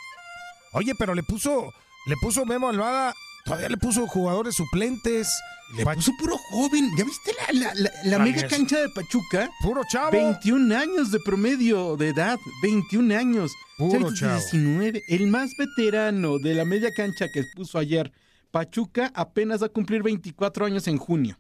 Oye, 0.73 0.93
pero 0.99 1.15
le 1.15 1.23
puso, 1.25 1.73
le 2.07 2.15
puso 2.23 2.47
Memo 2.47 2.69
Alvada, 2.69 3.13
todavía 3.45 3.69
le 3.69 3.77
puso 3.77 4.07
jugadores 4.07 4.55
suplentes. 4.55 5.29
Le 5.77 5.85
puso 5.85 6.13
puro 6.19 6.37
joven. 6.51 6.91
¿Ya 6.97 7.05
viste 7.05 7.33
la, 7.53 7.53
la, 7.61 7.75
la- 7.75 7.91
la 8.05 8.19
mega 8.21 8.43
Alguien- 8.43 8.49
cancha 8.49 8.79
de 8.81 8.89
Pachuca? 8.91 9.51
Puro 9.63 9.83
chavo. 9.91 10.11
21 10.13 10.77
años 10.77 11.11
de 11.11 11.19
promedio 11.25 11.97
de 11.97 12.09
edad. 12.11 12.39
21 12.63 13.17
años. 13.17 13.51
Puro 13.77 14.13
chavo. 14.15 14.35
19. 14.39 15.03
El 15.09 15.27
más 15.29 15.51
veterano 15.59 16.39
de 16.39 16.55
la 16.55 16.65
media 16.65 16.91
cancha 16.97 17.27
que 17.33 17.43
puso 17.57 17.79
ayer. 17.79 18.13
Pachuca 18.53 19.11
apenas 19.15 19.63
va 19.63 19.67
a 19.67 19.71
cumplir 19.71 20.03
24 20.05 20.67
años 20.67 20.87
en 20.89 20.97
junio. 20.99 21.39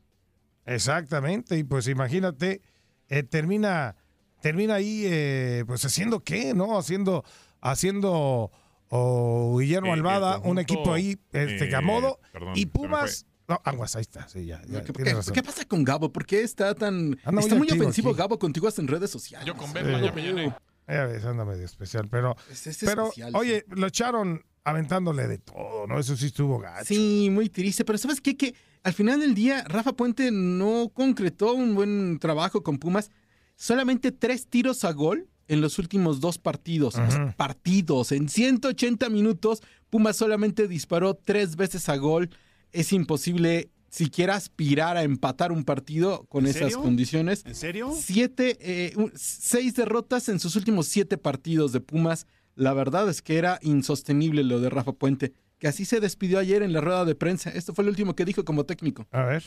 Exactamente, 0.74 1.58
y 1.58 1.64
pues 1.64 1.88
imagínate, 1.88 2.62
eh, 3.08 3.22
termina, 3.22 3.96
termina 4.40 4.74
ahí, 4.74 5.02
eh, 5.06 5.64
pues 5.66 5.84
haciendo 5.84 6.20
qué, 6.20 6.54
¿no? 6.54 6.78
Haciendo, 6.78 7.24
haciendo 7.60 8.50
oh, 8.88 9.58
Guillermo 9.58 9.88
Eh, 9.88 9.94
el 9.94 9.98
Alvada, 10.00 10.36
un 10.36 10.42
conjunto, 10.42 10.60
equipo 10.60 10.92
ahí, 10.92 11.18
este, 11.32 11.64
eh, 11.64 11.68
Gamodo, 11.68 12.20
perdón, 12.32 12.52
y 12.54 12.66
Pumas, 12.66 13.26
no, 13.48 13.60
aguas, 13.64 13.96
ahí 13.96 14.02
está, 14.02 14.28
sí, 14.28 14.46
ya, 14.46 14.62
ya, 14.68 14.84
¿Qué, 14.84 15.42
pasa 15.42 15.64
con 15.64 15.82
Gabo? 15.82 16.12
¿Por 16.12 16.24
qué 16.24 16.42
está 16.42 16.72
tan... 16.76 17.18
Anda 17.24 17.40
está 17.40 17.56
muy 17.56 17.66
activo 17.66 17.82
ofensivo 17.84 18.10
aquí. 18.10 18.18
Gabo 18.18 18.38
contigo 18.38 18.68
hasta 18.68 18.80
en 18.80 18.86
redes 18.86 19.10
sociales. 19.10 19.44
Yo 19.46 19.56
con 19.56 19.66
Sí. 19.68 19.74
Berman 19.74 20.02
ya 20.04 20.12
me 20.12 20.22
llené. 20.22 20.54
Ya 20.86 21.04
ves, 21.06 21.24
anda 21.24 21.44
medio 21.44 21.64
especial, 21.64 22.06
pero, 22.08 22.36
Es- 22.48 22.66
es 22.68 22.78
pero 22.84 23.08
especial, 23.08 23.34
oye, 23.34 23.64
lo 23.70 23.86
echaron 23.88 24.44
aventándole 24.64 25.26
de 25.26 25.38
todo, 25.38 25.86
¿no? 25.86 25.98
Eso 25.98 26.16
sí 26.16 26.26
estuvo 26.26 26.58
gacho. 26.58 26.84
Sí, 26.86 27.28
muy 27.30 27.48
triste, 27.48 27.84
pero 27.84 27.98
¿sabes 27.98 28.20
qué? 28.20 28.36
Que 28.36 28.54
al 28.82 28.92
final 28.92 29.20
del 29.20 29.34
día 29.34 29.64
Rafa 29.64 29.92
Puente 29.92 30.30
no 30.30 30.90
concretó 30.92 31.54
un 31.54 31.74
buen 31.74 32.18
trabajo 32.18 32.62
con 32.62 32.78
Pumas. 32.78 33.10
Solamente 33.56 34.12
tres 34.12 34.46
tiros 34.46 34.84
a 34.84 34.92
gol 34.92 35.28
en 35.48 35.60
los 35.60 35.78
últimos 35.78 36.20
dos 36.20 36.38
partidos. 36.38 36.94
Partidos. 37.36 38.12
En 38.12 38.28
180 38.28 39.08
minutos, 39.10 39.62
Pumas 39.90 40.16
solamente 40.16 40.68
disparó 40.68 41.14
tres 41.14 41.56
veces 41.56 41.88
a 41.88 41.96
gol. 41.96 42.30
Es 42.72 42.92
imposible 42.92 43.70
siquiera 43.90 44.36
aspirar 44.36 44.96
a 44.96 45.02
empatar 45.02 45.50
un 45.50 45.64
partido 45.64 46.24
con 46.28 46.44
¿En 46.44 46.50
esas 46.50 46.62
serio? 46.62 46.82
condiciones. 46.82 47.42
¿En 47.44 47.56
serio? 47.56 47.92
Siete, 48.00 48.56
eh, 48.60 48.94
seis 49.16 49.74
derrotas 49.74 50.28
en 50.28 50.38
sus 50.38 50.54
últimos 50.54 50.86
siete 50.86 51.18
partidos 51.18 51.72
de 51.72 51.80
Pumas. 51.80 52.26
La 52.60 52.74
verdad 52.74 53.08
es 53.08 53.22
que 53.22 53.38
era 53.38 53.58
insostenible 53.62 54.44
lo 54.44 54.60
de 54.60 54.68
Rafa 54.68 54.92
Puente, 54.92 55.32
que 55.58 55.66
así 55.66 55.86
se 55.86 55.98
despidió 55.98 56.38
ayer 56.38 56.62
en 56.62 56.74
la 56.74 56.82
rueda 56.82 57.06
de 57.06 57.14
prensa. 57.14 57.48
Esto 57.48 57.72
fue 57.72 57.84
lo 57.84 57.90
último 57.90 58.14
que 58.14 58.26
dijo 58.26 58.44
como 58.44 58.66
técnico. 58.66 59.06
A 59.12 59.22
ver. 59.22 59.42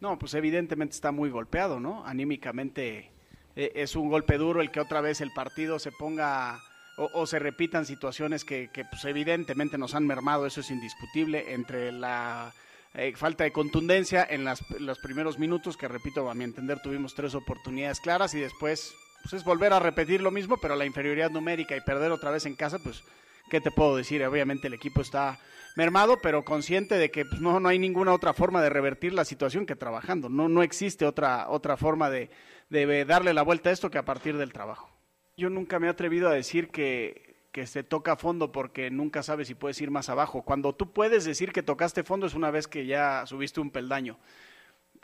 No, 0.00 0.18
pues 0.18 0.34
evidentemente 0.34 0.94
está 0.94 1.10
muy 1.10 1.30
golpeado, 1.30 1.80
¿no? 1.80 2.04
Anímicamente 2.04 3.10
eh, 3.56 3.72
es 3.74 3.96
un 3.96 4.10
golpe 4.10 4.36
duro 4.36 4.60
el 4.60 4.70
que 4.70 4.80
otra 4.80 5.00
vez 5.00 5.22
el 5.22 5.32
partido 5.32 5.78
se 5.78 5.92
ponga 5.92 6.60
o, 6.98 7.08
o 7.14 7.26
se 7.26 7.38
repitan 7.38 7.86
situaciones 7.86 8.44
que, 8.44 8.68
que, 8.70 8.84
pues 8.84 9.02
evidentemente 9.06 9.78
nos 9.78 9.94
han 9.94 10.06
mermado, 10.06 10.44
eso 10.44 10.60
es 10.60 10.70
indiscutible, 10.70 11.54
entre 11.54 11.90
la 11.90 12.52
eh, 12.92 13.14
falta 13.16 13.44
de 13.44 13.50
contundencia 13.50 14.26
en 14.28 14.44
las, 14.44 14.62
los 14.78 14.98
primeros 14.98 15.38
minutos, 15.38 15.78
que 15.78 15.88
repito, 15.88 16.28
a 16.28 16.34
mi 16.34 16.44
entender 16.44 16.82
tuvimos 16.82 17.14
tres 17.14 17.34
oportunidades 17.34 17.98
claras 18.00 18.34
y 18.34 18.40
después 18.40 18.92
pues 19.28 19.42
es 19.42 19.44
volver 19.44 19.74
a 19.74 19.78
repetir 19.78 20.22
lo 20.22 20.30
mismo, 20.30 20.56
pero 20.56 20.74
la 20.74 20.86
inferioridad 20.86 21.30
numérica 21.30 21.76
y 21.76 21.82
perder 21.82 22.12
otra 22.12 22.30
vez 22.30 22.46
en 22.46 22.54
casa, 22.54 22.78
pues, 22.78 23.04
¿qué 23.50 23.60
te 23.60 23.70
puedo 23.70 23.94
decir? 23.94 24.24
Obviamente 24.24 24.68
el 24.68 24.72
equipo 24.72 25.02
está 25.02 25.38
mermado, 25.76 26.18
pero 26.22 26.46
consciente 26.46 26.94
de 26.94 27.10
que 27.10 27.26
pues, 27.26 27.38
no, 27.38 27.60
no 27.60 27.68
hay 27.68 27.78
ninguna 27.78 28.14
otra 28.14 28.32
forma 28.32 28.62
de 28.62 28.70
revertir 28.70 29.12
la 29.12 29.26
situación 29.26 29.66
que 29.66 29.76
trabajando. 29.76 30.30
No, 30.30 30.48
no 30.48 30.62
existe 30.62 31.04
otra, 31.04 31.50
otra 31.50 31.76
forma 31.76 32.08
de, 32.08 32.30
de 32.70 33.04
darle 33.04 33.34
la 33.34 33.42
vuelta 33.42 33.68
a 33.68 33.74
esto 33.74 33.90
que 33.90 33.98
a 33.98 34.04
partir 34.06 34.38
del 34.38 34.54
trabajo. 34.54 34.88
Yo 35.36 35.50
nunca 35.50 35.78
me 35.78 35.88
he 35.88 35.90
atrevido 35.90 36.30
a 36.30 36.32
decir 36.32 36.70
que, 36.70 37.50
que 37.52 37.66
se 37.66 37.82
toca 37.82 38.16
fondo 38.16 38.50
porque 38.50 38.90
nunca 38.90 39.22
sabes 39.22 39.48
si 39.48 39.54
puedes 39.54 39.78
ir 39.82 39.90
más 39.90 40.08
abajo. 40.08 40.42
Cuando 40.42 40.74
tú 40.74 40.94
puedes 40.94 41.26
decir 41.26 41.52
que 41.52 41.62
tocaste 41.62 42.02
fondo 42.02 42.26
es 42.26 42.32
una 42.32 42.50
vez 42.50 42.66
que 42.66 42.86
ya 42.86 43.26
subiste 43.26 43.60
un 43.60 43.70
peldaño. 43.70 44.18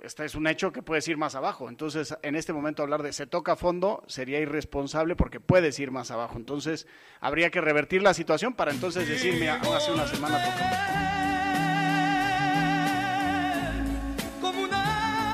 Este 0.03 0.25
es 0.27 0.35
un 0.35 0.47
hecho 0.47 0.71
que 0.73 0.83
puedes 0.83 1.07
ir 1.09 1.17
más 1.17 1.35
abajo. 1.35 1.69
Entonces, 1.69 2.15
en 2.23 2.37
este 2.37 2.53
momento 2.53 2.83
hablar 2.83 3.03
de 3.03 3.13
se 3.13 3.27
toca 3.27 3.57
fondo 3.57 4.03
sería 4.07 4.39
irresponsable 4.41 5.17
porque 5.17 5.41
puedes 5.41 5.79
ir 5.79 5.91
más 5.91 6.11
abajo. 6.11 6.37
Entonces, 6.37 6.87
habría 7.21 7.51
que 7.51 7.61
revertir 7.61 8.03
la 8.03 8.13
situación 8.13 8.53
para 8.55 8.71
entonces 8.73 9.09
decir, 9.09 9.35
mira, 9.35 9.61
hace 9.75 9.93
una 9.93 10.07
semana 10.07 10.39
tocamos. 10.45 10.79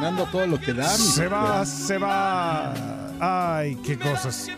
Dando 0.01 0.25
todo 0.27 0.47
lo 0.47 0.59
que 0.61 0.73
da. 0.73 0.89
Se 0.89 1.27
va, 1.29 1.67
se 1.67 1.99
va. 1.99 2.73
Ay, 3.21 3.77
qué 3.85 3.99
cosas. 3.99 4.49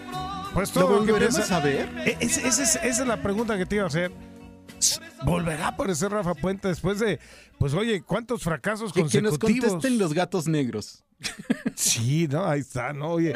Pues 0.54 0.74
¿Lo 0.76 0.82
todo 0.82 1.00
lo 1.00 1.06
que 1.06 1.12
a 1.24 1.58
es- 2.20 2.38
es- 2.38 2.58
es- 2.60 2.76
esa 2.76 2.84
es 3.02 3.06
la 3.06 3.16
pregunta 3.22 3.56
que 3.56 3.64
te 3.66 3.76
iba 3.76 3.84
a 3.84 3.88
hacer. 3.88 4.12
¿Volverá 5.24 5.66
a 5.66 5.68
aparecer 5.68 6.10
Rafa 6.10 6.34
Puente 6.34 6.68
después 6.68 6.98
de, 6.98 7.18
pues 7.58 7.74
oye, 7.74 8.02
cuántos 8.02 8.42
fracasos 8.42 8.92
Que, 8.92 9.04
que 9.06 9.22
nos 9.22 9.38
consecutivos? 9.38 9.70
contesten 9.72 9.98
los 9.98 10.14
gatos 10.14 10.46
negros. 10.48 11.04
Sí, 11.74 12.28
no, 12.28 12.44
ahí 12.46 12.60
está, 12.60 12.92
¿no? 12.92 13.12
Oye, 13.12 13.32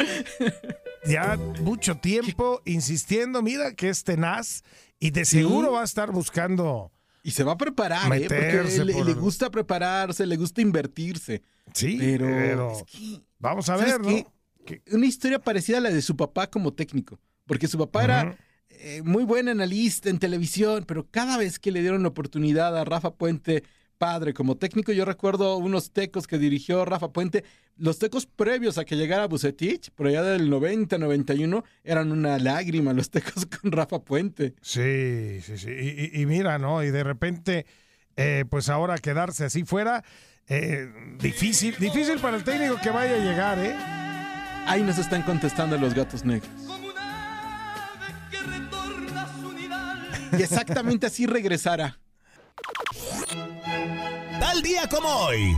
ya 1.07 1.37
mucho 1.61 1.97
tiempo 1.97 2.61
insistiendo, 2.65 3.41
mira 3.43 3.75
que 3.75 3.89
es 3.89 4.05
tenaz 4.05 4.63
y 4.99 5.11
de 5.11 5.25
Sí. 5.25 5.39
seguro 5.41 5.73
va 5.73 5.81
a 5.83 5.85
estar 5.85 6.11
buscando. 6.13 6.93
Y 7.23 7.31
se 7.33 7.43
va 7.45 7.53
a 7.53 7.57
preparar, 7.57 8.13
¿eh? 8.17 8.27
Porque 8.29 8.85
le, 8.85 9.15
gusta 9.15 9.51
prepararse, 9.51 10.27
le 10.27 10.37
gusta 10.37 10.61
invertirse. 10.61 11.43
Sí, 11.73 11.97
pero, 11.99 12.27
pero 12.27 12.73
es 12.73 12.83
que- 12.85 13.21
vamos 13.39 13.69
a 13.69 13.77
¿sabes 13.79 13.99
ver, 13.99 14.01
¿no? 14.01 14.33
qué? 14.65 14.83
Una 14.93 15.07
historia 15.07 15.39
parecida 15.41 15.79
a 15.79 15.81
la 15.81 15.91
de 15.91 16.03
su 16.03 16.17
papá 16.17 16.49
como 16.49 16.73
técnico. 16.73 17.19
Porque 17.47 17.69
su 17.69 17.79
papá 17.79 18.05
era 18.05 18.37
eh, 18.81 19.03
muy 19.03 19.25
buen 19.25 19.49
analista 19.49 20.11
en 20.11 20.19
televisión, 20.19 20.85
pero 20.87 21.07
cada 21.11 21.37
vez 21.39 21.59
que 21.59 21.71
le 21.71 21.81
dieron 21.81 22.03
la 22.03 22.09
oportunidad 22.09 22.77
a 22.77 22.85
Rafa 22.85 23.13
Puente, 23.15 23.63
padre, 23.99 24.35
como 24.35 24.57
técnico, 24.57 24.93
yo 24.93 25.05
recuerdo 25.05 25.57
unos 25.57 25.91
tecos 25.93 26.27
que 26.27 26.39
dirigió 26.39 26.85
Rafa 26.85 27.13
Puente. 27.13 27.45
Los 27.79 27.99
tecos 27.99 28.27
previos 28.27 28.79
a 28.79 28.85
que 28.85 28.97
llegara 28.97 29.27
Bucetich, 29.27 29.91
por 29.91 30.07
allá 30.07 30.23
del 30.23 30.51
90-91, 30.51 31.63
eran 31.85 32.13
una 32.13 32.39
lágrima 32.39 32.93
los 32.93 33.11
tecos 33.11 33.47
con 33.61 33.73
Rafa 33.73 33.99
Puente. 34.01 34.55
Sí, 34.63 35.41
sí, 35.43 35.57
sí. 35.59 35.71
Y, 35.71 36.21
y- 36.23 36.27
mira, 36.27 36.59
¿no? 36.59 36.83
Y 36.83 36.91
de 36.91 37.05
repente, 37.05 37.67
eh, 38.17 38.45
pues 38.49 38.69
ahora 38.69 38.99
quedarse 38.99 39.45
así 39.45 39.65
fuera, 39.65 40.05
eh, 40.49 40.89
difícil, 41.21 41.75
difícil 41.79 42.19
para 42.19 42.37
el 42.37 42.45
técnico 42.45 42.77
que 42.83 42.91
vaya 42.91 43.15
a 43.15 43.19
llegar, 43.19 43.59
¿eh? 43.59 43.75
Ahí 44.69 44.83
nos 44.83 44.99
están 44.99 45.23
contestando 45.23 45.77
los 45.79 45.95
gatos 45.95 46.25
negros. 46.25 46.51
Y 50.39 50.43
exactamente 50.43 51.07
así 51.07 51.27
regresará. 51.27 51.99
Tal 54.41 54.63
día 54.63 54.89
como 54.89 55.09
hoy. 55.09 55.57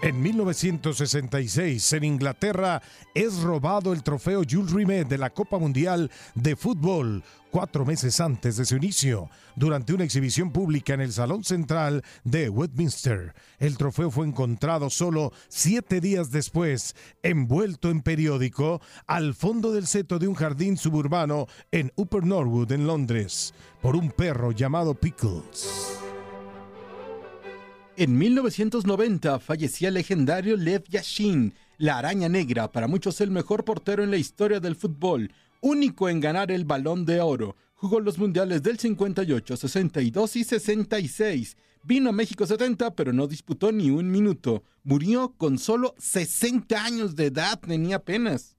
En 0.00 0.22
1966, 0.22 1.92
en 1.94 2.04
Inglaterra, 2.04 2.80
es 3.14 3.40
robado 3.42 3.92
el 3.92 4.04
trofeo 4.04 4.42
Jules 4.48 4.70
Rimet 4.70 5.08
de 5.08 5.18
la 5.18 5.30
Copa 5.30 5.58
Mundial 5.58 6.08
de 6.36 6.54
Fútbol, 6.54 7.24
cuatro 7.50 7.84
meses 7.84 8.20
antes 8.20 8.56
de 8.56 8.64
su 8.64 8.76
inicio, 8.76 9.28
durante 9.56 9.92
una 9.92 10.04
exhibición 10.04 10.52
pública 10.52 10.94
en 10.94 11.00
el 11.00 11.12
Salón 11.12 11.42
Central 11.42 12.04
de 12.22 12.48
Westminster. 12.48 13.34
El 13.58 13.76
trofeo 13.76 14.12
fue 14.12 14.28
encontrado 14.28 14.88
solo 14.88 15.32
siete 15.48 16.00
días 16.00 16.30
después, 16.30 16.94
envuelto 17.24 17.90
en 17.90 18.00
periódico, 18.02 18.80
al 19.08 19.34
fondo 19.34 19.72
del 19.72 19.88
seto 19.88 20.20
de 20.20 20.28
un 20.28 20.34
jardín 20.36 20.76
suburbano 20.76 21.48
en 21.72 21.92
Upper 21.96 22.24
Norwood, 22.24 22.70
en 22.70 22.86
Londres, 22.86 23.52
por 23.82 23.96
un 23.96 24.12
perro 24.12 24.52
llamado 24.52 24.94
Pickles. 24.94 25.98
En 28.00 28.16
1990 28.16 29.40
fallecía 29.40 29.88
el 29.88 29.94
legendario 29.94 30.56
Lev 30.56 30.84
Yashin, 30.88 31.52
la 31.78 31.98
araña 31.98 32.28
negra, 32.28 32.70
para 32.70 32.86
muchos 32.86 33.20
el 33.20 33.32
mejor 33.32 33.64
portero 33.64 34.04
en 34.04 34.12
la 34.12 34.16
historia 34.16 34.60
del 34.60 34.76
fútbol, 34.76 35.32
único 35.60 36.08
en 36.08 36.20
ganar 36.20 36.52
el 36.52 36.64
balón 36.64 37.04
de 37.04 37.20
oro. 37.20 37.56
Jugó 37.74 37.98
los 37.98 38.16
mundiales 38.16 38.62
del 38.62 38.78
58, 38.78 39.56
62 39.56 40.36
y 40.36 40.44
66. 40.44 41.56
Vino 41.82 42.10
a 42.10 42.12
México 42.12 42.46
70, 42.46 42.94
pero 42.94 43.12
no 43.12 43.26
disputó 43.26 43.72
ni 43.72 43.90
un 43.90 44.08
minuto. 44.12 44.62
Murió 44.84 45.34
con 45.36 45.58
solo 45.58 45.96
60 45.98 46.80
años 46.80 47.16
de 47.16 47.26
edad, 47.26 47.58
tenía 47.58 47.96
apenas. 47.96 48.57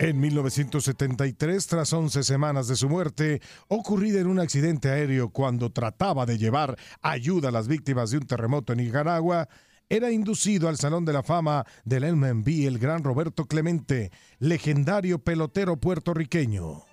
En 0.00 0.20
1973, 0.20 1.66
tras 1.66 1.92
11 1.92 2.22
semanas 2.22 2.68
de 2.68 2.76
su 2.76 2.88
muerte, 2.88 3.42
ocurrida 3.66 4.20
en 4.20 4.28
un 4.28 4.38
accidente 4.38 4.90
aéreo 4.90 5.30
cuando 5.30 5.72
trataba 5.72 6.24
de 6.24 6.38
llevar 6.38 6.78
ayuda 7.02 7.48
a 7.48 7.52
las 7.52 7.66
víctimas 7.66 8.12
de 8.12 8.18
un 8.18 8.26
terremoto 8.26 8.72
en 8.72 8.78
Nicaragua, 8.78 9.48
era 9.88 10.12
inducido 10.12 10.68
al 10.68 10.76
Salón 10.76 11.04
de 11.04 11.14
la 11.14 11.24
Fama 11.24 11.66
del 11.84 12.14
MNB 12.14 12.68
el 12.68 12.78
gran 12.78 13.02
Roberto 13.02 13.46
Clemente, 13.46 14.12
legendario 14.38 15.18
pelotero 15.18 15.78
puertorriqueño. 15.78 16.84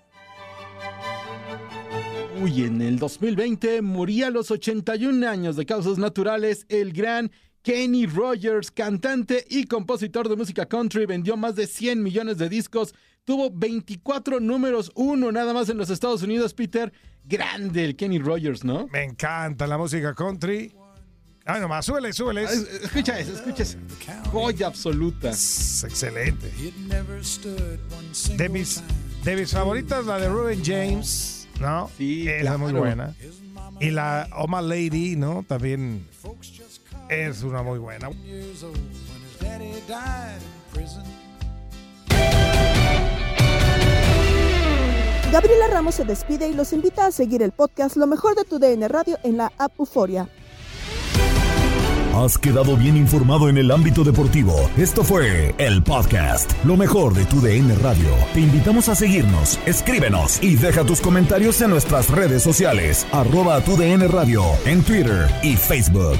Uy, 2.41 2.63
en 2.63 2.81
el 2.81 2.97
2020 2.97 3.83
moría 3.83 4.27
a 4.27 4.31
los 4.31 4.49
81 4.49 5.29
años 5.29 5.55
de 5.55 5.67
causas 5.67 5.99
naturales 5.99 6.65
el 6.69 6.91
gran 6.91 7.31
Kenny 7.66 8.05
Rogers, 8.05 8.70
cantante 8.70 9.43
y 9.49 9.66
compositor 9.66 10.30
de 10.30 10.36
música 10.36 10.68
country, 10.68 11.07
vendió 11.07 11.36
más 11.36 11.55
de 11.55 11.66
100 11.66 12.03
millones 12.03 12.38
de 12.38 12.47
discos, 12.47 12.93
tuvo 13.24 13.49
24 13.49 14.39
números 14.39 14.91
uno 14.93 15.32
nada 15.32 15.51
más 15.51 15.68
en 15.70 15.78
los 15.80 15.89
Estados 15.89 16.22
Unidos, 16.22 16.53
Peter. 16.53 16.93
Grande 17.24 17.84
el 17.84 17.95
Kenny 17.95 18.20
Rogers, 18.20 18.63
¿no? 18.63 18.86
Me 18.93 19.03
encanta 19.03 19.66
la 19.66 19.80
música 19.80 20.13
country. 20.13 20.76
Ay, 21.43 21.59
nomás, 21.59 21.88
súbele, 21.88 22.13
súbele. 22.13 22.43
Escucha 22.43 23.18
eso, 23.20 23.34
escucha 23.34 23.63
eso. 23.63 23.80
Joya 24.32 24.68
absoluta. 24.68 25.30
excelente. 25.30 26.51
De 28.38 28.47
mis, 28.47 28.84
de 29.24 29.36
mis 29.36 29.51
favoritas, 29.51 30.05
la 30.05 30.20
de 30.20 30.30
Ruben 30.30 30.61
James, 30.63 31.47
¿no? 31.59 31.89
Sí, 31.97 32.28
es 32.30 32.41
claro. 32.41 32.59
muy 32.59 32.74
buena. 32.74 33.16
Y 33.80 33.89
la 33.89 34.30
Oh 34.34 34.47
My 34.47 34.61
Lady, 34.61 35.16
¿no? 35.16 35.43
También 35.47 36.05
es 37.09 37.43
una 37.43 37.61
muy 37.61 37.79
buena. 37.79 38.09
Gabriela 45.31 45.67
Ramos 45.69 45.95
se 45.95 46.05
despide 46.05 46.47
y 46.47 46.53
los 46.53 46.71
invita 46.71 47.07
a 47.07 47.11
seguir 47.11 47.41
el 47.41 47.51
podcast 47.51 47.97
Lo 47.97 48.07
mejor 48.07 48.35
de 48.35 48.43
tu 48.45 48.59
DN 48.59 48.87
Radio 48.87 49.17
en 49.23 49.37
la 49.37 49.51
app 49.57 49.77
Euforia. 49.79 50.29
Has 52.15 52.37
quedado 52.37 52.77
bien 52.77 52.95
informado 52.95 53.49
en 53.49 53.57
el 53.57 53.69
ámbito 53.71 54.05
deportivo. 54.05 54.55
Esto 54.77 55.03
fue 55.03 55.53
el 55.57 55.83
podcast, 55.83 56.49
lo 56.63 56.77
mejor 56.77 57.13
de 57.13 57.25
tu 57.25 57.41
DN 57.41 57.75
Radio. 57.75 58.07
Te 58.33 58.39
invitamos 58.39 58.87
a 58.87 58.95
seguirnos, 58.95 59.59
escríbenos 59.65 60.41
y 60.41 60.55
deja 60.55 60.85
tus 60.85 61.01
comentarios 61.01 61.59
en 61.61 61.71
nuestras 61.71 62.09
redes 62.09 62.41
sociales, 62.41 63.05
arroba 63.11 63.59
tu 63.59 63.75
DN 63.75 64.07
Radio, 64.07 64.43
en 64.63 64.81
Twitter 64.81 65.27
y 65.43 65.57
Facebook. 65.57 66.19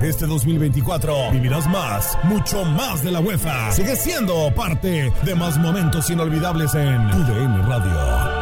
Este 0.00 0.26
2024 0.26 1.30
vivirás 1.32 1.66
más, 1.68 2.18
mucho 2.24 2.64
más 2.64 3.02
de 3.04 3.12
la 3.12 3.20
UEFA. 3.20 3.70
Sigue 3.72 3.96
siendo 3.96 4.52
parte 4.54 5.12
de 5.24 5.34
más 5.34 5.58
momentos 5.58 6.10
inolvidables 6.10 6.74
en 6.74 7.10
tu 7.10 7.18
DN 7.18 7.62
Radio. 7.62 8.41